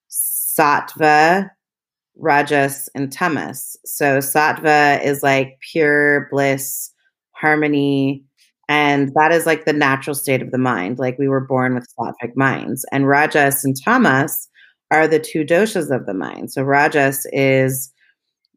sattva 0.09 1.49
rajas 2.15 2.89
and 2.93 3.11
tamas 3.11 3.75
so 3.85 4.19
sattva 4.19 5.03
is 5.03 5.23
like 5.23 5.57
pure 5.71 6.27
bliss 6.29 6.91
harmony 7.31 8.23
and 8.73 9.13
that 9.13 9.31
is 9.31 9.45
like 9.45 9.65
the 9.65 9.71
natural 9.71 10.15
state 10.15 10.41
of 10.41 10.49
the 10.49 10.57
mind. 10.57 10.97
Like 10.97 11.19
we 11.19 11.27
were 11.27 11.45
born 11.45 11.75
with 11.75 11.87
sattvic 11.95 12.35
minds. 12.35 12.83
And 12.91 13.07
Rajas 13.07 13.63
and 13.63 13.75
Tamas 13.79 14.49
are 14.89 15.07
the 15.07 15.19
two 15.19 15.43
doshas 15.43 15.95
of 15.95 16.07
the 16.07 16.13
mind. 16.15 16.51
So 16.51 16.63
Rajas 16.63 17.27
is 17.31 17.93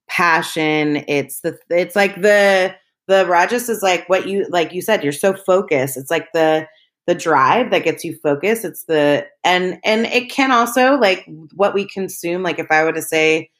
passion. 0.08 1.04
It's 1.06 1.40
the 1.42 1.58
it's 1.68 1.94
like 1.94 2.22
the 2.22 2.74
the 3.08 3.26
Rajas 3.26 3.68
is 3.68 3.82
like 3.82 4.08
what 4.08 4.26
you 4.26 4.46
like 4.48 4.72
you 4.72 4.80
said, 4.80 5.04
you're 5.04 5.12
so 5.12 5.34
focused. 5.34 5.98
It's 5.98 6.10
like 6.10 6.28
the 6.32 6.66
the 7.06 7.14
drive 7.14 7.70
that 7.70 7.84
gets 7.84 8.02
you 8.02 8.18
focused. 8.22 8.64
It's 8.64 8.84
the 8.84 9.26
and 9.44 9.78
and 9.84 10.06
it 10.06 10.30
can 10.30 10.50
also 10.50 10.94
like 10.94 11.28
what 11.54 11.74
we 11.74 11.86
consume. 11.86 12.42
Like 12.42 12.58
if 12.58 12.70
I 12.70 12.84
were 12.84 12.94
to 12.94 13.02
say 13.02 13.50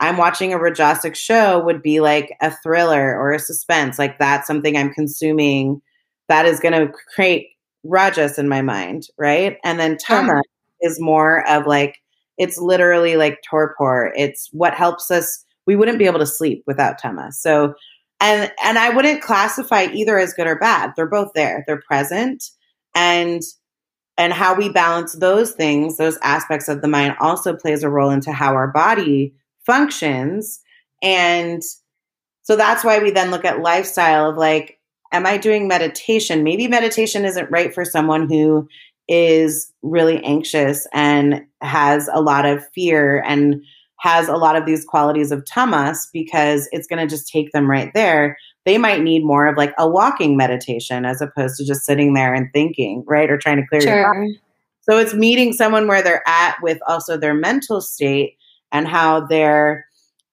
I'm 0.00 0.16
watching 0.16 0.54
a 0.54 0.58
Rajasic 0.58 1.16
show 1.16 1.62
would 1.62 1.82
be 1.82 2.00
like 2.00 2.34
a 2.40 2.50
thriller 2.62 3.14
or 3.14 3.32
a 3.32 3.38
suspense. 3.38 3.98
Like 3.98 4.18
that's 4.18 4.46
something 4.46 4.74
I'm 4.74 4.94
consuming 4.94 5.82
that 6.28 6.46
is 6.46 6.60
going 6.60 6.74
to 6.74 6.92
create 7.14 7.48
rajas 7.84 8.38
in 8.38 8.48
my 8.48 8.62
mind, 8.62 9.04
right? 9.18 9.56
And 9.64 9.78
then 9.78 9.96
tama 9.96 10.42
is 10.80 11.00
more 11.00 11.48
of 11.48 11.66
like 11.66 11.98
it's 12.36 12.58
literally 12.58 13.16
like 13.16 13.40
torpor. 13.48 14.12
It's 14.16 14.48
what 14.52 14.74
helps 14.74 15.10
us. 15.10 15.44
We 15.66 15.76
wouldn't 15.76 15.98
be 15.98 16.06
able 16.06 16.20
to 16.20 16.26
sleep 16.26 16.62
without 16.66 16.98
tama. 16.98 17.32
So, 17.32 17.74
and 18.20 18.50
and 18.62 18.78
I 18.78 18.90
wouldn't 18.90 19.22
classify 19.22 19.86
either 19.92 20.18
as 20.18 20.34
good 20.34 20.46
or 20.46 20.58
bad. 20.58 20.92
They're 20.96 21.06
both 21.06 21.32
there. 21.34 21.64
They're 21.66 21.82
present, 21.86 22.44
and 22.94 23.42
and 24.16 24.32
how 24.32 24.54
we 24.54 24.68
balance 24.68 25.14
those 25.14 25.52
things, 25.52 25.96
those 25.96 26.18
aspects 26.22 26.68
of 26.68 26.82
the 26.82 26.88
mind, 26.88 27.16
also 27.20 27.54
plays 27.54 27.82
a 27.82 27.90
role 27.90 28.10
into 28.10 28.32
how 28.32 28.54
our 28.54 28.68
body 28.68 29.34
functions. 29.64 30.60
And 31.02 31.62
so 32.42 32.56
that's 32.56 32.82
why 32.82 32.98
we 32.98 33.10
then 33.10 33.30
look 33.30 33.44
at 33.44 33.60
lifestyle 33.60 34.30
of 34.30 34.36
like 34.36 34.77
am 35.12 35.26
I 35.26 35.36
doing 35.36 35.68
meditation? 35.68 36.42
Maybe 36.42 36.68
meditation 36.68 37.24
isn't 37.24 37.50
right 37.50 37.74
for 37.74 37.84
someone 37.84 38.28
who 38.28 38.68
is 39.08 39.72
really 39.82 40.22
anxious 40.22 40.86
and 40.92 41.44
has 41.62 42.08
a 42.12 42.20
lot 42.20 42.44
of 42.44 42.66
fear 42.74 43.22
and 43.26 43.62
has 44.00 44.28
a 44.28 44.36
lot 44.36 44.54
of 44.54 44.64
these 44.64 44.84
qualities 44.84 45.32
of 45.32 45.44
tamas 45.46 46.08
because 46.12 46.68
it's 46.72 46.86
going 46.86 47.00
to 47.00 47.12
just 47.12 47.28
take 47.28 47.50
them 47.52 47.68
right 47.68 47.90
there. 47.94 48.36
they 48.64 48.76
might 48.76 49.02
need 49.02 49.24
more 49.24 49.46
of 49.46 49.56
like 49.56 49.72
a 49.78 49.88
walking 49.88 50.36
meditation 50.36 51.06
as 51.06 51.22
opposed 51.22 51.56
to 51.56 51.64
just 51.64 51.86
sitting 51.86 52.12
there 52.12 52.34
and 52.34 52.50
thinking, 52.52 53.02
right? 53.06 53.30
Or 53.30 53.38
trying 53.38 53.56
to 53.56 53.66
clear 53.66 53.82
your 53.82 54.14
mind. 54.14 54.36
so 54.82 54.98
it's 54.98 55.14
meeting 55.14 55.54
someone 55.54 55.88
where 55.88 56.02
they're 56.02 56.26
at 56.28 56.56
with 56.62 56.78
also 56.86 57.16
their 57.16 57.32
mental 57.32 57.80
state 57.80 58.36
and 58.70 58.86
how 58.86 59.26
they're 59.26 59.86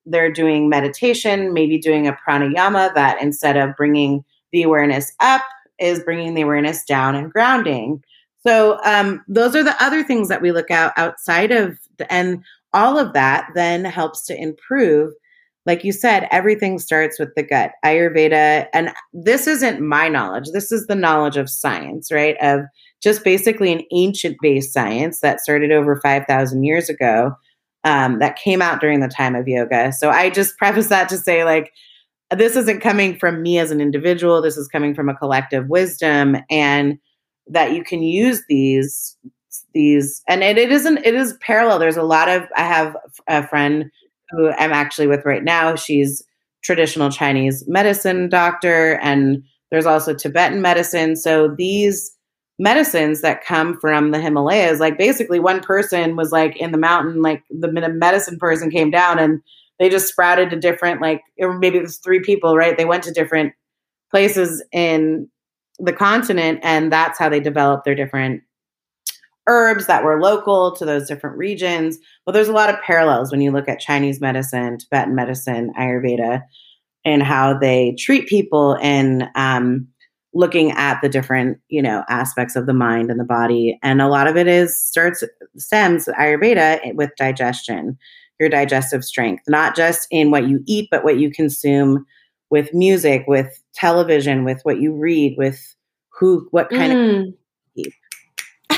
they're 0.06 0.32
doing 0.32 0.70
meditation, 0.70 1.54
maybe 1.54 1.80
doing 1.80 2.08
a 2.08 2.14
pranayama 2.28 2.94
that 2.94 3.22
instead 3.22 3.58
of 3.58 3.76
bringing 3.76 4.24
the 4.56 4.64
awareness 4.64 5.12
up 5.20 5.41
is 5.80 5.99
bringing 5.99 6.34
the 6.34 6.41
awareness 6.41 6.86
down 6.86 7.14
and 7.14 7.30
grounding. 7.30 8.01
So 8.47 8.80
um, 8.86 9.22
those 9.28 9.53
are 9.53 9.66
the 9.66 9.76
other 9.84 10.01
things 10.01 10.30
that 10.30 10.41
we 10.41 10.53
look 10.53 10.72
out 10.72 10.93
outside 10.95 11.51
of, 11.51 11.78
the, 11.97 12.12
and 12.12 12.41
all 12.72 12.97
of 12.97 13.12
that 13.12 13.49
then 13.53 13.84
helps 13.84 14.26
to 14.28 14.41
improve. 14.41 15.12
Like 15.66 15.84
you 15.84 15.91
said, 15.91 16.30
everything 16.32 16.80
starts 16.80 17.20
with 17.20 17.36
the 17.36 17.43
gut. 17.43 17.72
Ayurveda, 17.84 18.68
and 18.74 18.93
this 19.12 19.45
isn't 19.45 19.82
my 19.82 20.08
knowledge. 20.08 20.45
This 20.53 20.72
is 20.72 20.88
the 20.88 20.95
knowledge 20.95 21.36
of 21.36 21.49
science, 21.49 22.10
right? 22.10 22.38
Of 22.39 22.62
just 23.03 23.26
basically 23.26 23.74
an 23.74 23.82
ancient 23.91 24.38
based 24.41 24.72
science 24.72 25.20
that 25.20 25.41
started 25.41 25.74
over 25.74 25.99
5,000 25.99 26.64
years 26.64 26.89
ago 26.89 27.36
um, 27.84 28.20
that 28.20 28.38
came 28.38 28.62
out 28.62 28.80
during 28.80 29.01
the 29.01 29.10
time 29.10 29.36
of 29.36 29.49
yoga. 29.49 29.91
So 29.91 30.12
I 30.12 30.30
just 30.30 30.58
preface 30.58 30.88
that 30.88 31.10
to 31.10 31.18
say, 31.18 31.43
like, 31.43 31.74
this 32.32 32.56
isn't 32.56 32.82
coming 32.82 33.18
from 33.18 33.42
me 33.42 33.60
as 33.60 33.72
an 33.72 33.82
individual. 33.82 34.42
This 34.42 34.58
is 34.58 34.68
coming 34.68 34.96
from 34.96 35.10
a 35.10 35.16
collective 35.16 35.68
wisdom, 35.68 36.38
and 36.50 36.98
that 37.48 37.74
you 37.74 37.84
can 37.84 38.02
use 38.02 38.44
these 38.50 39.18
these 39.74 40.22
and 40.28 40.44
it, 40.44 40.58
it 40.58 40.72
isn't 40.72 41.00
it 41.00 41.14
is 41.14 41.38
parallel. 41.42 41.80
There's 41.80 41.98
a 41.98 42.04
lot 42.04 42.30
of 42.30 42.44
i 42.58 42.64
have 42.64 42.96
a 43.28 43.46
friend 43.48 43.92
who 44.32 44.50
i'm 44.52 44.74
actually 44.74 45.08
with 45.08 45.26
right 45.26 45.44
now. 45.44 45.76
She's 45.76 46.24
traditional 46.64 47.12
chinese 47.12 47.64
medicine 47.68 48.28
doctor 48.28 49.00
and 49.04 49.44
there's 49.70 49.86
also 49.86 50.14
tibetan 50.14 50.62
medicine. 50.62 51.16
So 51.16 51.54
these 51.56 52.12
medicines 52.58 53.22
that 53.22 53.44
come 53.44 53.80
from 53.80 54.12
the 54.12 54.20
himalayas 54.20 54.80
like 54.80 54.98
basically 54.98 55.40
one 55.40 55.60
person 55.60 56.16
was 56.16 56.32
like 56.32 56.56
in 56.56 56.72
the 56.72 56.78
mountain 56.78 57.22
like 57.22 57.44
the 57.50 57.68
medicine 57.68 58.40
person 58.40 58.72
came 58.72 58.90
down 58.90 59.20
and 59.20 59.42
they 59.80 59.90
just 59.90 60.08
sprouted 60.08 60.50
to 60.50 60.60
different 60.60 61.02
like 61.02 61.22
or 61.40 61.58
maybe 61.58 61.78
it 61.78 61.84
was 61.84 61.98
three 61.98 62.20
people 62.20 62.56
right? 62.56 62.78
They 62.78 62.86
went 62.86 63.04
to 63.04 63.12
different 63.12 63.54
places 64.12 64.64
in 64.72 65.30
the 65.80 65.94
continent 65.94 66.60
and 66.64 66.92
that's 66.92 67.20
how 67.20 67.30
they 67.30 67.40
developed 67.40 67.86
their 67.86 67.96
different 67.96 68.42
herbs 69.48 69.86
that 69.88 70.04
were 70.04 70.22
local 70.22 70.76
to 70.76 70.86
those 70.86 71.08
different 71.08 71.38
regions. 71.38 72.00
But 72.26 72.32
there's 72.32 72.48
a 72.48 72.54
lot 72.54 72.70
of 72.70 72.82
parallels 72.82 73.32
when 73.32 73.42
you 73.42 73.52
look 73.52 73.70
at 73.70 73.80
chinese 73.80 74.22
medicine 74.22 74.78
tibetan 74.78 75.16
medicine 75.16 75.74
ayurveda 75.78 76.44
and 77.06 77.22
how 77.22 77.58
they 77.58 77.96
treat 78.00 78.28
people 78.28 78.78
and 78.82 79.30
um, 79.36 79.88
looking 80.34 80.72
at 80.72 81.00
the 81.02 81.10
different 81.10 81.58
you 81.70 81.82
know 81.82 82.04
aspects 82.10 82.56
of 82.56 82.66
the 82.66 82.74
mind 82.74 83.10
and 83.10 83.20
the 83.20 83.26
body. 83.26 83.80
And 83.82 84.02
a 84.02 84.08
lot 84.08 84.28
of 84.28 84.36
it 84.36 84.48
is 84.48 84.78
starts 84.78 85.24
stems 85.58 86.08
ayurveda 86.08 86.94
with 86.96 87.12
digestion 87.18 87.98
your 88.40 88.50
digestive 88.50 89.04
strength 89.04 89.44
not 89.48 89.76
just 89.76 90.08
in 90.12 90.32
what 90.32 90.48
you 90.48 90.62
eat 90.66 90.88
but 90.92 91.04
what 91.04 91.18
you 91.20 91.32
consume 91.32 92.06
with 92.50 92.74
music 92.74 93.24
with 93.28 93.62
television 93.74 94.44
with 94.44 94.60
what 94.64 94.80
you 94.80 94.94
read 94.94 95.36
with 95.38 95.76
who 96.10 96.48
what 96.52 96.70
kind 96.70 96.94
Mm. 96.94 97.28
of 97.30 97.36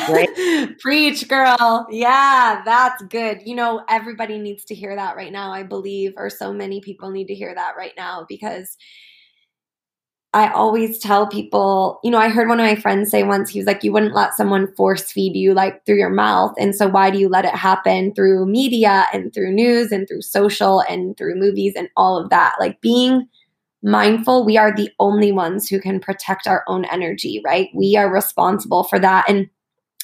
right? 0.09 0.77
Preach, 0.79 1.27
girl. 1.27 1.87
Yeah, 1.89 2.61
that's 2.65 3.03
good. 3.03 3.41
You 3.45 3.55
know, 3.55 3.83
everybody 3.89 4.37
needs 4.37 4.65
to 4.65 4.75
hear 4.75 4.95
that 4.95 5.15
right 5.15 5.31
now, 5.31 5.51
I 5.51 5.63
believe, 5.63 6.13
or 6.17 6.29
so 6.29 6.53
many 6.53 6.81
people 6.81 7.11
need 7.11 7.27
to 7.27 7.35
hear 7.35 7.53
that 7.53 7.75
right 7.77 7.93
now 7.97 8.25
because 8.27 8.77
I 10.37 10.51
always 10.51 10.99
tell 10.99 11.25
people, 11.25 11.99
you 12.03 12.11
know, 12.11 12.19
I 12.19 12.29
heard 12.29 12.47
one 12.47 12.59
of 12.59 12.65
my 12.65 12.75
friends 12.75 13.09
say 13.09 13.23
once, 13.23 13.49
he 13.49 13.57
was 13.57 13.65
like, 13.65 13.83
you 13.83 13.91
wouldn't 13.91 14.13
let 14.13 14.35
someone 14.35 14.71
force 14.75 15.11
feed 15.11 15.35
you 15.35 15.55
like 15.55 15.83
through 15.83 15.97
your 15.97 16.11
mouth. 16.11 16.53
And 16.59 16.75
so 16.75 16.87
why 16.87 17.09
do 17.09 17.17
you 17.17 17.27
let 17.27 17.43
it 17.43 17.55
happen 17.55 18.13
through 18.13 18.45
media 18.45 19.07
and 19.11 19.33
through 19.33 19.51
news 19.51 19.91
and 19.91 20.07
through 20.07 20.21
social 20.21 20.81
and 20.81 21.17
through 21.17 21.39
movies 21.39 21.73
and 21.75 21.89
all 21.97 22.19
of 22.19 22.29
that? 22.29 22.53
Like 22.59 22.79
being 22.81 23.27
mindful, 23.81 24.45
we 24.45 24.57
are 24.57 24.71
the 24.71 24.91
only 24.99 25.31
ones 25.31 25.67
who 25.67 25.81
can 25.81 25.99
protect 25.99 26.45
our 26.45 26.63
own 26.67 26.85
energy, 26.85 27.41
right? 27.43 27.69
We 27.73 27.97
are 27.97 28.07
responsible 28.07 28.83
for 28.83 28.99
that. 28.99 29.27
And 29.27 29.49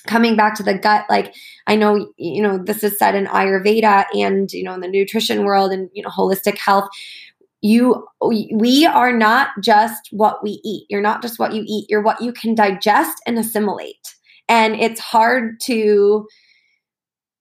coming 0.07 0.35
back 0.35 0.53
to 0.53 0.63
the 0.63 0.77
gut 0.77 1.05
like 1.09 1.33
i 1.67 1.77
know 1.77 2.11
you 2.17 2.41
know 2.41 2.57
this 2.57 2.83
is 2.83 2.99
said 2.99 3.15
in 3.15 3.25
ayurveda 3.27 4.03
and 4.13 4.51
you 4.51 4.61
know 4.61 4.73
in 4.73 4.81
the 4.81 4.87
nutrition 4.89 5.45
world 5.45 5.71
and 5.71 5.89
you 5.93 6.03
know 6.03 6.09
holistic 6.09 6.57
health 6.57 6.89
you 7.63 8.05
we 8.21 8.85
are 8.85 9.13
not 9.13 9.49
just 9.61 10.09
what 10.11 10.43
we 10.43 10.59
eat. 10.65 10.85
You're 10.89 11.01
not 11.01 11.21
just 11.21 11.39
what 11.39 11.53
you 11.53 11.63
eat. 11.65 11.85
You're 11.89 12.03
what 12.03 12.21
you 12.21 12.33
can 12.33 12.53
digest 12.53 13.17
and 13.25 13.39
assimilate. 13.39 13.95
And 14.49 14.75
it's 14.75 14.99
hard 14.99 15.61
to 15.61 16.27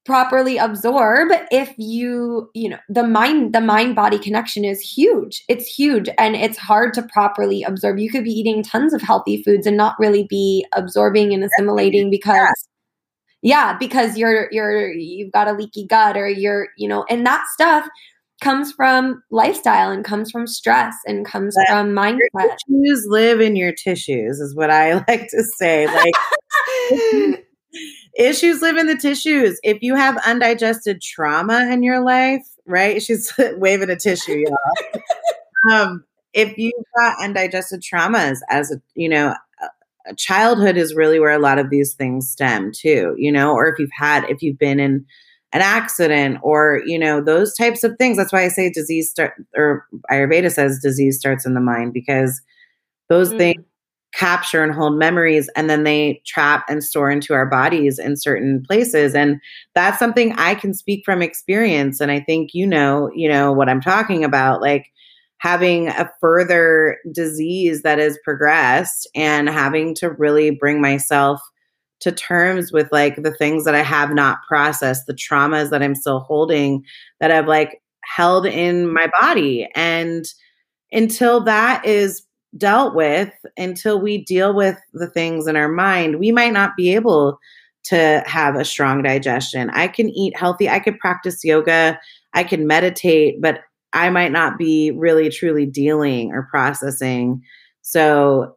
properly 0.05 0.59
absorb 0.59 1.29
if 1.53 1.73
you 1.77 2.51
you 2.55 2.69
know 2.69 2.79
the 2.89 3.05
mind 3.07 3.53
the 3.53 3.61
mind 3.61 3.97
body 3.97 4.19
connection 4.19 4.65
is 4.65 4.81
huge. 4.81 5.43
It's 5.49 5.67
huge 5.67 6.09
and 6.19 6.37
it's 6.37 6.59
hard 6.59 6.95
to 6.95 7.03
properly 7.03 7.65
absorb. 7.65 7.99
You 7.99 8.09
could 8.09 8.25
be 8.25 8.31
eating 8.31 8.63
tons 8.63 8.95
of 8.95 9.03
healthy 9.03 9.43
foods 9.43 9.67
and 9.67 9.77
not 9.77 9.97
really 9.99 10.25
be 10.29 10.65
absorbing 10.73 11.35
and 11.35 11.43
assimilating 11.43 12.11
because 12.11 12.69
yeah 13.43 13.77
because 13.77 14.17
you're 14.17 14.49
you're 14.53 14.93
you've 14.93 15.33
got 15.33 15.49
a 15.49 15.53
leaky 15.53 15.85
gut 15.85 16.17
or 16.17 16.29
you're 16.29 16.69
you 16.79 16.87
know 16.87 17.05
and 17.11 17.27
that 17.27 17.45
stuff 17.53 17.89
comes 18.43 18.73
from 18.73 19.23
lifestyle 19.31 19.91
and 19.91 20.05
comes 20.05 20.31
from 20.31 20.47
stress 20.47 20.95
and 21.07 21.25
comes 21.25 21.57
But 21.57 21.73
from 21.73 21.93
mindset 21.95 22.19
tissues 22.69 23.07
live 23.09 23.41
in 23.41 23.57
your 23.57 23.73
tissues 23.73 24.41
is 24.41 24.55
what 24.55 24.71
i 24.71 24.95
like 25.09 25.29
to 25.29 25.45
say. 25.57 25.87
Like 25.87 26.15
issues 28.19 28.61
live 28.61 28.77
in 28.77 28.87
the 28.87 28.97
tissues. 28.97 29.59
If 29.63 29.79
you 29.81 29.95
have 29.95 30.19
undigested 30.27 31.01
trauma 31.01 31.69
in 31.71 31.83
your 31.83 32.05
life 32.05 32.43
right? 32.67 33.03
She's 33.03 33.33
waving 33.57 33.91
a 33.91 33.97
tissue 33.97 34.45
y'all. 34.47 35.03
Um 35.73 36.05
if 36.33 36.57
you've 36.57 36.73
got 36.97 37.23
undigested 37.23 37.83
traumas 37.83 38.39
as 38.49 38.71
a 38.73 38.81
you 38.95 39.09
know 39.09 39.35
childhood 40.17 40.77
is 40.77 40.95
really 40.95 41.21
where 41.21 41.31
a 41.31 41.39
lot 41.39 41.59
of 41.59 41.71
these 41.71 41.95
things 41.95 42.29
stem 42.29 42.73
too 42.75 43.15
you 43.17 43.31
know? 43.31 43.53
Or 43.53 43.69
if 43.69 43.79
you've 43.79 43.91
had 43.93 44.25
if 44.29 44.43
you've 44.43 44.59
been 44.59 44.81
in 44.81 45.07
an 45.53 45.61
accident 45.63 46.39
or 46.43 46.83
you 46.87 46.99
know 46.99 47.21
those 47.21 47.55
types 47.57 47.85
of 47.85 47.97
things. 47.99 48.17
That's 48.17 48.33
why 48.33 48.45
i 48.45 48.49
say 48.49 48.71
disease 48.71 49.11
start 49.11 49.35
or 49.57 49.87
ayurveda 50.11 50.51
says 50.51 50.81
disease 50.83 51.19
starts 51.19 51.47
in 51.47 51.55
the 51.55 51.61
mind 51.61 51.93
because 51.93 52.41
those 53.09 53.33
Mm. 53.33 53.39
things 53.39 53.65
capture 54.15 54.63
and 54.63 54.75
hold 54.75 54.99
memories 54.99 55.49
and 55.57 55.71
then 55.71 55.85
they 55.85 56.21
trap 56.27 56.65
and 56.69 56.85
store 56.85 57.11
into 57.11 57.33
our 57.33 57.47
bodies 57.47 57.99
in 57.99 58.15
certain 58.15 58.63
places. 58.67 59.15
And 59.15 59.41
that's 59.75 59.99
something 59.99 60.33
i 60.37 60.55
can 60.55 60.75
speak 60.75 61.03
from 61.05 61.23
experience. 61.23 62.01
And 62.01 62.11
i 62.11 62.21
think 62.21 62.51
you 62.53 62.67
know 62.67 63.11
you 63.15 63.29
know 63.29 63.53
what 63.53 63.69
i'm 63.71 63.81
talking 63.81 64.23
about 64.25 64.61
like 64.61 64.91
having 65.39 65.89
a 65.89 66.09
further 66.21 66.99
disease 67.11 67.83
that 67.83 67.99
has 67.99 68.17
progressed 68.23 69.09
and 69.15 69.49
having 69.49 69.95
to 69.97 70.11
really 70.11 70.51
bring 70.51 70.81
myself 70.81 71.41
to 72.03 72.13
terms 72.13 72.73
with 72.73 72.91
like 72.93 73.23
the 73.23 73.35
things 73.35 73.65
that 73.65 73.75
I 73.75 73.83
have 73.83 74.13
not 74.13 74.39
processed, 74.47 75.07
the 75.07 75.15
traumas 75.15 75.71
that 75.71 75.83
I'm 75.83 75.95
still 75.95 76.21
holding 76.21 76.85
that 77.21 77.31
I've 77.31 77.47
like 77.47 77.81
held 78.05 78.45
in 78.45 78.93
my 78.93 79.09
body. 79.21 79.69
And 79.75 80.27
until 80.91 81.41
that 81.45 81.85
is 81.87 82.23
dealt 82.59 82.95
with, 82.95 83.33
until 83.57 84.01
we 84.01 84.25
deal 84.25 84.55
with 84.55 84.77
the 84.93 85.09
things 85.09 85.47
in 85.47 85.57
our 85.57 85.69
mind, 85.69 86.19
we 86.19 86.33
might 86.33 86.53
not 86.53 86.77
be 86.77 86.95
able 86.95 87.39
to 87.85 88.23
have 88.27 88.57
a 88.57 88.65
strong 88.65 89.03
digestion. 89.03 89.71
I 89.71 89.89
can 89.89 90.09
eat 90.11 90.37
healthy, 90.37 90.69
I 90.69 90.81
could 90.81 90.99
practice 90.99 91.45
yoga, 91.45 91.99
I 92.35 92.45
can 92.45 92.67
meditate, 92.67 93.41
but 93.41 93.61
I 93.93 94.11
might 94.11 94.33
not 94.33 94.59
be 94.59 94.91
really 94.91 95.31
truly 95.31 95.67
dealing 95.67 96.33
or 96.33 96.49
processing. 96.51 97.43
So 97.83 98.57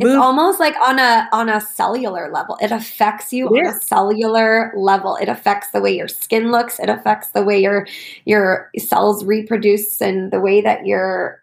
it's 0.00 0.16
almost 0.16 0.60
like 0.60 0.74
on 0.80 0.98
a 0.98 1.28
on 1.32 1.48
a 1.48 1.60
cellular 1.60 2.30
level 2.30 2.56
it 2.60 2.72
affects 2.72 3.32
you 3.32 3.48
on 3.48 3.66
a 3.66 3.80
cellular 3.80 4.72
level 4.76 5.16
it 5.16 5.28
affects 5.28 5.70
the 5.70 5.80
way 5.80 5.96
your 5.96 6.08
skin 6.08 6.50
looks 6.50 6.78
it 6.78 6.88
affects 6.88 7.28
the 7.30 7.42
way 7.42 7.60
your 7.60 7.86
your 8.24 8.70
cells 8.78 9.24
reproduce 9.24 10.00
and 10.00 10.32
the 10.32 10.40
way 10.40 10.60
that 10.60 10.86
your 10.86 11.42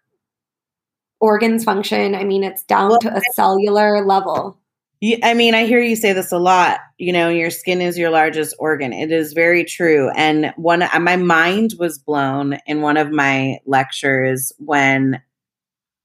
organs 1.20 1.64
function 1.64 2.16
i 2.16 2.24
mean 2.24 2.43
it's 2.43 2.64
down 2.64 2.89
Well, 2.89 2.99
to 2.99 3.16
a 3.16 3.22
cellular 3.34 4.06
level 4.06 4.58
You, 5.01 5.18
I 5.22 5.34
mean, 5.34 5.54
I 5.54 5.66
hear 5.66 5.82
you 5.82 5.97
say 5.97 6.14
this 6.14 6.32
a 6.32 6.38
lot. 6.38 6.80
You 6.97 7.12
know, 7.12 7.28
your 7.28 7.49
skin 7.49 7.82
is 7.82 7.97
your 7.97 8.10
largest 8.10 8.56
organ. 8.58 8.93
It 8.93 9.12
is 9.12 9.34
very 9.34 9.66
true. 9.66 10.10
And 10.16 10.54
one, 10.56 10.80
my 11.01 11.18
mind 11.18 11.74
was 11.78 11.99
blown 11.99 12.58
in 12.68 12.80
one 12.80 12.95
of 12.95 13.12
my 13.12 13.60
lectures 13.66 14.54
when. 14.60 15.22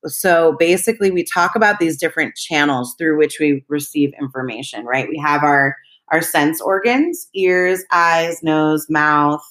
So 0.06 0.56
basically, 0.58 1.10
we 1.10 1.24
talk 1.24 1.56
about 1.56 1.80
these 1.80 1.98
different 1.98 2.36
channels 2.36 2.94
through 2.98 3.18
which 3.18 3.38
we 3.40 3.64
receive 3.68 4.12
information. 4.20 4.84
Right? 4.86 5.08
We 5.08 5.18
have 5.18 5.44
our 5.44 5.76
our 6.12 6.22
sense 6.22 6.60
organs: 6.60 7.28
ears, 7.34 7.84
eyes, 7.92 8.42
nose, 8.42 8.86
mouth, 8.90 9.42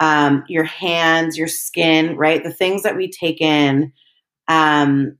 um, 0.00 0.44
your 0.48 0.64
hands, 0.64 1.38
your 1.38 1.48
skin. 1.48 2.16
Right? 2.16 2.42
The 2.44 2.52
things 2.52 2.82
that 2.84 2.96
we 2.96 3.10
take 3.10 3.40
in 3.40 3.92
Um, 4.48 5.18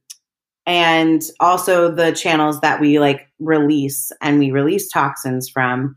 and 0.67 1.23
also 1.41 1.91
the 1.91 2.13
channels 2.13 2.61
that 2.61 2.81
we 2.81 2.99
like 3.01 3.29
release 3.39 4.13
and 4.23 4.39
we 4.39 4.51
release 4.51 4.91
toxins 4.91 5.49
from. 5.49 5.97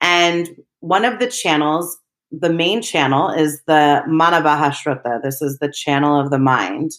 And 0.00 0.50
one 0.80 1.04
of 1.04 1.18
the 1.18 1.28
channels, 1.28 1.98
the 2.30 2.52
main 2.52 2.82
channel, 2.82 3.30
is 3.30 3.62
the 3.66 4.02
Manabhashruta. 4.08 5.22
This 5.22 5.42
is 5.42 5.58
the 5.58 5.72
channel 5.72 6.20
of 6.20 6.30
the 6.30 6.38
mind. 6.38 6.92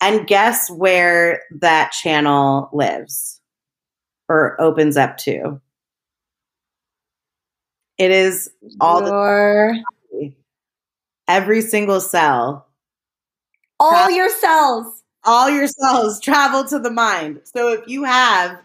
And 0.00 0.26
guess 0.26 0.70
where 0.70 1.42
that 1.60 1.92
channel 1.92 2.70
lives 2.72 3.40
or 4.28 4.60
opens 4.60 4.96
up 4.96 5.18
to? 5.18 5.60
It 7.98 8.10
is 8.10 8.50
all 8.80 9.06
Your, 9.06 9.74
the 10.10 10.32
every 11.28 11.60
single 11.60 12.00
cell, 12.00 12.66
all 13.78 14.10
your 14.10 14.30
cells. 14.30 15.02
all 15.24 15.50
your 15.50 15.66
cells 15.66 16.18
travel 16.20 16.64
to 16.64 16.78
the 16.78 16.90
mind. 16.90 17.42
So 17.44 17.68
if 17.68 17.86
you 17.86 18.04
have, 18.04 18.58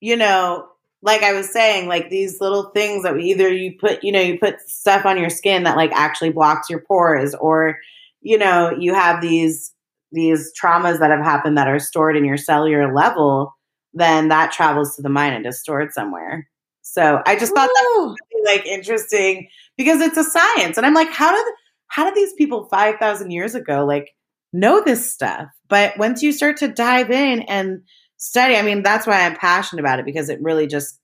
you 0.00 0.16
know, 0.16 0.68
like 1.02 1.22
I 1.22 1.32
was 1.32 1.50
saying, 1.50 1.88
like 1.88 2.08
these 2.08 2.40
little 2.40 2.70
things 2.70 3.02
that 3.02 3.14
we 3.14 3.24
either 3.24 3.52
you 3.52 3.76
put, 3.78 4.04
you 4.04 4.12
know, 4.12 4.20
you 4.20 4.38
put 4.38 4.60
stuff 4.60 5.04
on 5.04 5.18
your 5.18 5.30
skin 5.30 5.64
that 5.64 5.76
like 5.76 5.92
actually 5.92 6.30
blocks 6.30 6.70
your 6.70 6.80
pores, 6.80 7.34
or 7.34 7.78
you 8.20 8.38
know, 8.38 8.70
you 8.78 8.94
have 8.94 9.20
these 9.20 9.72
these 10.12 10.52
traumas 10.60 10.98
that 11.00 11.10
have 11.10 11.24
happened 11.24 11.58
that 11.58 11.68
are 11.68 11.78
stored 11.78 12.16
in 12.16 12.24
your 12.24 12.36
cellular 12.36 12.94
level, 12.94 13.54
then 13.92 14.28
that 14.28 14.52
travels 14.52 14.96
to 14.96 15.02
the 15.02 15.08
mind 15.08 15.34
and 15.34 15.46
is 15.46 15.60
stored 15.60 15.92
somewhere. 15.92 16.48
So 16.82 17.22
I 17.26 17.36
just 17.36 17.54
thought 17.54 17.68
that 17.68 17.94
was 17.98 18.16
really, 18.32 18.56
like 18.56 18.66
interesting 18.66 19.48
because 19.76 20.00
it's 20.00 20.16
a 20.16 20.24
science, 20.24 20.76
and 20.76 20.86
I'm 20.86 20.94
like, 20.94 21.10
how 21.10 21.32
did 21.32 21.54
how 21.88 22.04
did 22.04 22.14
these 22.14 22.32
people 22.34 22.68
five 22.70 22.96
thousand 22.96 23.30
years 23.30 23.54
ago 23.54 23.84
like 23.84 24.14
know 24.52 24.82
this 24.82 25.12
stuff? 25.12 25.48
But 25.68 25.98
once 25.98 26.22
you 26.22 26.32
start 26.32 26.56
to 26.58 26.68
dive 26.68 27.10
in 27.10 27.42
and 27.42 27.82
study, 28.16 28.56
I 28.56 28.62
mean, 28.62 28.82
that's 28.82 29.06
why 29.06 29.26
I'm 29.26 29.36
passionate 29.36 29.82
about 29.82 29.98
it 29.98 30.06
because 30.06 30.30
it 30.30 30.40
really 30.40 30.66
just 30.66 30.98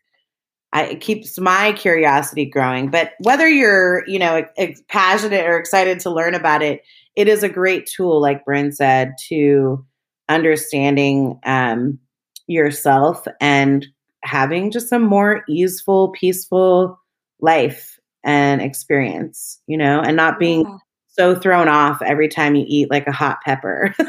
I, 0.72 0.84
it 0.84 1.00
keeps 1.00 1.38
my 1.38 1.72
curiosity 1.72 2.46
growing. 2.46 2.90
But 2.90 3.12
whether 3.20 3.48
you're 3.48 4.04
you 4.06 4.18
know 4.18 4.46
ex- 4.56 4.82
passionate 4.88 5.46
or 5.46 5.58
excited 5.58 6.00
to 6.00 6.10
learn 6.10 6.34
about 6.34 6.62
it, 6.62 6.80
it 7.16 7.28
is 7.28 7.42
a 7.42 7.48
great 7.48 7.86
tool, 7.86 8.20
like 8.20 8.44
Brynn 8.44 8.74
said, 8.74 9.14
to 9.28 9.84
understanding 10.28 11.38
um, 11.44 11.98
yourself 12.46 13.26
and 13.40 13.86
having 14.22 14.70
just 14.70 14.90
a 14.92 14.98
more 14.98 15.44
easeful, 15.48 16.08
peaceful 16.10 16.98
life 17.40 17.98
and 18.24 18.62
experience, 18.62 19.60
you 19.66 19.76
know, 19.76 20.00
and 20.00 20.16
not 20.16 20.38
being 20.38 20.62
Yeah. 20.62 20.76
so 21.08 21.34
thrown 21.34 21.68
off 21.68 22.00
every 22.02 22.28
time 22.28 22.54
you 22.54 22.64
eat 22.66 22.90
like 22.90 23.06
a 23.06 23.12
hot 23.12 23.38
pepper. 23.44 23.94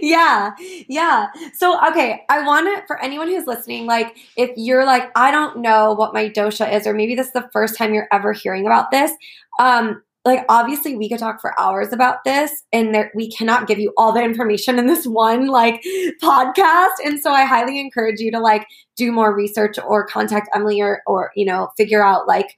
yeah, 0.00 0.52
yeah. 0.88 1.26
So, 1.54 1.78
okay, 1.88 2.22
I 2.28 2.46
want 2.46 2.66
to, 2.66 2.86
for 2.86 3.00
anyone 3.02 3.28
who's 3.28 3.46
listening, 3.46 3.86
like, 3.86 4.16
if 4.36 4.50
you're 4.56 4.84
like, 4.84 5.10
I 5.16 5.30
don't 5.30 5.58
know 5.58 5.92
what 5.94 6.14
my 6.14 6.28
dosha 6.28 6.72
is, 6.72 6.86
or 6.86 6.94
maybe 6.94 7.14
this 7.14 7.28
is 7.28 7.32
the 7.32 7.48
first 7.52 7.76
time 7.76 7.92
you're 7.92 8.08
ever 8.12 8.32
hearing 8.32 8.66
about 8.66 8.90
this, 8.90 9.12
um, 9.58 10.02
like, 10.24 10.44
obviously, 10.48 10.96
we 10.96 11.08
could 11.08 11.18
talk 11.18 11.40
for 11.40 11.58
hours 11.60 11.92
about 11.92 12.24
this, 12.24 12.50
and 12.72 12.94
there, 12.94 13.12
we 13.14 13.30
cannot 13.30 13.66
give 13.66 13.78
you 13.78 13.92
all 13.98 14.12
the 14.12 14.22
information 14.22 14.78
in 14.78 14.86
this 14.86 15.06
one, 15.06 15.48
like, 15.48 15.82
podcast. 16.22 16.92
And 17.04 17.20
so, 17.20 17.30
I 17.32 17.44
highly 17.44 17.78
encourage 17.78 18.20
you 18.20 18.30
to, 18.32 18.40
like, 18.40 18.66
do 18.96 19.12
more 19.12 19.34
research 19.34 19.76
or 19.86 20.06
contact 20.06 20.48
Emily 20.54 20.80
or, 20.80 21.02
or, 21.06 21.30
you 21.36 21.44
know, 21.44 21.68
figure 21.76 22.02
out, 22.02 22.26
like, 22.26 22.56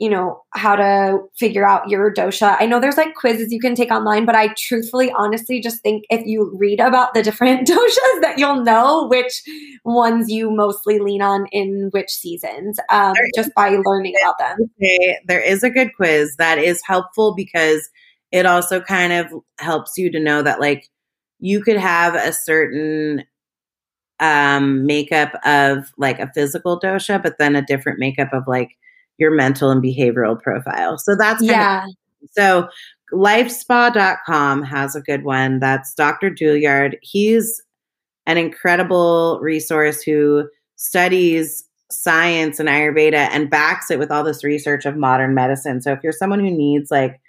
you 0.00 0.08
know 0.08 0.42
how 0.54 0.74
to 0.74 1.18
figure 1.38 1.68
out 1.68 1.90
your 1.90 2.12
dosha. 2.12 2.56
I 2.58 2.64
know 2.64 2.80
there's 2.80 2.96
like 2.96 3.14
quizzes 3.14 3.52
you 3.52 3.60
can 3.60 3.74
take 3.74 3.90
online 3.90 4.24
but 4.24 4.34
i 4.34 4.48
truthfully 4.54 5.12
honestly 5.16 5.60
just 5.60 5.82
think 5.82 6.04
if 6.10 6.26
you 6.26 6.50
read 6.56 6.80
about 6.80 7.12
the 7.12 7.22
different 7.22 7.68
doshas 7.68 8.20
that 8.22 8.34
you'll 8.38 8.64
know 8.64 9.06
which 9.08 9.42
ones 9.84 10.30
you 10.30 10.50
mostly 10.50 10.98
lean 10.98 11.20
on 11.20 11.46
in 11.52 11.90
which 11.92 12.10
seasons 12.10 12.80
um, 12.90 13.14
just 13.34 13.54
by 13.54 13.68
learning 13.84 14.14
about 14.22 14.38
them. 14.38 14.58
Okay, 14.82 15.18
there 15.26 15.40
is 15.40 15.62
a 15.62 15.70
good 15.70 15.90
quiz 15.94 16.34
that 16.36 16.58
is 16.58 16.80
helpful 16.86 17.34
because 17.34 17.88
it 18.32 18.46
also 18.46 18.80
kind 18.80 19.12
of 19.12 19.26
helps 19.58 19.98
you 19.98 20.10
to 20.10 20.18
know 20.18 20.42
that 20.42 20.60
like 20.60 20.88
you 21.40 21.62
could 21.62 21.76
have 21.76 22.14
a 22.14 22.32
certain 22.32 23.24
um 24.18 24.86
makeup 24.86 25.32
of 25.44 25.92
like 25.98 26.18
a 26.18 26.30
physical 26.34 26.78
dosha 26.78 27.22
but 27.22 27.36
then 27.38 27.56
a 27.56 27.64
different 27.64 27.98
makeup 27.98 28.32
of 28.32 28.44
like 28.46 28.76
your 29.20 29.30
mental 29.30 29.70
and 29.70 29.82
behavioral 29.82 30.40
profile 30.40 30.98
so 30.98 31.14
that's 31.14 31.40
kind 31.40 31.50
of 31.50 31.56
yeah 31.56 31.86
so 32.32 32.68
lifespa.com 33.12 34.62
has 34.62 34.94
a 34.94 35.00
good 35.00 35.24
one. 35.24 35.60
That's 35.60 35.94
Dr. 35.94 36.30
Douillard. 36.30 36.96
He's 37.02 37.62
an 38.26 38.36
incredible 38.36 39.38
resource 39.42 40.02
who 40.02 40.48
studies 40.76 41.64
science 41.90 42.60
and 42.60 42.68
Ayurveda 42.68 43.28
and 43.32 43.50
backs 43.50 43.90
it 43.90 43.98
with 43.98 44.10
all 44.10 44.22
this 44.22 44.44
research 44.44 44.86
of 44.86 44.96
modern 44.96 45.34
medicine. 45.34 45.82
So 45.82 45.92
if 45.92 46.00
you're 46.02 46.12
someone 46.12 46.40
who 46.40 46.50
needs 46.50 46.90
like 46.90 47.20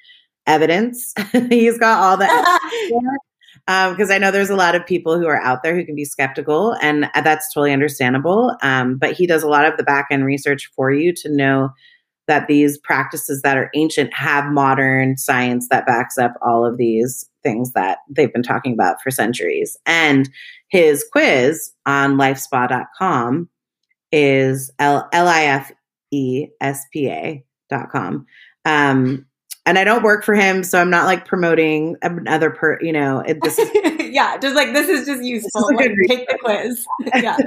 evidence, 0.46 1.14
he's 1.50 1.78
got 1.80 2.00
all 2.02 2.18
the 2.18 3.20
because 3.66 4.12
I 4.12 4.18
know 4.18 4.32
there's 4.32 4.50
a 4.50 4.56
lot 4.56 4.76
of 4.76 4.86
people 4.86 5.20
who 5.20 5.28
are 5.28 5.42
out 5.42 5.64
there 5.64 5.76
who 5.76 5.86
can 5.86 5.96
be 5.96 6.06
skeptical, 6.06 6.76
and 6.82 7.10
that's 7.24 7.54
totally 7.54 7.74
understandable. 7.74 8.56
Um, 8.62 8.98
but 8.98 9.14
he 9.14 9.28
does 9.28 9.44
a 9.44 9.48
lot 9.48 9.66
of 9.66 9.78
the 9.78 9.84
back 9.84 10.08
end 10.12 10.26
research 10.26 10.72
for 10.76 10.92
you 10.92 11.14
to 11.14 11.30
know 11.30 11.70
that 12.28 12.48
these 12.48 12.78
practices 12.78 13.42
that 13.42 13.58
are 13.58 13.70
ancient 13.76 14.14
have 14.14 14.46
modern 14.46 15.18
science 15.18 15.68
that 15.70 15.86
backs 15.86 16.18
up 16.18 16.34
all 16.42 16.66
of 16.66 16.78
these 16.78 17.28
things 17.44 17.74
that 17.74 18.00
they've 18.10 18.32
been 18.32 18.44
talking 18.44 18.74
about 18.74 19.02
for 19.02 19.12
centuries. 19.12 19.76
And 19.86 20.30
his 20.70 21.06
quiz 21.12 21.72
on 21.86 22.16
lifespa.com 22.16 23.50
is 24.12 24.72
L 24.80 25.10
I 25.12 25.46
F 25.46 25.72
E 26.12 26.48
S 26.62 26.86
P 26.94 27.10
A 27.10 27.44
dot 27.70 27.90
com. 27.90 28.26
Um, 28.66 29.26
and 29.66 29.78
I 29.78 29.84
don't 29.84 30.04
work 30.04 30.24
for 30.24 30.34
him, 30.34 30.64
so 30.64 30.80
I'm 30.80 30.90
not 30.90 31.06
like 31.06 31.26
promoting 31.26 31.96
another 32.02 32.50
per, 32.50 32.80
you 32.82 32.92
know, 32.92 33.20
it, 33.20 33.42
this 33.42 33.60
is 33.60 33.70
yeah 34.12 34.38
just 34.38 34.56
like 34.56 34.74
this 34.74 34.90
is 34.90 35.06
just 35.06 35.24
useful 35.24 35.70
a 35.70 35.74
like, 35.74 35.92
take 36.08 36.28
the 36.28 36.38
quiz 36.44 36.86
yeah 37.16 37.38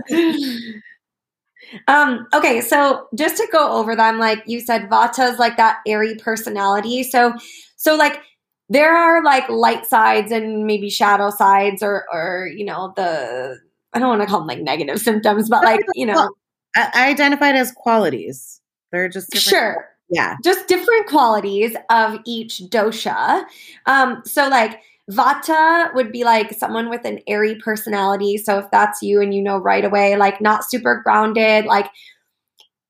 um 1.89 2.27
okay 2.33 2.61
so 2.61 3.07
just 3.15 3.37
to 3.37 3.47
go 3.53 3.73
over 3.73 3.95
them 3.95 4.19
like 4.19 4.43
you 4.47 4.61
said 4.61 4.89
vata's 4.89 5.39
like 5.39 5.57
that 5.57 5.79
airy 5.87 6.15
personality 6.17 7.03
so 7.03 7.35
so 7.77 7.97
like 7.97 8.21
there 8.69 8.97
are 8.97 9.23
like 9.23 9.49
light 9.49 9.85
sides 9.85 10.33
and 10.33 10.67
maybe 10.67 10.89
shadow 10.89 11.31
sides 11.31 11.83
or 11.83 12.07
or 12.13 12.49
you 12.55 12.65
know 12.65 12.93
the 12.97 13.59
i 13.93 13.99
don't 13.99 14.09
want 14.09 14.23
to 14.23 14.27
call 14.27 14.41
them 14.41 14.49
like 14.49 14.61
negative 14.61 14.99
symptoms 14.99 15.49
but 15.49 15.65
like 15.65 15.81
you 15.95 16.07
know 16.07 16.31
I, 16.77 17.11
identified 17.11 17.55
as 17.55 17.73
qualities. 17.73 18.61
They're 18.91 19.09
just 19.09 19.31
different. 19.31 19.49
sure 19.49 19.94
Yeah. 20.11 20.37
just 20.45 20.69
different 20.69 21.07
qualities 21.07 21.75
of 21.91 22.19
each 22.27 22.63
dosha. 22.69 23.45
Um, 23.87 24.23
so 24.25 24.49
like 24.49 24.81
Vata 25.11 25.95
would 25.95 26.13
be 26.13 26.25
like 26.25 26.53
someone 26.53 26.89
with 26.89 27.05
an 27.05 27.21
airy 27.27 27.57
personality. 27.57 28.37
So 28.39 28.59
if 28.59 28.71
that's 28.71 29.03
you 29.03 29.21
and 29.21 29.35
you 29.35 29.43
know 29.43 29.59
right 29.59 29.85
away, 29.85 30.17
like 30.17 30.41
not 30.41 30.65
super 30.65 31.01
grounded, 31.05 31.67
like 31.67 31.91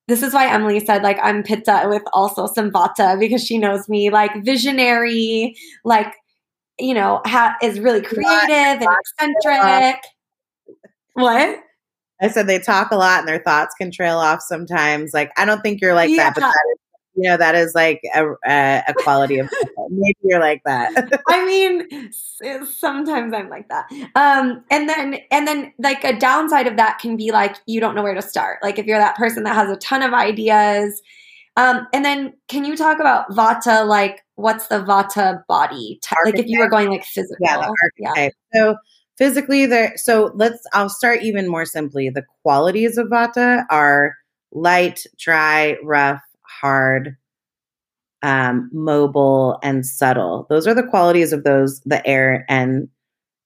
this 0.07 0.23
is 0.23 0.35
why 0.35 0.53
Emily 0.53 0.85
said 0.85 1.03
like 1.03 1.19
I'm 1.23 1.43
Pitta 1.43 1.87
with 1.89 2.03
also 2.13 2.47
some 2.47 2.71
Vata 2.71 3.19
because 3.19 3.45
she 3.45 3.59
knows 3.59 3.89
me 3.89 4.11
like 4.11 4.45
visionary, 4.45 5.57
like 5.85 6.15
you 6.79 6.95
know, 6.95 7.21
ha- 7.25 7.57
is 7.63 7.81
really 7.81 8.03
creative 8.03 8.51
and 8.51 8.87
eccentric. 9.21 10.03
What? 11.15 11.61
I 12.21 12.29
said 12.29 12.47
they 12.47 12.59
talk 12.59 12.91
a 12.91 12.97
lot 12.97 13.21
and 13.21 13.29
their 13.29 13.41
thoughts 13.41 13.75
can 13.77 13.91
trail 13.91 14.19
off 14.19 14.41
sometimes. 14.41 15.13
Like, 15.13 15.31
I 15.37 15.45
don't 15.45 15.61
think 15.61 15.81
you're 15.81 15.95
like 15.95 16.15
that, 16.17 16.35
but 16.35 16.41
that 16.41 16.67
is, 16.73 16.79
you 17.17 17.29
know, 17.31 17.37
that 17.37 17.55
is 17.55 17.75
like 17.75 18.01
a, 18.15 18.25
a, 18.47 18.83
a 18.89 18.95
quality 18.95 19.39
of 19.39 19.49
maybe 19.91 20.19
you're 20.23 20.41
like 20.41 20.63
that. 20.65 21.23
I 21.29 21.47
mean, 21.47 22.13
sometimes 22.65 23.33
I'm 23.33 23.49
like 23.49 23.69
that. 23.69 23.91
Um, 24.15 24.65
and 24.71 24.89
then 24.89 25.19
and 25.31 25.47
then 25.47 25.73
like 25.79 26.05
a 26.05 26.19
downside 26.19 26.67
of 26.67 26.77
that 26.77 26.99
can 26.99 27.17
be 27.17 27.31
like 27.31 27.57
you 27.67 27.81
don't 27.81 27.95
know 27.95 28.03
where 28.03 28.15
to 28.15 28.23
start. 28.23 28.59
Like 28.63 28.79
if 28.79 28.87
you're 28.87 28.99
that 28.99 29.17
person 29.17 29.45
that 29.45 29.55
has 29.55 29.71
a 29.71 29.77
ton 29.77 30.03
of 30.03 30.13
ideas. 30.13 31.03
Um, 31.57 31.87
and 31.93 32.05
then 32.05 32.35
can 32.49 32.65
you 32.65 32.77
talk 32.77 32.99
about 32.99 33.31
Vata? 33.31 33.87
Like 33.87 34.25
what's 34.35 34.67
the 34.67 34.81
Vata 34.81 35.47
body 35.47 36.01
type? 36.03 36.19
Like 36.25 36.39
if 36.39 36.47
you 36.47 36.59
were 36.59 36.69
going 36.69 36.91
like 36.91 37.05
physical. 37.05 37.37
yeah, 37.41 37.71
yeah. 37.99 38.29
So 38.53 38.77
physically, 39.17 39.67
there. 39.67 39.93
So 39.97 40.33
let's. 40.35 40.67
I'll 40.73 40.89
start 40.89 41.23
even 41.23 41.49
more 41.49 41.65
simply. 41.65 42.11
The 42.11 42.25
qualities 42.43 42.99
of 42.99 43.07
Vata 43.07 43.65
are 43.71 44.17
light, 44.53 45.07
dry, 45.19 45.77
rough, 45.83 46.23
hard, 46.65 47.17
um, 48.23 48.71
mobile, 48.73 49.59
and 49.63 49.85
subtle. 49.85 50.47
Those 50.49 50.67
are 50.67 50.75
the 50.75 50.87
qualities 50.87 51.33
of 51.33 51.45
those 51.45 51.81
the 51.81 52.07
air 52.07 52.45
and 52.49 52.89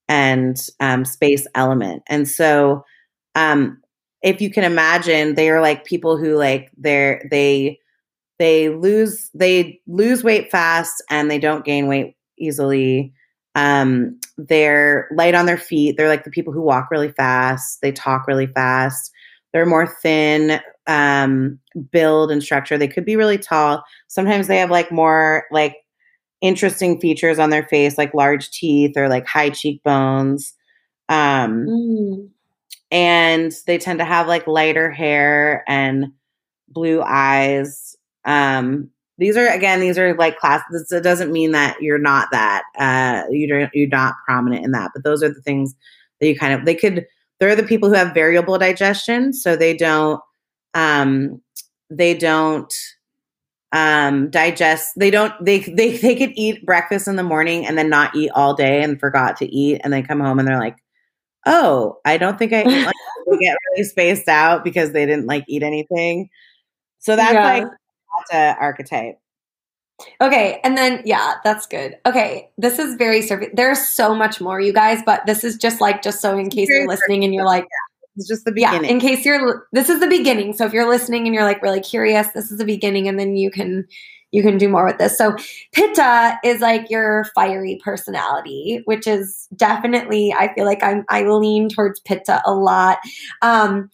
and 0.09 0.57
um, 0.79 1.05
space 1.05 1.47
element. 1.55 2.03
And 2.07 2.27
so, 2.29 2.85
um, 3.35 3.81
if 4.23 4.41
you 4.41 4.51
can 4.51 4.63
imagine, 4.65 5.35
they 5.35 5.49
are 5.49 5.61
like 5.61 5.85
people 5.85 6.17
who 6.17 6.35
like 6.37 6.71
they're 6.77 7.27
they 7.31 7.79
they 8.39 8.69
lose 8.69 9.29
they 9.33 9.81
lose 9.87 10.23
weight 10.23 10.51
fast 10.51 11.03
and 11.09 11.31
they 11.31 11.39
don't 11.39 11.65
gain 11.65 11.87
weight 11.87 12.15
easily. 12.39 13.13
Um, 13.55 14.19
they're 14.37 15.09
light 15.15 15.35
on 15.35 15.45
their 15.47 15.57
feet. 15.57 15.97
They're 15.97 16.09
like 16.09 16.25
the 16.25 16.31
people 16.31 16.53
who 16.53 16.61
walk 16.61 16.89
really 16.91 17.11
fast. 17.11 17.79
They 17.81 17.91
talk 17.91 18.27
really 18.27 18.47
fast. 18.47 19.11
They're 19.53 19.65
more 19.65 19.87
thin 19.87 20.59
um, 20.87 21.59
build 21.91 22.31
and 22.31 22.43
structure. 22.43 22.77
They 22.77 22.87
could 22.87 23.05
be 23.05 23.15
really 23.15 23.37
tall. 23.37 23.83
Sometimes 24.07 24.47
they 24.47 24.57
have 24.57 24.71
like 24.71 24.91
more 24.91 25.45
like 25.51 25.77
interesting 26.41 26.99
features 26.99 27.39
on 27.39 27.49
their 27.49 27.63
face, 27.63 27.97
like 27.97 28.13
large 28.13 28.49
teeth 28.51 28.95
or 28.95 29.09
like 29.09 29.25
high 29.27 29.49
cheekbones. 29.49 30.53
Um, 31.09 31.65
Mm. 31.67 32.29
and 32.91 33.51
they 33.67 33.77
tend 33.77 33.99
to 33.99 34.05
have 34.05 34.27
like 34.27 34.47
lighter 34.47 34.91
hair 34.91 35.63
and 35.67 36.07
blue 36.67 37.01
eyes. 37.01 37.95
Um, 38.25 38.89
these 39.17 39.35
are 39.35 39.47
again, 39.47 39.79
these 39.81 39.97
are 39.97 40.13
like 40.15 40.37
class. 40.37 40.61
This 40.71 40.91
it 40.91 41.03
doesn't 41.03 41.31
mean 41.31 41.51
that 41.51 41.81
you're 41.81 41.97
not 41.99 42.29
that. 42.31 42.63
Uh, 42.77 43.23
you 43.31 43.47
don't, 43.47 43.69
you're 43.73 43.89
not 43.89 44.13
prominent 44.25 44.63
in 44.63 44.71
that, 44.71 44.91
but 44.93 45.03
those 45.03 45.21
are 45.23 45.33
the 45.33 45.41
things 45.41 45.75
that 46.19 46.27
you 46.27 46.37
kind 46.37 46.53
of 46.53 46.65
they 46.65 46.75
could. 46.75 47.05
They're 47.39 47.55
the 47.55 47.63
people 47.63 47.89
who 47.89 47.95
have 47.95 48.13
variable 48.13 48.57
digestion, 48.57 49.33
so 49.33 49.55
they 49.55 49.75
don't. 49.75 50.21
Um, 50.73 51.41
they 51.89 52.13
don't 52.13 52.73
um 53.71 54.29
digest 54.31 54.93
they 54.97 55.11
don't 55.11 55.33
they 55.45 55.59
they 55.59 55.95
they 55.97 56.15
could 56.15 56.31
eat 56.35 56.65
breakfast 56.65 57.07
in 57.07 57.17
the 57.17 57.23
morning 57.23 57.67
and 57.67 57.77
then 57.77 57.87
not 57.87 58.15
eat 58.15 58.31
all 58.33 58.55
day 58.55 58.81
and 58.81 58.99
forgot 58.99 59.37
to 59.37 59.45
eat 59.45 59.79
and 59.83 59.93
then 59.93 60.03
come 60.03 60.19
home 60.19 60.39
and 60.39 60.47
they're 60.47 60.59
like 60.59 60.77
oh 61.45 61.97
i 62.03 62.17
don't 62.17 62.39
think 62.39 62.51
i 62.51 62.63
like, 62.63 62.95
get 63.39 63.55
really 63.71 63.83
spaced 63.83 64.27
out 64.27 64.63
because 64.63 64.91
they 64.91 65.05
didn't 65.05 65.27
like 65.27 65.45
eat 65.47 65.61
anything 65.61 66.27
so 66.97 67.15
that's 67.15 67.33
Yeah. 67.33 67.43
like 67.43 67.63
that's 67.63 68.33
a 68.33 68.59
archetype 68.59 69.19
Okay, 70.21 70.59
and 70.63 70.77
then 70.77 71.01
yeah, 71.05 71.35
that's 71.43 71.65
good. 71.65 71.97
Okay, 72.05 72.49
this 72.57 72.79
is 72.79 72.95
very 72.95 73.21
surface. 73.21 73.49
There's 73.53 73.87
so 73.87 74.15
much 74.15 74.39
more, 74.39 74.61
you 74.61 74.73
guys, 74.73 75.01
but 75.05 75.25
this 75.25 75.43
is 75.43 75.57
just 75.57 75.81
like 75.81 76.01
just 76.01 76.21
so 76.21 76.37
in 76.37 76.49
case 76.49 76.69
you're 76.69 76.87
listening 76.87 77.23
and 77.23 77.33
you're 77.33 77.45
like, 77.45 77.65
it's 78.15 78.27
just 78.27 78.45
the 78.45 78.51
beginning. 78.51 78.83
yeah, 78.83 78.89
in 78.89 78.99
case 78.99 79.25
you're 79.25 79.67
this 79.71 79.89
is 79.89 79.99
the 79.99 80.07
beginning. 80.07 80.53
So 80.53 80.65
if 80.65 80.73
you're 80.73 80.89
listening 80.89 81.25
and 81.25 81.33
you're 81.33 81.43
like 81.43 81.61
really 81.61 81.81
curious, 81.81 82.29
this 82.29 82.51
is 82.51 82.57
the 82.57 82.65
beginning, 82.65 83.07
and 83.07 83.19
then 83.19 83.35
you 83.35 83.51
can 83.51 83.87
you 84.31 84.43
can 84.43 84.57
do 84.57 84.69
more 84.69 84.85
with 84.85 84.97
this. 84.97 85.17
So 85.17 85.35
Pitta 85.73 86.37
is 86.43 86.61
like 86.61 86.89
your 86.89 87.25
fiery 87.35 87.79
personality, 87.83 88.81
which 88.85 89.07
is 89.07 89.47
definitely 89.55 90.33
I 90.37 90.53
feel 90.53 90.65
like 90.65 90.83
I'm 90.83 91.05
I 91.09 91.23
lean 91.23 91.69
towards 91.69 91.99
Pitta 92.01 92.41
a 92.45 92.53
lot. 92.53 92.99
Um, 93.41 93.89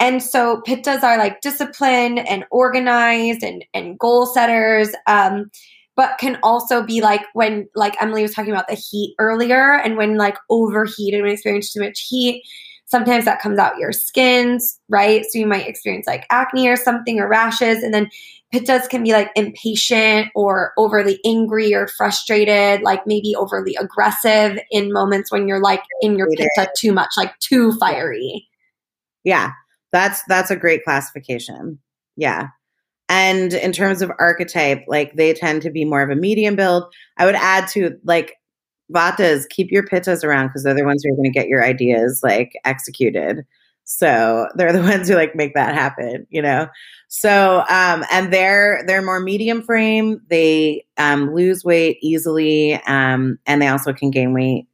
and 0.00 0.22
so 0.22 0.60
pittas 0.66 1.02
are 1.02 1.18
like 1.18 1.40
disciplined 1.40 2.18
and 2.26 2.44
organized 2.50 3.42
and, 3.42 3.64
and 3.74 3.98
goal 3.98 4.26
setters. 4.26 4.90
Um, 5.06 5.50
but 5.96 6.18
can 6.18 6.38
also 6.42 6.82
be 6.82 7.00
like 7.00 7.22
when 7.34 7.68
like 7.76 8.00
Emily 8.02 8.22
was 8.22 8.34
talking 8.34 8.50
about 8.50 8.66
the 8.66 8.74
heat 8.74 9.14
earlier 9.20 9.74
and 9.74 9.96
when 9.96 10.16
like 10.16 10.36
overheated, 10.50 11.20
when 11.20 11.28
you 11.28 11.34
experience 11.34 11.72
too 11.72 11.80
much 11.80 12.06
heat, 12.08 12.42
sometimes 12.86 13.24
that 13.24 13.40
comes 13.40 13.58
out 13.58 13.78
your 13.78 13.92
skins, 13.92 14.78
right? 14.88 15.24
So 15.30 15.38
you 15.38 15.46
might 15.46 15.68
experience 15.68 16.06
like 16.06 16.26
acne 16.30 16.68
or 16.68 16.76
something 16.76 17.20
or 17.20 17.28
rashes. 17.28 17.82
And 17.84 17.94
then 17.94 18.10
pittas 18.52 18.88
can 18.88 19.04
be 19.04 19.12
like 19.12 19.30
impatient 19.36 20.28
or 20.34 20.72
overly 20.76 21.20
angry 21.24 21.72
or 21.74 21.86
frustrated, 21.86 22.82
like 22.82 23.06
maybe 23.06 23.34
overly 23.36 23.76
aggressive 23.76 24.58
in 24.72 24.92
moments 24.92 25.30
when 25.30 25.46
you're 25.46 25.62
like 25.62 25.82
in 26.02 26.18
your 26.18 26.28
pitta 26.36 26.68
too 26.76 26.92
much, 26.92 27.10
like 27.16 27.38
too 27.38 27.72
fiery. 27.78 28.48
yeah 29.22 29.52
that's 29.94 30.24
that's 30.24 30.50
a 30.50 30.56
great 30.56 30.82
classification. 30.82 31.78
Yeah. 32.16 32.48
And 33.08 33.52
in 33.52 33.70
terms 33.70 34.02
of 34.02 34.10
archetype 34.18 34.82
like 34.88 35.14
they 35.14 35.32
tend 35.32 35.62
to 35.62 35.70
be 35.70 35.84
more 35.84 36.02
of 36.02 36.10
a 36.10 36.16
medium 36.16 36.56
build. 36.56 36.84
I 37.16 37.24
would 37.26 37.36
add 37.36 37.68
to 37.68 37.96
like 38.02 38.34
vatas 38.92 39.48
keep 39.48 39.70
your 39.70 39.84
pittas 39.84 40.24
around 40.24 40.48
because 40.48 40.64
they're 40.64 40.74
the 40.74 40.84
ones 40.84 41.04
who 41.04 41.12
are 41.12 41.16
going 41.16 41.32
to 41.32 41.38
get 41.38 41.46
your 41.46 41.64
ideas 41.64 42.20
like 42.24 42.54
executed. 42.64 43.46
So 43.84 44.48
they're 44.56 44.72
the 44.72 44.80
ones 44.90 45.08
who 45.08 45.14
like 45.14 45.36
make 45.36 45.54
that 45.54 45.74
happen 45.74 46.26
you 46.28 46.42
know? 46.42 46.66
So 47.06 47.60
um 47.70 48.04
and 48.10 48.32
they're 48.32 48.82
they're 48.88 49.00
more 49.00 49.20
medium 49.20 49.62
frame. 49.62 50.20
They 50.28 50.84
um 50.96 51.32
lose 51.32 51.62
weight 51.64 51.98
easily 52.02 52.74
um 52.88 53.38
and 53.46 53.62
they 53.62 53.68
also 53.68 53.92
can 53.92 54.10
gain 54.10 54.34
weight 54.34 54.66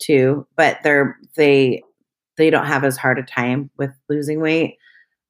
too 0.00 0.46
but 0.56 0.78
they're 0.82 1.18
they 1.36 1.82
they 2.36 2.50
don't 2.50 2.66
have 2.66 2.84
as 2.84 2.96
hard 2.96 3.18
a 3.18 3.22
time 3.22 3.70
with 3.76 3.90
losing 4.08 4.40
weight 4.40 4.76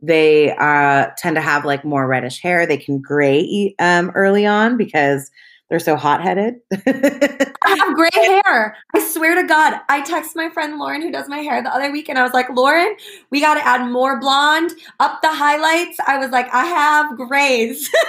they 0.00 0.54
uh 0.56 1.06
tend 1.16 1.36
to 1.36 1.42
have 1.42 1.64
like 1.64 1.84
more 1.84 2.06
reddish 2.06 2.40
hair 2.40 2.66
they 2.66 2.76
can 2.76 3.00
gray 3.00 3.74
um 3.78 4.10
early 4.14 4.46
on 4.46 4.76
because 4.76 5.30
they're 5.68 5.78
so 5.78 5.96
hot-headed 5.96 6.56
I 7.64 7.76
have 7.76 7.94
gray 7.94 8.40
hair. 8.44 8.76
I 8.92 9.00
swear 9.00 9.36
to 9.40 9.46
God. 9.46 9.80
I 9.88 10.00
text 10.00 10.34
my 10.34 10.48
friend 10.48 10.78
Lauren, 10.78 11.00
who 11.00 11.12
does 11.12 11.28
my 11.28 11.38
hair, 11.38 11.62
the 11.62 11.72
other 11.72 11.92
week, 11.92 12.08
and 12.08 12.18
I 12.18 12.24
was 12.24 12.32
like, 12.32 12.48
Lauren, 12.50 12.96
we 13.30 13.40
got 13.40 13.54
to 13.54 13.64
add 13.64 13.88
more 13.88 14.18
blonde, 14.18 14.72
up 14.98 15.22
the 15.22 15.32
highlights. 15.32 15.98
I 16.04 16.18
was 16.18 16.30
like, 16.30 16.52
I 16.52 16.64
have 16.64 17.16
grays. 17.16 17.88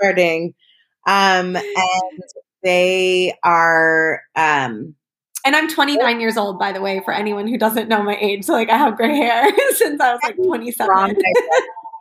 starting 0.00 0.54
um 1.06 1.56
and 1.56 2.22
they 2.62 3.34
are 3.44 4.22
um 4.34 4.94
and 5.44 5.56
I'm 5.56 5.68
29 5.68 6.20
years 6.20 6.36
old, 6.36 6.58
by 6.58 6.72
the 6.72 6.80
way, 6.80 7.00
for 7.04 7.12
anyone 7.12 7.46
who 7.46 7.58
doesn't 7.58 7.88
know 7.88 8.02
my 8.02 8.16
age. 8.20 8.44
So, 8.44 8.52
like, 8.52 8.70
I 8.70 8.76
have 8.76 8.96
gray 8.96 9.16
hair 9.16 9.50
since 9.74 10.00
I 10.00 10.12
was 10.12 10.20
like 10.22 10.36
27. 10.36 10.94
digestion. 10.94 11.24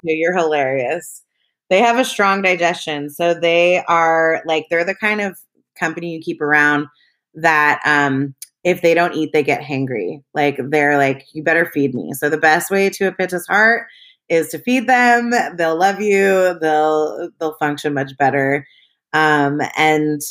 You're 0.04 0.36
hilarious. 0.36 1.24
They 1.70 1.80
have 1.80 1.98
a 1.98 2.06
strong 2.06 2.42
digestion. 2.42 3.10
So 3.10 3.34
they 3.34 3.84
are 3.88 4.42
like 4.46 4.68
they're 4.70 4.86
the 4.86 4.96
kind 4.96 5.22
of 5.22 5.38
company 5.78 6.14
you 6.14 6.20
keep 6.20 6.42
around 6.42 6.88
that 7.36 7.82
um 7.86 8.34
if 8.64 8.82
they 8.82 8.94
don't 8.94 9.16
eat, 9.16 9.32
they 9.32 9.44
get 9.44 9.62
hangry. 9.62 10.22
Like 10.34 10.60
they're 10.70 10.98
like, 10.98 11.26
you 11.34 11.44
better 11.44 11.66
feed 11.66 11.94
me. 11.94 12.14
So 12.14 12.30
the 12.30 12.38
best 12.38 12.70
way 12.70 12.90
to 12.90 13.08
a 13.08 13.12
pitta's 13.12 13.48
heart 13.48 13.88
is 14.28 14.50
to 14.50 14.60
feed 14.60 14.88
them. 14.88 15.32
They'll 15.56 15.78
love 15.78 16.02
you. 16.02 16.58
They'll 16.60 17.30
they'll 17.40 17.56
function 17.56 17.94
much 17.94 18.18
better. 18.18 18.66
Um, 19.14 19.62
and 19.78 20.22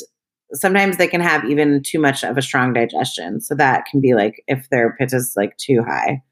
sometimes 0.53 0.97
they 0.97 1.07
can 1.07 1.21
have 1.21 1.45
even 1.45 1.81
too 1.83 1.99
much 1.99 2.23
of 2.23 2.37
a 2.37 2.41
strong 2.41 2.73
digestion. 2.73 3.41
So 3.41 3.55
that 3.55 3.85
can 3.85 4.01
be 4.01 4.13
like 4.13 4.43
if 4.47 4.69
their 4.69 4.93
pitta 4.93 5.17
is 5.17 5.33
like 5.35 5.55
too 5.57 5.83
high. 5.83 6.23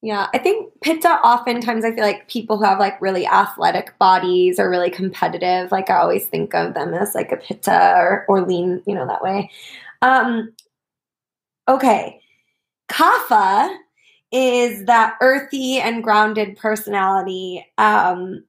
Yeah, 0.00 0.28
I 0.32 0.38
think 0.38 0.72
Pitta 0.80 1.08
oftentimes 1.08 1.84
I 1.84 1.92
feel 1.92 2.04
like 2.04 2.28
people 2.28 2.56
who 2.56 2.64
have 2.64 2.78
like 2.78 3.00
really 3.02 3.26
athletic 3.26 3.98
bodies 3.98 4.60
or 4.60 4.70
really 4.70 4.90
competitive, 4.90 5.72
like 5.72 5.90
I 5.90 5.98
always 5.98 6.24
think 6.24 6.54
of 6.54 6.74
them 6.74 6.94
as 6.94 7.16
like 7.16 7.32
a 7.32 7.36
Pitta 7.36 7.94
or, 7.96 8.24
or 8.28 8.46
lean, 8.46 8.80
you 8.86 8.94
know, 8.94 9.08
that 9.08 9.22
way. 9.22 9.50
Um, 10.00 10.54
okay. 11.66 12.20
Kapha 12.88 13.76
is 14.30 14.84
that 14.84 15.16
earthy 15.20 15.78
and 15.78 16.04
grounded 16.04 16.56
personality. 16.56 17.66
Um, 17.76 18.44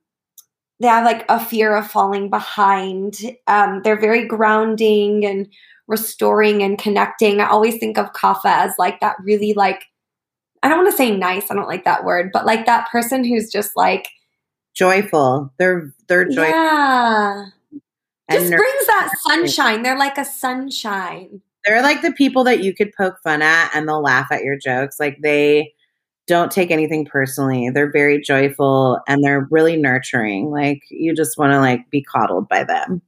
they 0.79 0.87
have 0.87 1.03
like 1.05 1.25
a 1.29 1.39
fear 1.43 1.75
of 1.75 1.89
falling 1.89 2.29
behind. 2.29 3.19
Um, 3.47 3.81
they're 3.83 3.99
very 3.99 4.25
grounding 4.25 5.25
and 5.25 5.47
restoring 5.87 6.63
and 6.63 6.77
connecting. 6.77 7.41
I 7.41 7.49
always 7.49 7.77
think 7.77 7.97
of 7.97 8.13
Kapha 8.13 8.45
as 8.45 8.73
like 8.77 8.99
that 9.01 9.17
really 9.23 9.53
like 9.53 9.83
I 10.61 10.67
don't 10.69 10.79
want 10.79 10.91
to 10.91 10.97
say 10.97 11.15
nice, 11.15 11.49
I 11.49 11.55
don't 11.55 11.67
like 11.69 11.85
that 11.85 12.03
word, 12.03 12.31
but 12.33 12.45
like 12.45 12.65
that 12.65 12.89
person 12.91 13.23
who's 13.23 13.51
just 13.51 13.71
like 13.75 14.07
Joyful. 14.75 15.51
They're 15.57 15.93
they're 16.07 16.25
joyful. 16.25 16.43
yeah. 16.53 17.45
and 18.29 18.39
Just 18.39 18.51
brings 18.51 18.87
that 18.87 19.11
sunshine. 19.27 19.83
They're 19.83 19.97
like 19.97 20.17
a 20.17 20.23
sunshine. 20.25 21.41
they're 21.65 21.81
like 21.81 22.01
the 22.01 22.13
people 22.13 22.43
that 22.45 22.63
you 22.63 22.73
could 22.73 22.93
poke 22.93 23.17
fun 23.23 23.41
at 23.41 23.71
and 23.73 23.87
they'll 23.87 24.01
laugh 24.01 24.27
at 24.31 24.43
your 24.43 24.57
jokes. 24.57 24.99
Like 24.99 25.17
they 25.21 25.73
don't 26.29 26.51
take 26.51 26.69
anything 26.69 27.05
personally. 27.05 27.69
They're 27.71 27.91
very 27.91 28.21
joyful 28.21 28.99
and 29.07 29.23
they're 29.23 29.47
really 29.49 29.75
nurturing. 29.75 30.51
Like 30.51 30.83
you 30.89 31.13
just 31.13 31.37
want 31.37 31.51
to 31.51 31.59
like 31.59 31.89
be 31.89 32.03
coddled 32.03 32.47
by 32.47 32.63
them. 32.63 33.01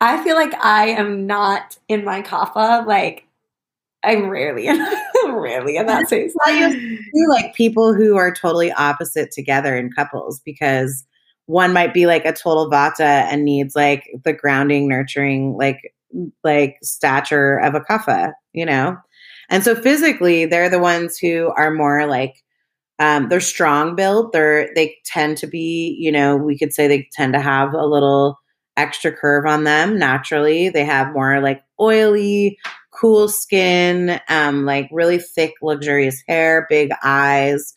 I 0.00 0.22
feel 0.22 0.34
like 0.34 0.52
I 0.62 0.88
am 0.88 1.26
not 1.26 1.78
in 1.88 2.04
my 2.04 2.20
kapha. 2.20 2.84
Like 2.84 3.26
I'm 4.02 4.28
rarely 4.28 4.66
in 4.66 4.84
rarely 5.26 5.76
in 5.76 5.86
that 5.86 6.08
space. 6.08 6.34
Well, 6.44 6.74
you 6.74 7.28
like 7.30 7.54
people 7.54 7.94
who 7.94 8.16
are 8.16 8.34
totally 8.34 8.72
opposite 8.72 9.30
together 9.30 9.76
in 9.76 9.92
couples 9.92 10.40
because 10.44 11.04
one 11.46 11.72
might 11.72 11.94
be 11.94 12.06
like 12.06 12.24
a 12.24 12.32
total 12.32 12.68
vata 12.68 13.00
and 13.00 13.44
needs 13.44 13.76
like 13.76 14.10
the 14.24 14.32
grounding, 14.32 14.88
nurturing, 14.88 15.56
like 15.56 15.94
like 16.42 16.78
stature 16.82 17.58
of 17.58 17.74
a 17.74 17.80
kapha, 17.80 18.32
you 18.52 18.66
know. 18.66 18.96
And 19.54 19.62
so 19.62 19.76
physically, 19.76 20.46
they're 20.46 20.68
the 20.68 20.80
ones 20.80 21.16
who 21.16 21.52
are 21.56 21.70
more 21.72 22.06
like 22.06 22.42
um, 22.98 23.28
they're 23.28 23.40
strong 23.40 23.94
built. 23.94 24.32
They're 24.32 24.70
they 24.74 24.96
tend 25.04 25.36
to 25.38 25.46
be, 25.46 25.96
you 25.98 26.10
know, 26.10 26.36
we 26.36 26.58
could 26.58 26.72
say 26.72 26.88
they 26.88 27.08
tend 27.12 27.34
to 27.34 27.40
have 27.40 27.72
a 27.72 27.86
little 27.86 28.36
extra 28.76 29.12
curve 29.12 29.46
on 29.46 29.62
them 29.62 29.96
naturally. 29.96 30.70
They 30.70 30.84
have 30.84 31.12
more 31.12 31.40
like 31.40 31.62
oily, 31.80 32.58
cool 32.90 33.28
skin, 33.28 34.20
um, 34.28 34.64
like 34.64 34.88
really 34.90 35.18
thick, 35.18 35.52
luxurious 35.62 36.20
hair, 36.26 36.66
big 36.68 36.90
eyes, 37.04 37.74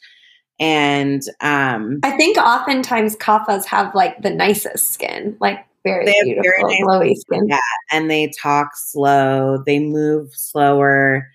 and 0.60 1.22
um, 1.42 2.00
I 2.04 2.18
think 2.18 2.38
oftentimes 2.40 3.16
kaphas 3.18 3.66
have 3.66 3.94
like 3.94 4.20
the 4.24 4.32
nicest 4.32 4.94
skin. 4.94 5.38
Like 5.40 5.60
very 5.84 6.06
They 6.06 6.16
have 6.16 6.26
beautiful, 6.26 6.44
very 6.44 6.64
nice- 6.64 6.84
glowy 6.84 7.16
skin. 7.16 7.48
Yeah. 7.50 7.60
and 7.92 8.10
they 8.10 8.32
talk 8.42 8.70
slow, 8.76 9.62
they 9.64 9.78
move 9.78 10.32
slower. 10.34 11.28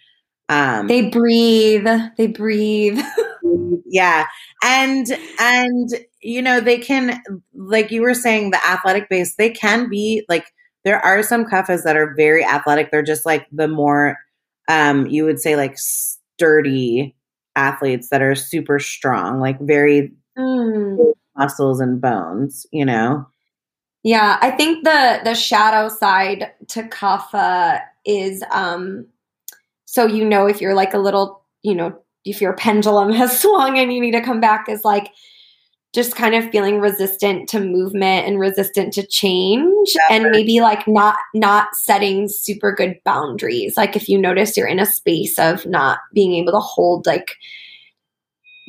Um 0.52 0.86
They 0.86 1.08
breathe. 1.08 1.86
They 2.16 2.26
breathe. 2.26 3.00
yeah 3.86 4.26
and 4.62 5.06
and 5.40 5.90
you 6.20 6.40
know 6.40 6.60
they 6.60 6.78
can 6.78 7.20
like 7.54 7.90
you 7.90 8.00
were 8.00 8.14
saying 8.14 8.50
the 8.50 8.64
athletic 8.64 9.08
base 9.10 9.34
they 9.34 9.50
can 9.50 9.88
be 9.88 10.24
like 10.28 10.46
there 10.84 11.00
are 11.00 11.22
some 11.22 11.44
kaphas 11.44 11.82
that 11.82 11.96
are 11.96 12.14
very 12.16 12.44
athletic 12.44 12.90
they're 12.90 13.02
just 13.02 13.26
like 13.26 13.46
the 13.50 13.66
more 13.66 14.16
um 14.68 15.06
you 15.08 15.24
would 15.24 15.40
say 15.40 15.56
like 15.56 15.74
sturdy 15.76 17.14
athletes 17.56 18.08
that 18.10 18.22
are 18.22 18.34
super 18.36 18.78
strong 18.78 19.40
like 19.40 19.60
very 19.60 20.12
Mm. 20.38 21.12
muscles 21.36 21.80
and 21.80 22.00
bones 22.00 22.64
you 22.72 22.84
know 22.86 23.26
Yeah, 24.04 24.38
I 24.40 24.50
think 24.52 24.84
the 24.84 25.20
the 25.24 25.34
shadow 25.34 25.88
side 25.88 26.52
to 26.68 26.84
kapha 26.84 27.80
is 28.06 28.42
um 28.50 29.06
so 29.92 30.06
you 30.06 30.24
know 30.24 30.46
if 30.46 30.62
you're 30.62 30.72
like 30.72 30.94
a 30.94 30.98
little, 30.98 31.44
you 31.60 31.74
know, 31.74 31.92
if 32.24 32.40
your 32.40 32.54
pendulum 32.54 33.12
has 33.12 33.38
swung 33.38 33.78
and 33.78 33.92
you 33.92 34.00
need 34.00 34.12
to 34.12 34.22
come 34.22 34.40
back 34.40 34.66
is 34.70 34.86
like 34.86 35.12
just 35.92 36.16
kind 36.16 36.34
of 36.34 36.48
feeling 36.50 36.80
resistant 36.80 37.46
to 37.50 37.60
movement 37.60 38.26
and 38.26 38.40
resistant 38.40 38.94
to 38.94 39.06
change 39.06 39.94
and 40.08 40.30
maybe 40.30 40.62
like 40.62 40.88
not 40.88 41.18
not 41.34 41.68
setting 41.74 42.26
super 42.26 42.72
good 42.74 42.98
boundaries. 43.04 43.76
Like 43.76 43.94
if 43.94 44.08
you 44.08 44.18
notice 44.18 44.56
you're 44.56 44.66
in 44.66 44.78
a 44.78 44.86
space 44.86 45.38
of 45.38 45.66
not 45.66 45.98
being 46.14 46.36
able 46.36 46.52
to 46.52 46.58
hold 46.58 47.04
like 47.04 47.36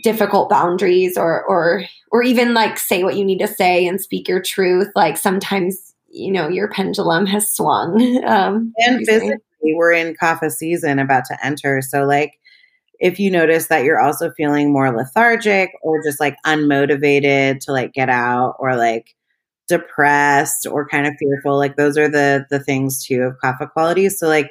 difficult 0.03 0.49
boundaries 0.49 1.17
or 1.17 1.45
or 1.45 1.85
or 2.11 2.21
even 2.21 2.53
like 2.53 2.77
say 2.77 3.05
what 3.05 3.15
you 3.15 3.23
need 3.23 3.39
to 3.39 3.47
say 3.47 3.87
and 3.87 4.01
speak 4.01 4.27
your 4.27 4.41
truth 4.41 4.89
like 4.93 5.15
sometimes 5.15 5.93
you 6.09 6.29
know 6.29 6.49
your 6.49 6.67
pendulum 6.67 7.25
has 7.25 7.49
swung 7.49 8.23
um 8.27 8.73
and 8.79 9.07
physically 9.07 9.37
we're 9.63 9.91
in 9.91 10.15
kapha 10.15 10.51
season 10.51 10.99
about 10.99 11.25
to 11.25 11.45
enter. 11.45 11.81
So 11.81 12.03
like 12.05 12.33
if 12.99 13.19
you 13.19 13.31
notice 13.31 13.67
that 13.67 13.83
you're 13.83 14.01
also 14.01 14.31
feeling 14.31 14.71
more 14.71 14.95
lethargic 14.95 15.71
or 15.81 16.01
just 16.03 16.19
like 16.19 16.35
unmotivated 16.45 17.59
to 17.61 17.71
like 17.71 17.93
get 17.93 18.09
out 18.09 18.55
or 18.59 18.75
like 18.75 19.15
depressed 19.67 20.67
or 20.69 20.87
kind 20.87 21.07
of 21.07 21.13
fearful 21.17 21.57
like 21.57 21.77
those 21.77 21.97
are 21.97 22.09
the 22.09 22.45
the 22.49 22.59
things 22.59 23.05
too 23.05 23.21
of 23.21 23.35
kapha 23.43 23.71
qualities. 23.71 24.19
So 24.19 24.27
like 24.27 24.49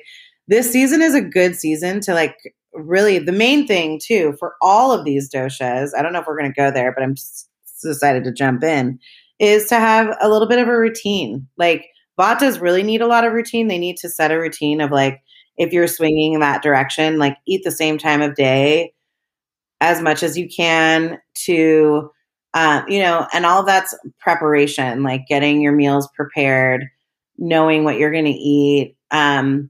this 0.48 0.70
season 0.70 1.02
is 1.02 1.14
a 1.14 1.20
good 1.20 1.54
season 1.56 2.00
to 2.00 2.14
like 2.14 2.36
really 2.72 3.18
the 3.18 3.32
main 3.32 3.66
thing 3.66 4.00
too 4.02 4.34
for 4.38 4.54
all 4.62 4.92
of 4.92 5.04
these 5.04 5.30
doshas 5.30 5.90
i 5.94 6.00
don't 6.00 6.14
know 6.14 6.20
if 6.20 6.26
we're 6.26 6.38
going 6.38 6.50
to 6.50 6.58
go 6.58 6.70
there 6.70 6.90
but 6.90 7.04
i'm 7.04 7.14
just 7.14 7.50
decided 7.82 8.24
to 8.24 8.32
jump 8.32 8.64
in 8.64 8.98
is 9.42 9.66
to 9.66 9.74
have 9.74 10.16
a 10.20 10.28
little 10.28 10.46
bit 10.46 10.60
of 10.60 10.68
a 10.68 10.78
routine. 10.78 11.48
Like 11.58 11.86
Vatas 12.22 12.60
really 12.60 12.84
need 12.84 13.00
a 13.00 13.06
lot 13.08 13.24
of 13.24 13.32
routine. 13.32 13.66
They 13.66 13.78
need 13.78 13.96
to 13.96 14.08
set 14.08 14.30
a 14.30 14.38
routine 14.38 14.80
of 14.80 14.92
like, 14.92 15.20
if 15.56 15.72
you're 15.72 15.88
swinging 15.88 16.34
in 16.34 16.40
that 16.40 16.62
direction, 16.62 17.18
like 17.18 17.36
eat 17.46 17.62
the 17.64 17.72
same 17.72 17.98
time 17.98 18.22
of 18.22 18.36
day 18.36 18.94
as 19.80 20.00
much 20.00 20.22
as 20.22 20.38
you 20.38 20.48
can 20.48 21.18
to, 21.34 22.08
um, 22.54 22.84
you 22.88 23.00
know, 23.00 23.26
and 23.32 23.44
all 23.44 23.60
of 23.60 23.66
that's 23.66 23.92
preparation, 24.20 25.02
like 25.02 25.26
getting 25.26 25.60
your 25.60 25.72
meals 25.72 26.08
prepared, 26.14 26.86
knowing 27.38 27.82
what 27.82 27.98
you're 27.98 28.12
going 28.12 28.24
to 28.24 28.30
eat. 28.30 28.96
Um, 29.10 29.68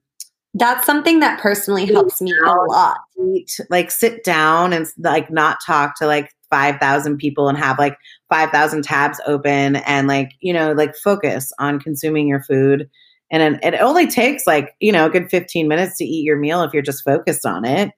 that's 0.54 0.84
something 0.84 1.20
that 1.20 1.40
personally 1.40 1.86
helps 1.86 2.20
me 2.20 2.34
a 2.44 2.52
lot 2.68 2.98
eat, 3.34 3.58
like 3.70 3.90
sit 3.90 4.22
down 4.24 4.74
and 4.74 4.86
like 4.98 5.30
not 5.30 5.56
talk 5.66 5.96
to 5.98 6.06
like 6.06 6.30
5,000 6.50 7.16
people 7.16 7.48
and 7.48 7.56
have 7.56 7.78
like 7.78 7.96
5,000 8.32 8.82
tabs 8.82 9.20
open 9.26 9.76
and 9.76 10.08
like, 10.08 10.30
you 10.40 10.54
know, 10.54 10.72
like 10.72 10.96
focus 10.96 11.52
on 11.58 11.78
consuming 11.78 12.26
your 12.26 12.42
food. 12.42 12.88
And 13.30 13.60
it 13.62 13.74
only 13.74 14.06
takes 14.06 14.46
like, 14.46 14.70
you 14.80 14.90
know, 14.90 15.04
a 15.04 15.10
good 15.10 15.28
15 15.28 15.68
minutes 15.68 15.98
to 15.98 16.04
eat 16.04 16.24
your 16.24 16.38
meal 16.38 16.62
if 16.62 16.72
you're 16.72 16.82
just 16.82 17.04
focused 17.04 17.44
on 17.44 17.66
it. 17.66 17.90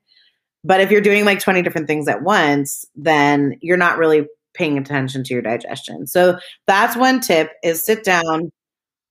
But 0.64 0.80
if 0.80 0.90
you're 0.90 1.00
doing 1.00 1.24
like 1.24 1.38
20 1.38 1.62
different 1.62 1.86
things 1.86 2.08
at 2.08 2.22
once, 2.22 2.84
then 2.96 3.58
you're 3.60 3.76
not 3.76 3.96
really 3.96 4.26
paying 4.54 4.76
attention 4.76 5.22
to 5.22 5.34
your 5.34 5.42
digestion. 5.42 6.08
So 6.08 6.38
that's 6.66 6.96
one 6.96 7.20
tip 7.20 7.52
is 7.62 7.84
sit 7.84 8.02
down, 8.02 8.50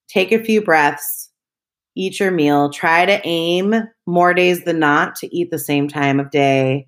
take 0.10 0.34
a 0.34 0.44
few 0.44 0.62
breaths, 0.62 1.30
eat 1.96 2.20
your 2.20 2.32
meal, 2.32 2.70
try 2.70 3.06
to 3.06 3.26
aim 3.26 3.76
more 4.06 4.34
days 4.34 4.66
than 4.66 4.80
not 4.80 5.16
to 5.18 5.34
eat 5.34 5.52
the 5.52 5.60
same 5.60 5.88
time 5.88 6.20
of 6.20 6.32
day 6.32 6.88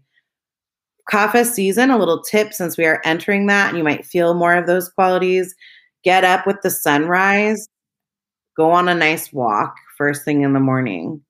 Kapha 1.11 1.45
season, 1.45 1.91
a 1.91 1.97
little 1.97 2.21
tip 2.21 2.53
since 2.53 2.77
we 2.77 2.85
are 2.85 3.01
entering 3.05 3.45
that 3.47 3.69
and 3.69 3.77
you 3.77 3.83
might 3.83 4.05
feel 4.05 4.33
more 4.33 4.55
of 4.55 4.65
those 4.67 4.89
qualities. 4.89 5.53
Get 6.03 6.23
up 6.23 6.47
with 6.47 6.61
the 6.63 6.69
sunrise, 6.71 7.67
go 8.57 8.71
on 8.71 8.87
a 8.87 8.95
nice 8.95 9.31
walk 9.33 9.75
first 9.97 10.25
thing 10.25 10.41
in 10.41 10.53
the 10.53 10.59
morning, 10.59 11.21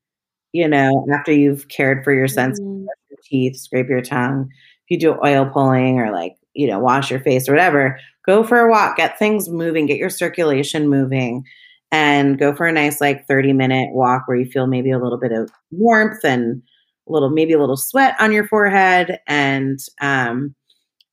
you 0.53 0.67
know, 0.67 1.05
after 1.13 1.32
you've 1.32 1.67
cared 1.69 2.03
for 2.03 2.13
your 2.13 2.28
senses, 2.28 2.61
Mm. 2.61 2.86
brush 2.86 2.97
your 3.09 3.19
teeth, 3.23 3.57
scrape 3.57 3.89
your 3.89 4.01
tongue. 4.01 4.49
If 4.88 4.91
you 4.91 4.99
do 4.99 5.19
oil 5.26 5.45
pulling 5.47 5.99
or 5.99 6.11
like, 6.11 6.36
you 6.53 6.67
know, 6.67 6.80
wash 6.80 7.11
your 7.11 7.19
face 7.19 7.49
or 7.49 7.53
whatever, 7.53 7.99
go 8.26 8.43
for 8.43 8.59
a 8.59 8.69
walk, 8.69 8.97
get 8.97 9.19
things 9.19 9.49
moving, 9.49 9.86
get 9.88 9.97
your 9.99 10.09
circulation 10.09 10.88
moving, 10.89 11.43
and 11.91 12.39
go 12.39 12.55
for 12.55 12.65
a 12.67 12.71
nice, 12.71 13.01
like 13.01 13.28
30 13.28 13.53
minute 13.53 13.89
walk 13.93 14.28
where 14.28 14.38
you 14.38 14.45
feel 14.45 14.67
maybe 14.67 14.91
a 14.91 14.99
little 14.99 15.19
bit 15.19 15.32
of 15.32 15.49
warmth 15.71 16.23
and 16.23 16.61
a 17.08 17.12
little 17.12 17.30
maybe 17.30 17.53
a 17.53 17.60
little 17.60 17.78
sweat 17.78 18.16
on 18.20 18.32
your 18.32 18.47
forehead. 18.47 19.20
And 19.28 19.80
um 20.01 20.56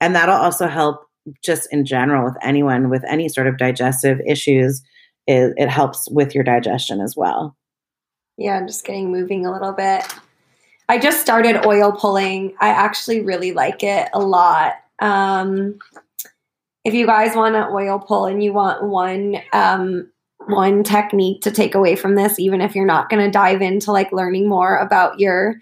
and 0.01 0.15
that'll 0.15 0.35
also 0.35 0.69
help 0.69 1.05
just 1.45 1.73
in 1.73 1.85
general 1.85 2.25
with 2.25 2.37
anyone 2.43 2.91
with 2.91 3.05
any 3.09 3.29
sort 3.29 3.47
of 3.47 3.59
digestive 3.59 4.21
issues. 4.27 4.83
It, 5.27 5.55
it 5.57 5.69
helps 5.69 6.09
with 6.11 6.35
your 6.35 6.45
digestion 6.45 7.01
as 7.01 7.17
well. 7.17 7.57
Yeah 8.37 8.57
I'm 8.57 8.67
just 8.67 8.85
getting 8.85 9.11
moving 9.11 9.47
a 9.47 9.53
little 9.53 9.73
bit. 9.73 10.05
I 10.89 10.99
just 10.99 11.21
started 11.21 11.65
oil 11.67 11.93
pulling. 11.93 12.55
I 12.61 12.69
actually 12.69 13.21
really 13.21 13.53
like 13.53 13.83
it 13.83 14.09
a 14.13 14.21
lot. 14.21 14.75
Um 15.01 15.79
if 16.85 16.95
you 16.95 17.07
guys 17.07 17.37
want 17.37 17.55
an 17.55 17.69
oil 17.71 18.01
pull 18.01 18.27
and 18.27 18.43
you 18.43 18.53
want 18.53 18.83
one 18.83 19.37
um 19.53 20.11
one 20.49 20.83
technique 20.83 21.43
to 21.43 21.51
take 21.51 21.75
away 21.75 21.97
from 21.97 22.15
this 22.15 22.39
even 22.39 22.61
if 22.61 22.75
you're 22.75 22.87
not 22.87 23.09
going 23.09 23.25
to 23.25 23.31
dive 23.31 23.63
into 23.63 23.93
like 23.93 24.13
learning 24.13 24.49
more 24.49 24.77
about 24.77 25.19
your 25.19 25.57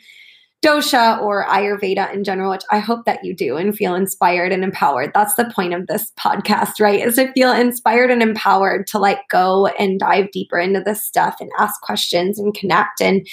dosha 0.65 1.19
or 1.23 1.47
ayurveda 1.47 2.13
in 2.13 2.23
general 2.23 2.51
which 2.51 2.65
i 2.71 2.79
hope 2.79 3.07
that 3.07 3.25
you 3.25 3.35
do 3.35 3.57
and 3.57 3.75
feel 3.75 3.95
inspired 3.95 4.53
and 4.53 4.63
empowered. 4.63 5.11
That's 5.15 5.35
the 5.35 5.51
point 5.55 5.73
of 5.73 5.87
this 5.87 6.13
podcast 6.19 6.81
right? 6.81 7.01
Is 7.01 7.17
to 7.17 7.33
feel 7.33 7.53
inspired 7.53 8.11
and 8.11 8.23
empowered 8.23 8.87
to 8.89 8.99
like 8.99 9.21
go 9.31 9.67
and 9.67 9.99
dive 9.99 10.31
deeper 10.33 10.59
into 10.59 10.81
this 10.81 11.03
stuff 11.03 11.37
and 11.41 11.51
ask 11.59 11.81
questions 11.81 12.39
and 12.39 12.53
connect 12.53 13.01
and 13.01 13.27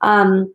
um 0.00 0.52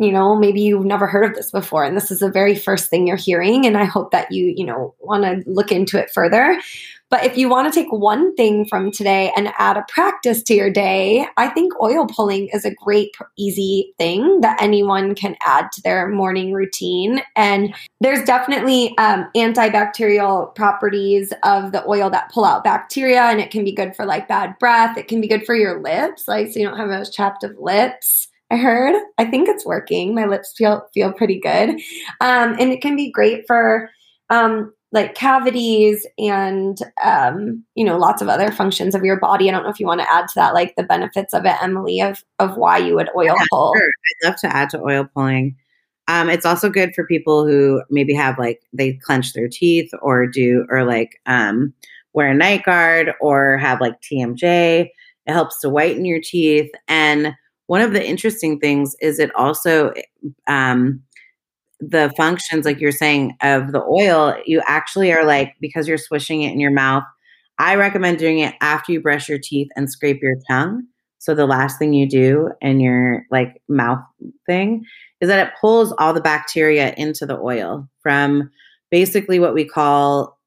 you 0.00 0.10
know 0.10 0.34
maybe 0.34 0.62
you've 0.62 0.86
never 0.86 1.06
heard 1.06 1.24
of 1.24 1.36
this 1.36 1.52
before 1.52 1.84
and 1.84 1.96
this 1.96 2.10
is 2.10 2.20
the 2.20 2.30
very 2.30 2.56
first 2.56 2.88
thing 2.88 3.06
you're 3.06 3.16
hearing 3.16 3.66
and 3.66 3.76
i 3.76 3.84
hope 3.84 4.10
that 4.10 4.32
you 4.32 4.52
you 4.56 4.64
know 4.64 4.94
want 4.98 5.22
to 5.22 5.48
look 5.48 5.70
into 5.70 5.98
it 5.98 6.10
further 6.10 6.58
but 7.10 7.24
if 7.24 7.36
you 7.36 7.48
want 7.48 7.72
to 7.72 7.80
take 7.80 7.90
one 7.90 8.34
thing 8.36 8.64
from 8.66 8.92
today 8.92 9.32
and 9.36 9.52
add 9.58 9.76
a 9.76 9.84
practice 9.88 10.44
to 10.44 10.54
your 10.54 10.70
day, 10.70 11.26
I 11.36 11.48
think 11.48 11.72
oil 11.82 12.06
pulling 12.06 12.48
is 12.52 12.64
a 12.64 12.72
great, 12.72 13.16
easy 13.36 13.92
thing 13.98 14.40
that 14.42 14.62
anyone 14.62 15.16
can 15.16 15.36
add 15.44 15.72
to 15.72 15.82
their 15.82 16.08
morning 16.08 16.52
routine. 16.52 17.20
And 17.34 17.74
there's 18.00 18.24
definitely 18.24 18.96
um, 18.98 19.28
antibacterial 19.36 20.54
properties 20.54 21.32
of 21.42 21.72
the 21.72 21.84
oil 21.88 22.10
that 22.10 22.30
pull 22.30 22.44
out 22.44 22.62
bacteria, 22.62 23.22
and 23.22 23.40
it 23.40 23.50
can 23.50 23.64
be 23.64 23.72
good 23.72 23.96
for 23.96 24.06
like 24.06 24.28
bad 24.28 24.56
breath. 24.60 24.96
It 24.96 25.08
can 25.08 25.20
be 25.20 25.28
good 25.28 25.44
for 25.44 25.56
your 25.56 25.82
lips, 25.82 26.28
like 26.28 26.52
so 26.52 26.60
you 26.60 26.68
don't 26.68 26.78
have 26.78 26.90
those 26.90 27.10
chapped 27.10 27.42
of 27.42 27.58
lips. 27.58 28.28
I 28.52 28.56
heard. 28.56 29.00
I 29.18 29.24
think 29.24 29.48
it's 29.48 29.66
working. 29.66 30.14
My 30.14 30.26
lips 30.26 30.54
feel 30.56 30.88
feel 30.94 31.12
pretty 31.12 31.40
good, 31.40 31.70
um, 32.20 32.56
and 32.58 32.72
it 32.72 32.80
can 32.80 32.94
be 32.94 33.10
great 33.10 33.44
for 33.46 33.90
um, 34.28 34.72
like 34.92 35.14
cavities 35.14 36.06
and 36.18 36.78
um, 37.04 37.64
you 37.74 37.84
know 37.84 37.96
lots 37.96 38.20
of 38.22 38.28
other 38.28 38.50
functions 38.50 38.94
of 38.94 39.04
your 39.04 39.18
body. 39.20 39.48
I 39.48 39.52
don't 39.52 39.62
know 39.62 39.70
if 39.70 39.80
you 39.80 39.86
want 39.86 40.00
to 40.00 40.12
add 40.12 40.26
to 40.28 40.34
that, 40.36 40.54
like 40.54 40.74
the 40.76 40.82
benefits 40.82 41.32
of 41.34 41.44
it, 41.44 41.54
Emily, 41.62 42.00
of 42.00 42.22
of 42.38 42.56
why 42.56 42.78
you 42.78 42.94
would 42.96 43.08
oil 43.16 43.34
Yeah, 43.38 43.44
pull. 43.50 43.72
sure. 43.76 43.84
I'd 43.88 44.28
love 44.28 44.36
to 44.40 44.54
add 44.56 44.70
to 44.70 44.80
oil 44.80 45.08
pulling. 45.14 45.56
Um, 46.08 46.28
it's 46.28 46.46
also 46.46 46.68
good 46.70 46.92
for 46.94 47.06
people 47.06 47.46
who 47.46 47.82
maybe 47.88 48.14
have 48.14 48.36
like 48.38 48.62
they 48.72 48.94
clench 48.94 49.32
their 49.32 49.48
teeth 49.48 49.90
or 50.02 50.26
do 50.26 50.66
or 50.68 50.84
like 50.84 51.20
um, 51.26 51.72
wear 52.14 52.28
a 52.28 52.34
night 52.34 52.64
guard 52.64 53.12
or 53.20 53.58
have 53.58 53.80
like 53.80 54.00
TMJ. 54.00 54.88
It 55.26 55.32
helps 55.32 55.60
to 55.60 55.68
whiten 55.68 56.04
your 56.04 56.20
teeth. 56.20 56.70
And 56.88 57.34
one 57.66 57.80
of 57.82 57.92
the 57.92 58.04
interesting 58.04 58.58
things 58.58 58.96
is 59.00 59.20
it 59.20 59.32
also 59.36 59.92
um, 60.48 61.00
the 61.80 62.12
functions 62.16 62.64
like 62.64 62.80
you're 62.80 62.92
saying 62.92 63.36
of 63.42 63.72
the 63.72 63.82
oil. 63.82 64.36
You 64.44 64.62
actually 64.66 65.12
are 65.12 65.24
like 65.24 65.54
because 65.60 65.88
you're 65.88 65.98
swishing 65.98 66.42
it 66.42 66.52
in 66.52 66.60
your 66.60 66.70
mouth. 66.70 67.04
I 67.58 67.74
recommend 67.76 68.18
doing 68.18 68.38
it 68.38 68.54
after 68.60 68.92
you 68.92 69.00
brush 69.00 69.28
your 69.28 69.38
teeth 69.38 69.68
and 69.76 69.90
scrape 69.90 70.22
your 70.22 70.36
tongue. 70.50 70.84
So 71.18 71.34
the 71.34 71.46
last 71.46 71.78
thing 71.78 71.92
you 71.92 72.08
do 72.08 72.50
in 72.62 72.80
your 72.80 73.24
like 73.30 73.60
mouth 73.68 74.00
thing 74.46 74.84
is 75.20 75.28
that 75.28 75.46
it 75.46 75.54
pulls 75.60 75.92
all 75.98 76.14
the 76.14 76.20
bacteria 76.20 76.94
into 76.96 77.26
the 77.26 77.38
oil 77.38 77.88
from 78.02 78.50
basically 78.90 79.38
what 79.38 79.54
we 79.54 79.64
call 79.66 80.38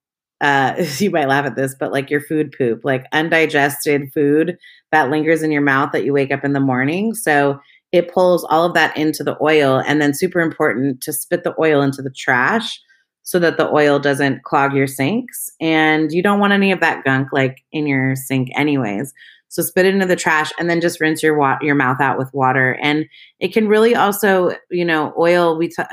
uh, 0.41 0.75
you 0.97 1.09
might 1.09 1.29
laugh 1.29 1.45
at 1.45 1.55
this, 1.55 1.75
but 1.79 1.91
like 1.91 2.09
your 2.09 2.21
food 2.21 2.53
poop, 2.55 2.81
like 2.83 3.05
undigested 3.11 4.11
food 4.13 4.57
that 4.91 5.09
lingers 5.09 5.41
in 5.41 5.51
your 5.51 5.61
mouth 5.61 5.91
that 5.93 6.03
you 6.03 6.13
wake 6.13 6.31
up 6.31 6.43
in 6.43 6.53
the 6.53 6.59
morning. 6.59 7.15
So 7.15 7.59
it 7.93 8.11
pulls 8.11 8.43
all 8.45 8.65
of 8.65 8.73
that 8.73 8.97
into 8.97 9.23
the 9.23 9.37
oil. 9.41 9.81
And 9.87 10.01
then, 10.01 10.13
super 10.13 10.41
important 10.41 11.01
to 11.03 11.13
spit 11.13 11.43
the 11.45 11.55
oil 11.59 11.81
into 11.81 12.01
the 12.01 12.11
trash 12.11 12.81
so 13.21 13.39
that 13.39 13.55
the 13.55 13.69
oil 13.71 13.99
doesn't 13.99 14.43
clog 14.43 14.73
your 14.73 14.87
sinks. 14.87 15.49
And 15.61 16.11
you 16.11 16.21
don't 16.21 16.39
want 16.39 16.51
any 16.51 16.73
of 16.73 16.81
that 16.81 17.05
gunk 17.05 17.29
like 17.31 17.63
in 17.71 17.87
your 17.87 18.15
sink, 18.15 18.49
anyways. 18.55 19.13
So 19.47 19.61
spit 19.61 19.85
it 19.85 19.93
into 19.93 20.07
the 20.07 20.15
trash 20.15 20.51
and 20.57 20.67
then 20.69 20.81
just 20.81 20.99
rinse 20.99 21.21
your 21.21 21.37
wa- 21.37 21.59
your 21.61 21.75
mouth 21.75 22.01
out 22.01 22.17
with 22.17 22.33
water. 22.33 22.77
And 22.81 23.05
it 23.39 23.53
can 23.53 23.67
really 23.67 23.95
also, 23.95 24.55
you 24.71 24.83
know, 24.83 25.13
oil. 25.17 25.55
We 25.55 25.67
t- 25.67 25.83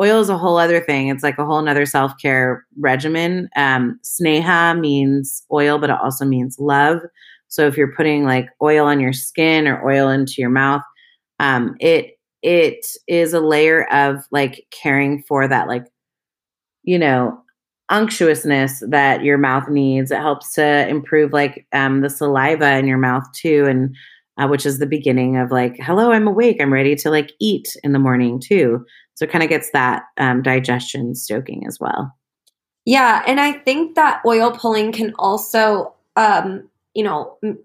oil 0.00 0.20
is 0.20 0.30
a 0.30 0.38
whole 0.38 0.56
other 0.56 0.80
thing. 0.80 1.08
It's 1.08 1.22
like 1.22 1.36
a 1.36 1.44
whole 1.44 1.58
another 1.58 1.84
self 1.84 2.12
care 2.20 2.64
regimen. 2.78 3.50
Um, 3.54 4.00
sneha 4.02 4.80
means 4.80 5.44
oil, 5.52 5.78
but 5.78 5.90
it 5.90 5.98
also 6.02 6.24
means 6.24 6.58
love. 6.58 7.00
So 7.48 7.66
if 7.66 7.76
you're 7.76 7.94
putting 7.94 8.24
like 8.24 8.48
oil 8.62 8.86
on 8.86 9.00
your 9.00 9.12
skin 9.12 9.68
or 9.68 9.86
oil 9.86 10.08
into 10.08 10.34
your 10.38 10.50
mouth, 10.50 10.82
um, 11.40 11.74
it 11.80 12.18
it 12.42 12.86
is 13.08 13.34
a 13.34 13.40
layer 13.40 13.92
of 13.92 14.24
like 14.30 14.66
caring 14.70 15.22
for 15.24 15.48
that 15.48 15.66
like 15.66 15.86
you 16.84 16.98
know 16.98 17.42
unctuousness 17.90 18.84
that 18.88 19.24
your 19.24 19.36
mouth 19.36 19.68
needs. 19.68 20.12
It 20.12 20.18
helps 20.18 20.54
to 20.54 20.88
improve 20.88 21.32
like 21.32 21.66
um, 21.72 22.02
the 22.02 22.08
saliva 22.08 22.76
in 22.76 22.86
your 22.86 22.98
mouth 22.98 23.24
too, 23.32 23.66
and 23.68 23.96
uh, 24.38 24.46
which 24.46 24.64
is 24.64 24.78
the 24.78 24.86
beginning 24.86 25.36
of 25.36 25.50
like, 25.50 25.76
hello, 25.80 26.12
I'm 26.12 26.28
awake. 26.28 26.58
I'm 26.60 26.72
ready 26.72 26.94
to 26.96 27.10
like 27.10 27.32
eat 27.40 27.76
in 27.82 27.92
the 27.92 27.98
morning 27.98 28.40
too. 28.40 28.84
So 29.14 29.24
it 29.24 29.32
kind 29.32 29.42
of 29.44 29.50
gets 29.50 29.70
that 29.72 30.04
um, 30.16 30.40
digestion 30.40 31.14
stoking 31.14 31.66
as 31.66 31.78
well. 31.80 32.14
Yeah, 32.86 33.22
and 33.26 33.40
I 33.40 33.52
think 33.52 33.96
that 33.96 34.22
oil 34.24 34.52
pulling 34.52 34.92
can 34.92 35.12
also, 35.18 35.92
um, 36.16 36.68
you 36.94 37.04
know, 37.04 37.36
m- 37.44 37.58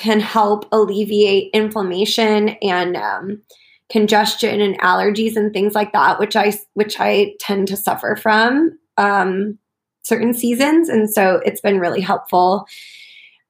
can 0.00 0.18
help 0.18 0.66
alleviate 0.72 1.50
inflammation 1.52 2.50
and 2.62 2.96
um, 2.96 3.42
congestion 3.90 4.60
and 4.60 4.80
allergies 4.80 5.36
and 5.36 5.52
things 5.52 5.74
like 5.74 5.92
that, 5.92 6.18
which 6.18 6.36
I 6.36 6.54
which 6.74 6.98
I 6.98 7.34
tend 7.38 7.68
to 7.68 7.76
suffer 7.76 8.16
from 8.16 8.78
um, 8.96 9.58
certain 10.02 10.32
seasons, 10.32 10.88
and 10.88 11.10
so 11.10 11.42
it's 11.44 11.60
been 11.60 11.78
really 11.78 12.00
helpful 12.00 12.66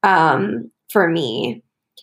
um, 0.02 0.70
for 0.90 1.08
me. 1.08 1.62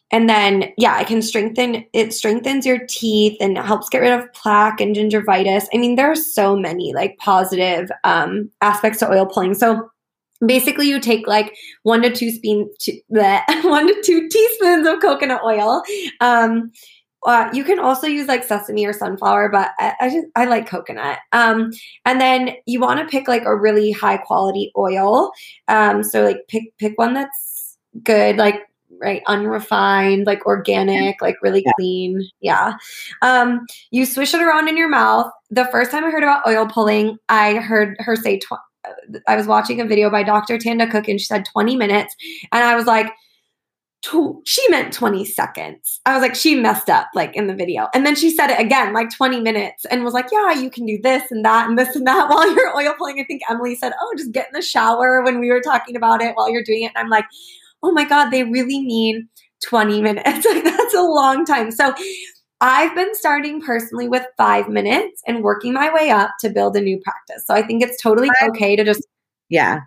And 0.09 0.29
then, 0.29 0.71
yeah, 0.77 1.01
it 1.01 1.07
can 1.07 1.21
strengthen. 1.21 1.85
It 1.91 2.13
strengthens 2.13 2.65
your 2.65 2.79
teeth 2.87 3.35
and 3.41 3.57
helps 3.57 3.89
get 3.89 3.99
rid 3.99 4.13
of 4.13 4.31
plaque 4.31 4.79
and 4.79 4.95
gingivitis. 4.95 5.67
I 5.73 5.77
mean, 5.77 5.95
there 5.95 6.09
are 6.09 6.15
so 6.15 6.55
many 6.55 6.93
like 6.93 7.17
positive 7.17 7.91
um, 8.05 8.49
aspects 8.61 8.99
to 8.99 9.11
oil 9.11 9.25
pulling. 9.25 9.53
So 9.53 9.89
basically 10.45 10.87
you 10.87 10.99
take 10.99 11.27
like 11.27 11.55
one 11.83 12.01
to 12.01 12.11
two 12.11 12.31
spoon 12.31 12.69
bleh, 13.11 13.41
one 13.63 13.87
to 13.87 14.01
two 14.03 14.27
teaspoons 14.29 14.87
of 14.87 14.99
coconut 14.99 15.41
oil. 15.43 15.83
Um, 16.21 16.71
uh, 17.25 17.49
you 17.51 17.63
can 17.63 17.79
also 17.79 18.07
use 18.07 18.27
like 18.27 18.43
sesame 18.43 18.85
or 18.85 18.93
sunflower, 18.93 19.49
but 19.49 19.71
I, 19.79 19.93
I 20.01 20.09
just 20.09 20.27
I 20.35 20.45
like 20.45 20.67
coconut. 20.67 21.19
Um, 21.33 21.71
and 22.05 22.21
then 22.21 22.51
you 22.65 22.79
want 22.79 22.99
to 22.99 23.05
pick 23.05 23.27
like 23.27 23.43
a 23.45 23.55
really 23.55 23.91
high 23.91 24.17
quality 24.17 24.71
oil. 24.77 25.31
Um, 25.67 26.03
so 26.03 26.23
like 26.23 26.47
pick 26.47 26.63
pick 26.77 26.97
one 26.97 27.13
that's 27.13 27.77
good, 28.03 28.37
like 28.37 28.61
right 28.99 29.21
unrefined 29.27 30.25
like 30.25 30.45
organic 30.45 31.21
like 31.21 31.35
really 31.41 31.63
clean. 31.75 32.27
Yeah. 32.41 32.75
Um 33.21 33.65
you 33.91 34.05
swish 34.05 34.33
it 34.33 34.41
around 34.41 34.67
in 34.67 34.77
your 34.77 34.89
mouth. 34.89 35.31
The 35.49 35.65
first 35.65 35.91
time 35.91 36.03
i 36.03 36.09
heard 36.09 36.23
about 36.23 36.47
oil 36.47 36.67
pulling 36.67 37.17
i 37.29 37.55
heard 37.55 37.95
her 37.99 38.15
say 38.15 38.39
tw- 38.39 38.53
I 39.27 39.35
was 39.35 39.47
watching 39.47 39.81
a 39.81 39.85
video 39.85 40.09
by 40.09 40.23
Dr. 40.23 40.57
Tanda 40.57 40.89
Cook 40.89 41.07
and 41.07 41.19
she 41.19 41.25
said 41.25 41.45
20 41.45 41.75
minutes. 41.75 42.15
And 42.51 42.63
I 42.63 42.75
was 42.75 42.85
like, 42.85 43.11
she 44.45 44.69
meant 44.69 44.93
20 44.93 45.25
seconds. 45.25 45.99
I 46.05 46.13
was 46.13 46.21
like, 46.21 46.35
she 46.35 46.55
messed 46.55 46.89
up 46.89 47.07
like 47.13 47.35
in 47.35 47.47
the 47.47 47.55
video. 47.55 47.87
And 47.93 48.05
then 48.05 48.15
she 48.15 48.29
said 48.29 48.49
it 48.49 48.59
again, 48.59 48.93
like 48.93 49.09
20 49.15 49.41
minutes, 49.41 49.85
and 49.85 50.03
was 50.03 50.13
like, 50.13 50.27
yeah, 50.31 50.53
you 50.53 50.69
can 50.69 50.85
do 50.85 50.99
this 51.01 51.29
and 51.31 51.43
that 51.43 51.67
and 51.67 51.77
this 51.77 51.95
and 51.95 52.07
that 52.07 52.29
while 52.29 52.49
you're 52.55 52.75
oil 52.75 52.93
pulling. 52.97 53.19
I 53.19 53.25
think 53.25 53.41
Emily 53.49 53.75
said, 53.75 53.93
oh, 53.99 54.13
just 54.17 54.31
get 54.31 54.47
in 54.47 54.53
the 54.53 54.61
shower 54.61 55.21
when 55.23 55.39
we 55.39 55.49
were 55.49 55.61
talking 55.61 55.95
about 55.95 56.21
it 56.21 56.35
while 56.35 56.49
you're 56.49 56.63
doing 56.63 56.83
it. 56.83 56.91
And 56.95 56.97
I'm 56.97 57.09
like, 57.09 57.25
oh 57.83 57.91
my 57.91 58.05
God, 58.05 58.29
they 58.29 58.43
really 58.43 58.81
mean 58.81 59.27
20 59.63 60.01
minutes. 60.01 60.45
like, 60.45 60.63
that's 60.63 60.93
a 60.93 61.01
long 61.01 61.45
time. 61.45 61.71
So 61.71 61.93
I've 62.59 62.95
been 62.95 63.13
starting 63.15 63.61
personally 63.61 64.07
with 64.07 64.25
five 64.35 64.67
minutes 64.67 65.21
and 65.27 65.43
working 65.43 65.73
my 65.73 65.93
way 65.93 66.09
up 66.09 66.31
to 66.39 66.49
build 66.49 66.75
a 66.75 66.81
new 66.81 66.99
practice. 66.99 67.45
So 67.45 67.53
I 67.53 67.61
think 67.61 67.83
it's 67.83 68.01
totally 68.01 68.29
okay 68.49 68.75
to 68.75 68.83
just. 68.83 69.05
Yeah. 69.49 69.81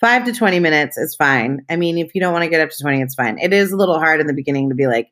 Five 0.00 0.24
to 0.24 0.32
20 0.32 0.58
minutes 0.58 0.98
is 0.98 1.14
fine. 1.14 1.64
I 1.70 1.76
mean, 1.76 1.96
if 1.96 2.12
you 2.14 2.20
don't 2.20 2.32
want 2.32 2.42
to 2.42 2.50
get 2.50 2.60
up 2.60 2.70
to 2.70 2.82
20, 2.82 3.00
it's 3.00 3.14
fine. 3.14 3.38
It 3.38 3.52
is 3.52 3.70
a 3.70 3.76
little 3.76 4.00
hard 4.00 4.20
in 4.20 4.26
the 4.26 4.34
beginning 4.34 4.68
to 4.68 4.74
be 4.74 4.88
like, 4.88 5.08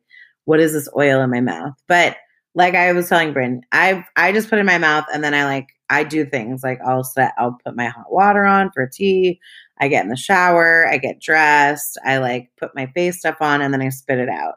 what 0.47 0.59
is 0.59 0.73
this 0.73 0.89
oil 0.97 1.21
in 1.21 1.31
my 1.31 1.41
mouth? 1.41 1.75
But 1.87 2.17
like 2.55 2.75
I 2.75 2.93
was 2.93 3.09
telling 3.09 3.33
Brynn, 3.33 3.61
I 3.73 4.05
I 4.17 4.33
just 4.33 4.51
put 4.51 4.59
it 4.59 4.61
in 4.61 4.67
my 4.67 4.79
mouth 4.79 5.05
and 5.13 5.23
then 5.23 5.35
I 5.35 5.45
like 5.45 5.69
I 5.89 6.05
do 6.05 6.25
things 6.25 6.63
like 6.65 6.81
I'll 6.85 7.05
set 7.05 7.33
I'll 7.39 7.59
put 7.65 7.77
my 7.77 7.87
hot 7.87 8.11
water 8.11 8.45
on 8.45 8.71
for 8.73 8.87
tea. 8.87 9.41
I 9.79 9.89
get 9.89 10.03
in 10.05 10.11
the 10.11 10.17
shower, 10.17 10.87
I 10.89 10.99
get 10.99 11.21
dressed, 11.21 11.99
I 12.05 12.19
like 12.19 12.51
put 12.59 12.75
my 12.75 12.87
face 12.87 13.21
stuff 13.21 13.37
on 13.41 13.63
and 13.63 13.73
then 13.73 13.81
I 13.81 13.89
spit 13.91 14.19
it 14.19 14.29
out. 14.29 14.55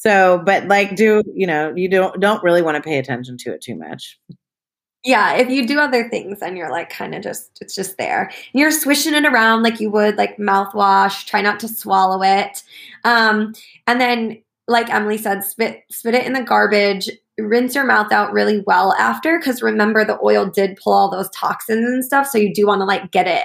So, 0.00 0.40
but 0.46 0.64
like 0.66 0.96
do, 0.96 1.22
you 1.34 1.46
know, 1.46 1.74
you 1.76 1.86
don't 1.86 2.18
don't 2.20 2.42
really 2.42 2.62
want 2.62 2.76
to 2.76 2.82
pay 2.82 2.96
attention 2.96 3.36
to 3.36 3.52
it 3.52 3.60
too 3.60 3.76
much. 3.76 4.18
Yeah, 5.04 5.34
if 5.34 5.50
you 5.50 5.66
do 5.66 5.78
other 5.78 6.08
things 6.08 6.40
and 6.40 6.56
you're 6.56 6.70
like 6.70 6.88
kind 6.88 7.14
of 7.14 7.22
just 7.22 7.58
it's 7.60 7.74
just 7.74 7.98
there. 7.98 8.30
You're 8.54 8.70
swishing 8.70 9.12
it 9.12 9.26
around 9.26 9.62
like 9.62 9.78
you 9.78 9.90
would 9.90 10.16
like 10.16 10.38
mouthwash, 10.38 11.26
try 11.26 11.42
not 11.42 11.60
to 11.60 11.68
swallow 11.68 12.22
it. 12.22 12.62
Um 13.04 13.52
and 13.86 14.00
then 14.00 14.42
like 14.68 14.88
Emily 14.88 15.18
said, 15.18 15.44
spit 15.44 15.82
spit 15.90 16.14
it 16.14 16.24
in 16.24 16.32
the 16.32 16.42
garbage, 16.42 17.10
rinse 17.38 17.74
your 17.74 17.84
mouth 17.84 18.10
out 18.10 18.32
really 18.32 18.62
well 18.66 18.94
after 18.94 19.38
cuz 19.38 19.60
remember 19.60 20.02
the 20.02 20.18
oil 20.24 20.46
did 20.46 20.78
pull 20.82 20.94
all 20.94 21.10
those 21.10 21.28
toxins 21.28 21.84
and 21.84 22.02
stuff, 22.06 22.26
so 22.26 22.38
you 22.38 22.54
do 22.54 22.66
want 22.66 22.80
to 22.80 22.86
like 22.86 23.10
get 23.10 23.26
it 23.26 23.44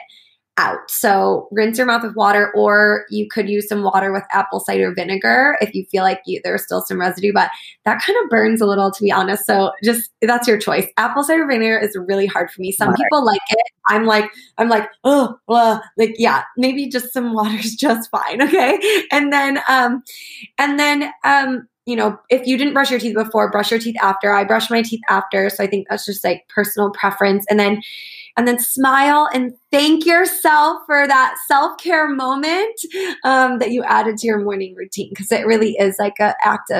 out. 0.58 0.90
So 0.90 1.48
rinse 1.52 1.78
your 1.78 1.88
mouth 1.88 2.04
with 2.04 2.16
water, 2.16 2.52
or 2.56 3.06
you 3.10 3.28
could 3.30 3.50
use 3.50 3.68
some 3.68 3.84
water 3.84 4.14
with 4.14 4.24
apple 4.32 4.60
cider 4.60 4.94
vinegar 4.94 5.58
if 5.60 5.74
you 5.76 5.86
feel 5.86 6.04
like 6.04 6.22
you, 6.26 6.40
there's 6.44 6.64
still 6.64 6.82
some 6.82 7.00
residue, 7.00 7.34
but 7.34 7.50
that 7.84 8.02
kind 8.02 8.18
of 8.24 8.30
burns 8.30 8.62
a 8.62 8.66
little, 8.66 8.90
to 8.92 9.04
be 9.04 9.12
honest. 9.12 9.46
So 9.46 9.72
just 9.84 10.12
that's 10.22 10.48
your 10.48 10.58
choice. 10.58 10.88
Apple 10.98 11.24
cider 11.24 11.46
vinegar 11.46 11.78
is 11.78 11.98
really 12.08 12.26
hard 12.26 12.50
for 12.52 12.62
me. 12.62 12.72
Some 12.72 12.90
water. 12.90 13.04
people 13.04 13.26
like 13.26 13.42
it. 13.50 13.72
I'm 13.88 14.06
like, 14.06 14.32
I'm 14.58 14.70
like, 14.70 14.90
oh, 15.04 15.38
blah. 15.48 15.82
like 15.98 16.16
yeah, 16.18 16.44
maybe 16.58 16.90
just 16.90 17.12
some 17.12 17.34
water 17.34 17.58
is 17.58 17.76
just 17.76 18.10
fine. 18.10 18.42
Okay, 18.56 18.80
and 19.12 19.34
then, 19.34 19.60
um, 19.68 20.04
and 20.60 20.80
then, 20.80 21.12
um, 21.24 21.68
you 21.86 21.96
know, 21.96 22.18
if 22.30 22.46
you 22.46 22.58
didn't 22.58 22.74
brush 22.74 22.92
your 22.92 23.00
teeth 23.00 23.16
before, 23.16 23.50
brush 23.50 23.72
your 23.72 23.80
teeth 23.80 23.96
after. 24.02 24.32
I 24.32 24.44
brush 24.44 24.70
my 24.70 24.84
teeth 24.84 25.02
after, 25.10 25.50
so 25.50 25.64
I 25.64 25.68
think 25.68 25.88
that's 25.90 26.06
just 26.06 26.24
like 26.24 26.48
personal 26.48 26.92
preference, 26.92 27.44
and 27.50 27.60
then 27.60 27.82
and 28.38 28.48
then 28.48 28.60
smile 28.60 29.30
and 29.34 29.54
thank 29.72 30.06
yourself 30.06 30.82
for 30.86 31.08
that 31.08 31.38
self 31.48 31.78
care 31.78 32.10
moment 32.10 32.80
um, 33.24 33.60
that 33.60 33.72
you 33.72 33.84
added 33.84 34.18
to 34.18 34.28
your 34.28 34.40
morning 34.40 34.76
routine 34.76 35.10
because 35.10 35.32
it 35.32 35.46
really 35.46 35.76
is 35.80 35.98
like 36.00 36.20
an 36.20 36.34
act 36.44 36.72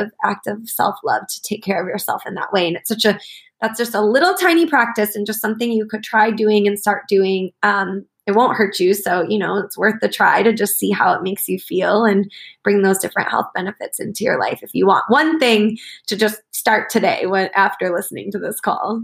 of 0.48 0.70
self 0.70 0.96
love 1.04 1.24
to 1.28 1.42
take 1.42 1.64
care 1.64 1.82
of 1.82 1.88
yourself 1.88 2.24
in 2.26 2.34
that 2.36 2.52
way. 2.52 2.68
And 2.68 2.76
it's 2.76 2.90
such 2.90 3.06
a 3.06 3.20
that's 3.62 3.80
just 3.80 3.96
a 3.96 4.02
little 4.02 4.36
tiny 4.36 4.66
practice 4.66 5.16
and 5.16 5.26
just 5.26 5.42
something 5.42 5.72
you 5.72 5.86
could 5.86 6.04
try 6.04 6.30
doing 6.30 6.68
and 6.68 6.78
start 6.78 7.04
doing. 7.08 7.52
Um, 7.64 8.06
it 8.28 8.34
won't 8.34 8.58
hurt 8.58 8.80
you, 8.80 8.96
so 8.96 9.22
you 9.30 9.38
know 9.38 9.58
it's 9.58 9.78
worth 9.78 10.02
the 10.02 10.10
try 10.10 10.42
to 10.42 10.52
just 10.52 10.80
see 10.80 10.90
how 10.90 11.14
it 11.14 11.22
makes 11.22 11.48
you 11.48 11.60
feel 11.60 12.06
and 12.06 12.30
bring 12.64 12.82
those 12.82 12.98
different 12.98 13.30
health 13.30 13.48
benefits 13.54 14.00
into 14.00 14.24
your 14.24 14.40
life. 14.40 14.60
If 14.64 14.74
you 14.74 14.88
want 14.88 15.06
one 15.10 15.40
thing 15.40 15.78
to 16.08 16.18
just 16.18 16.42
start 16.52 16.90
today, 16.90 17.28
when 17.28 17.50
after 17.56 17.96
listening 17.96 18.32
to 18.32 18.40
this 18.40 18.60
call. 18.60 19.04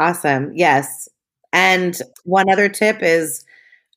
Awesome. 0.00 0.52
Yes. 0.54 1.08
And 1.52 2.00
one 2.24 2.48
other 2.48 2.70
tip 2.70 3.02
is 3.02 3.44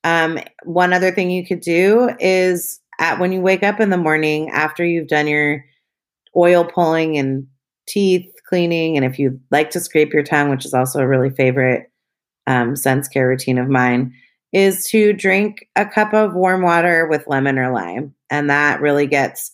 um, 0.04 0.38
one 0.66 0.92
other 0.92 1.12
thing 1.12 1.32
you 1.32 1.46
could 1.46 1.62
do 1.62 2.12
is 2.20 2.82
at 3.00 3.20
when 3.20 3.32
you 3.32 3.40
wake 3.42 3.64
up 3.64 3.80
in 3.80 3.90
the 3.90 3.98
morning 3.98 4.50
after 4.50 4.84
you've 4.84 5.08
done 5.08 5.28
your 5.28 5.64
oil 6.36 6.66
pulling 6.66 7.18
and 7.18 7.48
teeth 7.88 8.30
cleaning, 8.50 8.98
and 8.98 9.06
if 9.06 9.18
you 9.18 9.40
like 9.52 9.70
to 9.72 9.80
scrape 9.80 10.14
your 10.14 10.24
tongue, 10.24 10.50
which 10.50 10.66
is 10.66 10.74
also 10.74 11.00
a 11.00 11.08
really 11.08 11.30
favorite 11.30 11.90
um, 12.48 12.76
sense 12.76 13.08
care 13.08 13.30
routine 13.30 13.58
of 13.58 13.70
mine, 13.70 14.14
is 14.54 14.90
to 14.90 15.14
drink 15.14 15.68
a 15.78 15.86
cup 15.86 16.14
of 16.14 16.36
warm 16.36 16.64
water 16.64 17.08
with 17.08 17.28
lemon 17.28 17.60
or 17.60 17.74
lime. 17.74 18.14
And 18.30 18.50
that 18.50 18.82
really 18.82 19.08
gets 19.08 19.52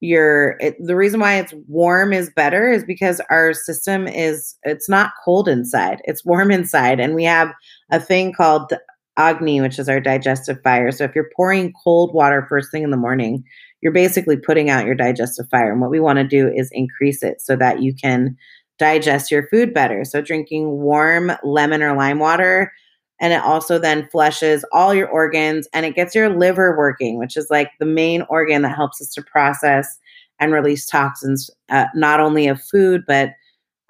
your 0.00 0.56
it, 0.60 0.76
the 0.78 0.96
reason 0.96 1.20
why 1.20 1.34
it's 1.34 1.54
warm 1.66 2.12
is 2.12 2.30
better 2.30 2.70
is 2.70 2.84
because 2.84 3.20
our 3.30 3.52
system 3.52 4.06
is 4.06 4.56
it's 4.62 4.88
not 4.88 5.12
cold 5.24 5.48
inside 5.48 6.00
it's 6.04 6.24
warm 6.24 6.50
inside. 6.50 7.00
And 7.00 7.14
we 7.14 7.24
have 7.24 7.52
a 7.90 8.00
thing 8.00 8.32
called 8.32 8.72
agni 9.16 9.60
which 9.60 9.80
is 9.80 9.88
our 9.88 9.98
digestive 9.98 10.62
fire 10.62 10.92
so 10.92 11.02
if 11.02 11.12
you're 11.12 11.30
pouring 11.34 11.72
cold 11.82 12.14
water 12.14 12.46
first 12.48 12.70
thing 12.70 12.84
in 12.84 12.92
the 12.92 12.96
morning 12.96 13.42
you're 13.80 13.92
basically 13.92 14.36
putting 14.36 14.70
out 14.70 14.86
your 14.86 14.94
digestive 14.94 15.48
fire 15.50 15.72
and 15.72 15.80
what 15.80 15.90
we 15.90 15.98
want 15.98 16.18
to 16.18 16.24
do 16.24 16.48
is 16.54 16.68
increase 16.70 17.24
it 17.24 17.40
so 17.40 17.56
that 17.56 17.82
you 17.82 17.92
can 17.92 18.36
digest 18.78 19.30
your 19.30 19.46
food 19.48 19.74
better. 19.74 20.04
So 20.04 20.20
drinking 20.20 20.80
warm 20.80 21.32
lemon 21.42 21.82
or 21.82 21.94
lime 21.94 22.18
water 22.18 22.72
and 23.20 23.32
it 23.32 23.42
also 23.42 23.78
then 23.78 24.08
flushes 24.08 24.64
all 24.72 24.94
your 24.94 25.08
organs 25.08 25.68
and 25.72 25.84
it 25.84 25.94
gets 25.94 26.14
your 26.14 26.28
liver 26.28 26.76
working, 26.76 27.18
which 27.18 27.36
is 27.36 27.48
like 27.50 27.70
the 27.78 27.86
main 27.86 28.22
organ 28.28 28.62
that 28.62 28.76
helps 28.76 29.00
us 29.00 29.12
to 29.14 29.22
process 29.22 29.98
and 30.38 30.52
release 30.52 30.86
toxins, 30.86 31.50
uh, 31.68 31.86
not 31.94 32.20
only 32.20 32.46
of 32.46 32.62
food, 32.62 33.02
but 33.06 33.30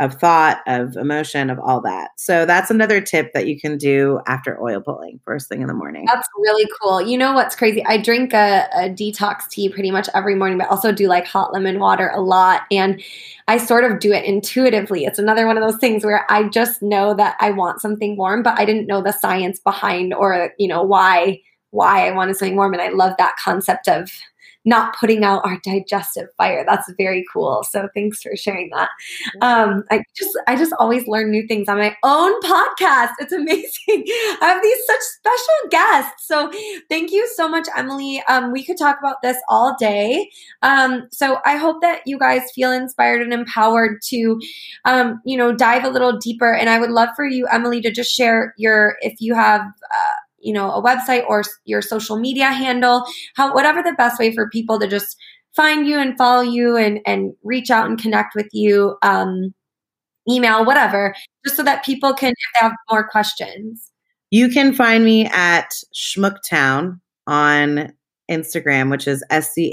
of 0.00 0.14
thought, 0.14 0.60
of 0.66 0.96
emotion, 0.96 1.50
of 1.50 1.58
all 1.58 1.80
that. 1.80 2.10
So 2.16 2.46
that's 2.46 2.70
another 2.70 3.00
tip 3.00 3.32
that 3.32 3.48
you 3.48 3.58
can 3.58 3.76
do 3.76 4.20
after 4.26 4.60
oil 4.62 4.80
pulling 4.80 5.18
first 5.24 5.48
thing 5.48 5.60
in 5.60 5.66
the 5.66 5.74
morning. 5.74 6.04
That's 6.06 6.28
really 6.38 6.70
cool. 6.80 7.02
You 7.02 7.18
know 7.18 7.32
what's 7.32 7.56
crazy? 7.56 7.84
I 7.84 7.96
drink 7.96 8.32
a, 8.32 8.68
a, 8.74 8.88
detox 8.88 9.48
tea 9.48 9.68
pretty 9.68 9.90
much 9.90 10.08
every 10.14 10.36
morning, 10.36 10.56
but 10.56 10.68
also 10.68 10.92
do 10.92 11.08
like 11.08 11.26
hot 11.26 11.52
lemon 11.52 11.80
water 11.80 12.12
a 12.14 12.20
lot. 12.20 12.62
And 12.70 13.02
I 13.48 13.58
sort 13.58 13.82
of 13.82 13.98
do 13.98 14.12
it 14.12 14.24
intuitively. 14.24 15.04
It's 15.04 15.18
another 15.18 15.46
one 15.46 15.56
of 15.56 15.64
those 15.68 15.80
things 15.80 16.04
where 16.04 16.24
I 16.30 16.48
just 16.48 16.80
know 16.80 17.14
that 17.14 17.36
I 17.40 17.50
want 17.50 17.80
something 17.80 18.16
warm, 18.16 18.44
but 18.44 18.58
I 18.58 18.64
didn't 18.64 18.86
know 18.86 19.02
the 19.02 19.12
science 19.12 19.58
behind 19.58 20.14
or, 20.14 20.52
you 20.58 20.68
know, 20.68 20.82
why 20.82 21.40
why 21.70 22.08
I 22.08 22.12
wanted 22.12 22.36
something 22.36 22.56
warm. 22.56 22.72
And 22.72 22.80
I 22.80 22.88
love 22.88 23.14
that 23.18 23.36
concept 23.36 23.88
of 23.88 24.10
not 24.68 24.94
putting 24.94 25.24
out 25.24 25.44
our 25.46 25.58
digestive 25.64 26.28
fire. 26.36 26.62
That's 26.66 26.92
very 26.98 27.24
cool. 27.32 27.64
So 27.64 27.88
thanks 27.94 28.22
for 28.22 28.36
sharing 28.36 28.68
that. 28.70 28.90
Um, 29.40 29.82
I 29.90 30.02
just 30.14 30.38
I 30.46 30.56
just 30.56 30.74
always 30.78 31.08
learn 31.08 31.30
new 31.30 31.46
things 31.46 31.68
on 31.68 31.78
my 31.78 31.96
own 32.04 32.38
podcast. 32.42 33.12
It's 33.18 33.32
amazing. 33.38 33.64
I 33.88 34.38
have 34.42 34.62
these 34.62 34.86
such 34.86 35.00
special 35.00 35.70
guests. 35.70 36.28
So 36.28 36.52
thank 36.90 37.10
you 37.10 37.26
so 37.34 37.48
much, 37.48 37.66
Emily. 37.74 38.22
Um, 38.28 38.52
we 38.52 38.62
could 38.62 38.76
talk 38.76 38.98
about 38.98 39.22
this 39.22 39.38
all 39.48 39.74
day. 39.80 40.30
Um, 40.62 41.08
so 41.10 41.38
I 41.46 41.56
hope 41.56 41.80
that 41.80 42.02
you 42.04 42.18
guys 42.18 42.42
feel 42.54 42.70
inspired 42.70 43.22
and 43.22 43.32
empowered 43.32 44.02
to, 44.08 44.38
um, 44.84 45.22
you 45.24 45.38
know, 45.38 45.50
dive 45.50 45.84
a 45.84 45.88
little 45.88 46.18
deeper. 46.18 46.52
And 46.52 46.68
I 46.68 46.78
would 46.78 46.90
love 46.90 47.08
for 47.16 47.24
you, 47.24 47.46
Emily, 47.46 47.80
to 47.80 47.90
just 47.90 48.12
share 48.12 48.54
your 48.58 48.96
if 49.00 49.14
you 49.18 49.34
have. 49.34 49.62
Uh, 49.62 50.14
you 50.48 50.54
know 50.54 50.70
a 50.72 50.82
website 50.82 51.24
or 51.28 51.42
your 51.66 51.82
social 51.82 52.18
media 52.18 52.46
handle 52.50 53.04
how 53.36 53.54
whatever 53.54 53.82
the 53.82 53.92
best 53.98 54.18
way 54.18 54.34
for 54.34 54.48
people 54.48 54.80
to 54.80 54.88
just 54.88 55.16
find 55.54 55.86
you 55.86 55.98
and 55.98 56.16
follow 56.16 56.40
you 56.40 56.76
and 56.76 57.00
and 57.04 57.34
reach 57.44 57.70
out 57.70 57.86
and 57.86 58.00
connect 58.00 58.34
with 58.34 58.48
you 58.52 58.96
um 59.02 59.52
email 60.28 60.64
whatever 60.64 61.14
just 61.44 61.56
so 61.56 61.62
that 61.62 61.84
people 61.84 62.14
can 62.14 62.32
have 62.54 62.72
more 62.90 63.06
questions. 63.08 63.90
You 64.30 64.48
can 64.48 64.72
find 64.74 65.04
me 65.04 65.26
at 65.26 65.70
schmook 65.94 66.36
on 67.26 67.92
instagram 68.30 68.90
which 68.90 69.08
is 69.08 69.24
s-c-h-m-o-o-k 69.30 69.66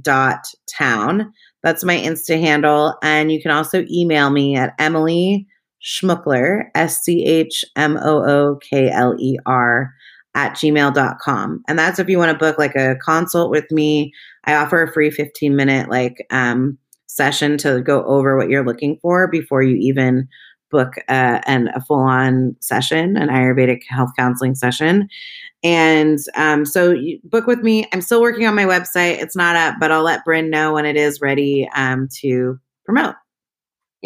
dot 0.00 0.46
town. 0.78 1.32
That's 1.62 1.84
my 1.84 1.96
insta 1.96 2.40
handle. 2.40 2.94
And 3.02 3.30
you 3.30 3.40
can 3.40 3.50
also 3.50 3.84
email 3.90 4.30
me 4.30 4.56
at 4.56 4.74
emily 4.78 5.46
Schmookler, 5.86 6.64
S 6.74 7.02
C 7.04 7.24
H 7.24 7.64
M 7.76 7.96
O 7.96 8.24
O 8.24 8.56
K 8.56 8.90
L 8.90 9.14
E 9.18 9.38
R, 9.46 9.94
at 10.34 10.52
gmail.com. 10.52 11.64
And 11.68 11.78
that's 11.78 11.98
if 11.98 12.08
you 12.08 12.18
want 12.18 12.32
to 12.32 12.38
book 12.38 12.58
like 12.58 12.74
a 12.74 12.96
consult 12.96 13.50
with 13.50 13.70
me. 13.70 14.12
I 14.44 14.54
offer 14.54 14.82
a 14.82 14.92
free 14.92 15.10
15 15.10 15.56
minute 15.56 15.88
like 15.88 16.26
um, 16.30 16.76
session 17.06 17.56
to 17.58 17.80
go 17.80 18.04
over 18.04 18.36
what 18.36 18.48
you're 18.48 18.64
looking 18.64 18.98
for 19.00 19.28
before 19.28 19.62
you 19.62 19.76
even 19.76 20.28
book 20.70 20.94
uh, 21.08 21.40
an, 21.46 21.68
a 21.74 21.80
full 21.80 22.00
on 22.00 22.56
session, 22.60 23.16
an 23.16 23.28
Ayurvedic 23.28 23.82
health 23.88 24.10
counseling 24.16 24.54
session. 24.54 25.08
And 25.62 26.18
um, 26.34 26.66
so 26.66 26.96
book 27.24 27.46
with 27.46 27.60
me. 27.60 27.88
I'm 27.92 28.00
still 28.00 28.20
working 28.20 28.46
on 28.46 28.54
my 28.54 28.64
website. 28.64 29.22
It's 29.22 29.36
not 29.36 29.56
up, 29.56 29.76
but 29.80 29.90
I'll 29.90 30.02
let 30.02 30.24
Brynn 30.26 30.50
know 30.50 30.74
when 30.74 30.84
it 30.84 30.96
is 30.96 31.20
ready 31.20 31.68
um, 31.74 32.08
to 32.20 32.58
promote. 32.84 33.14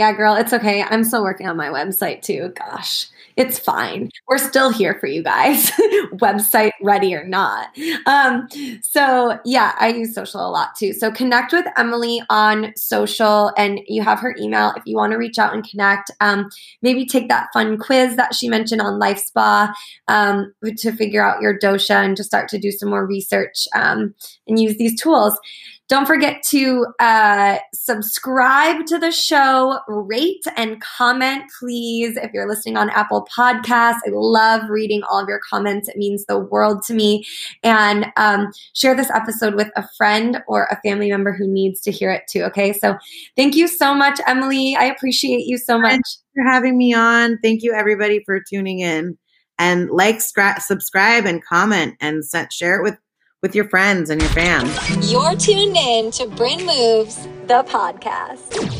Yeah, 0.00 0.12
girl, 0.14 0.34
it's 0.34 0.54
okay. 0.54 0.82
I'm 0.82 1.04
still 1.04 1.22
working 1.22 1.46
on 1.46 1.58
my 1.58 1.68
website 1.68 2.22
too. 2.22 2.54
Gosh, 2.56 3.06
it's 3.36 3.58
fine. 3.58 4.08
We're 4.28 4.38
still 4.38 4.70
here 4.70 4.96
for 4.98 5.06
you 5.06 5.22
guys, 5.22 5.70
website 6.14 6.70
ready 6.80 7.14
or 7.14 7.22
not. 7.22 7.68
Um, 8.06 8.48
so, 8.80 9.38
yeah, 9.44 9.76
I 9.78 9.88
use 9.88 10.14
social 10.14 10.40
a 10.40 10.48
lot 10.48 10.70
too. 10.74 10.94
So, 10.94 11.10
connect 11.10 11.52
with 11.52 11.66
Emily 11.76 12.22
on 12.30 12.72
social 12.76 13.52
and 13.58 13.78
you 13.88 14.02
have 14.02 14.20
her 14.20 14.34
email 14.40 14.72
if 14.74 14.84
you 14.86 14.96
want 14.96 15.12
to 15.12 15.18
reach 15.18 15.38
out 15.38 15.52
and 15.52 15.68
connect. 15.68 16.10
Um, 16.22 16.48
maybe 16.80 17.04
take 17.04 17.28
that 17.28 17.48
fun 17.52 17.76
quiz 17.76 18.16
that 18.16 18.34
she 18.34 18.48
mentioned 18.48 18.80
on 18.80 18.98
Life 18.98 19.18
Spa 19.18 19.70
um, 20.08 20.50
to 20.78 20.92
figure 20.92 21.22
out 21.22 21.42
your 21.42 21.58
dosha 21.58 22.02
and 22.02 22.16
to 22.16 22.24
start 22.24 22.48
to 22.48 22.58
do 22.58 22.70
some 22.70 22.88
more 22.88 23.06
research 23.06 23.68
um, 23.74 24.14
and 24.48 24.58
use 24.58 24.78
these 24.78 24.98
tools. 24.98 25.38
Don't 25.90 26.06
forget 26.06 26.44
to 26.50 26.86
uh, 27.00 27.58
subscribe 27.74 28.86
to 28.86 28.96
the 28.96 29.10
show, 29.10 29.80
rate 29.88 30.44
and 30.56 30.80
comment, 30.80 31.42
please. 31.58 32.16
If 32.16 32.30
you're 32.32 32.48
listening 32.48 32.76
on 32.76 32.90
Apple 32.90 33.26
Podcasts, 33.36 33.98
I 34.06 34.10
love 34.12 34.70
reading 34.70 35.02
all 35.10 35.20
of 35.20 35.28
your 35.28 35.40
comments. 35.50 35.88
It 35.88 35.96
means 35.96 36.24
the 36.26 36.38
world 36.38 36.84
to 36.84 36.94
me. 36.94 37.24
And 37.64 38.06
um, 38.16 38.52
share 38.72 38.94
this 38.94 39.10
episode 39.10 39.56
with 39.56 39.66
a 39.74 39.84
friend 39.98 40.40
or 40.46 40.68
a 40.70 40.80
family 40.88 41.10
member 41.10 41.32
who 41.32 41.48
needs 41.48 41.80
to 41.80 41.90
hear 41.90 42.12
it 42.12 42.22
too. 42.30 42.44
Okay. 42.44 42.72
So 42.72 42.96
thank 43.34 43.56
you 43.56 43.66
so 43.66 43.92
much, 43.92 44.20
Emily. 44.28 44.76
I 44.76 44.84
appreciate 44.84 45.46
you 45.46 45.58
so 45.58 45.76
much. 45.76 45.90
Thanks 45.90 46.22
for 46.36 46.44
having 46.44 46.78
me 46.78 46.94
on. 46.94 47.36
Thank 47.42 47.64
you, 47.64 47.72
everybody, 47.72 48.22
for 48.24 48.38
tuning 48.48 48.78
in. 48.78 49.18
And 49.58 49.90
like, 49.90 50.20
subscribe, 50.20 51.26
and 51.26 51.44
comment, 51.44 51.96
and 52.00 52.22
share 52.52 52.78
it 52.78 52.84
with 52.84 52.96
with 53.42 53.54
your 53.54 53.68
friends 53.68 54.10
and 54.10 54.20
your 54.20 54.30
fam. 54.30 54.66
You're 55.02 55.34
tuned 55.34 55.76
in 55.76 56.10
to 56.12 56.26
Brynn 56.26 56.66
Moves, 56.66 57.26
the 57.46 57.64
podcast. 57.64 58.79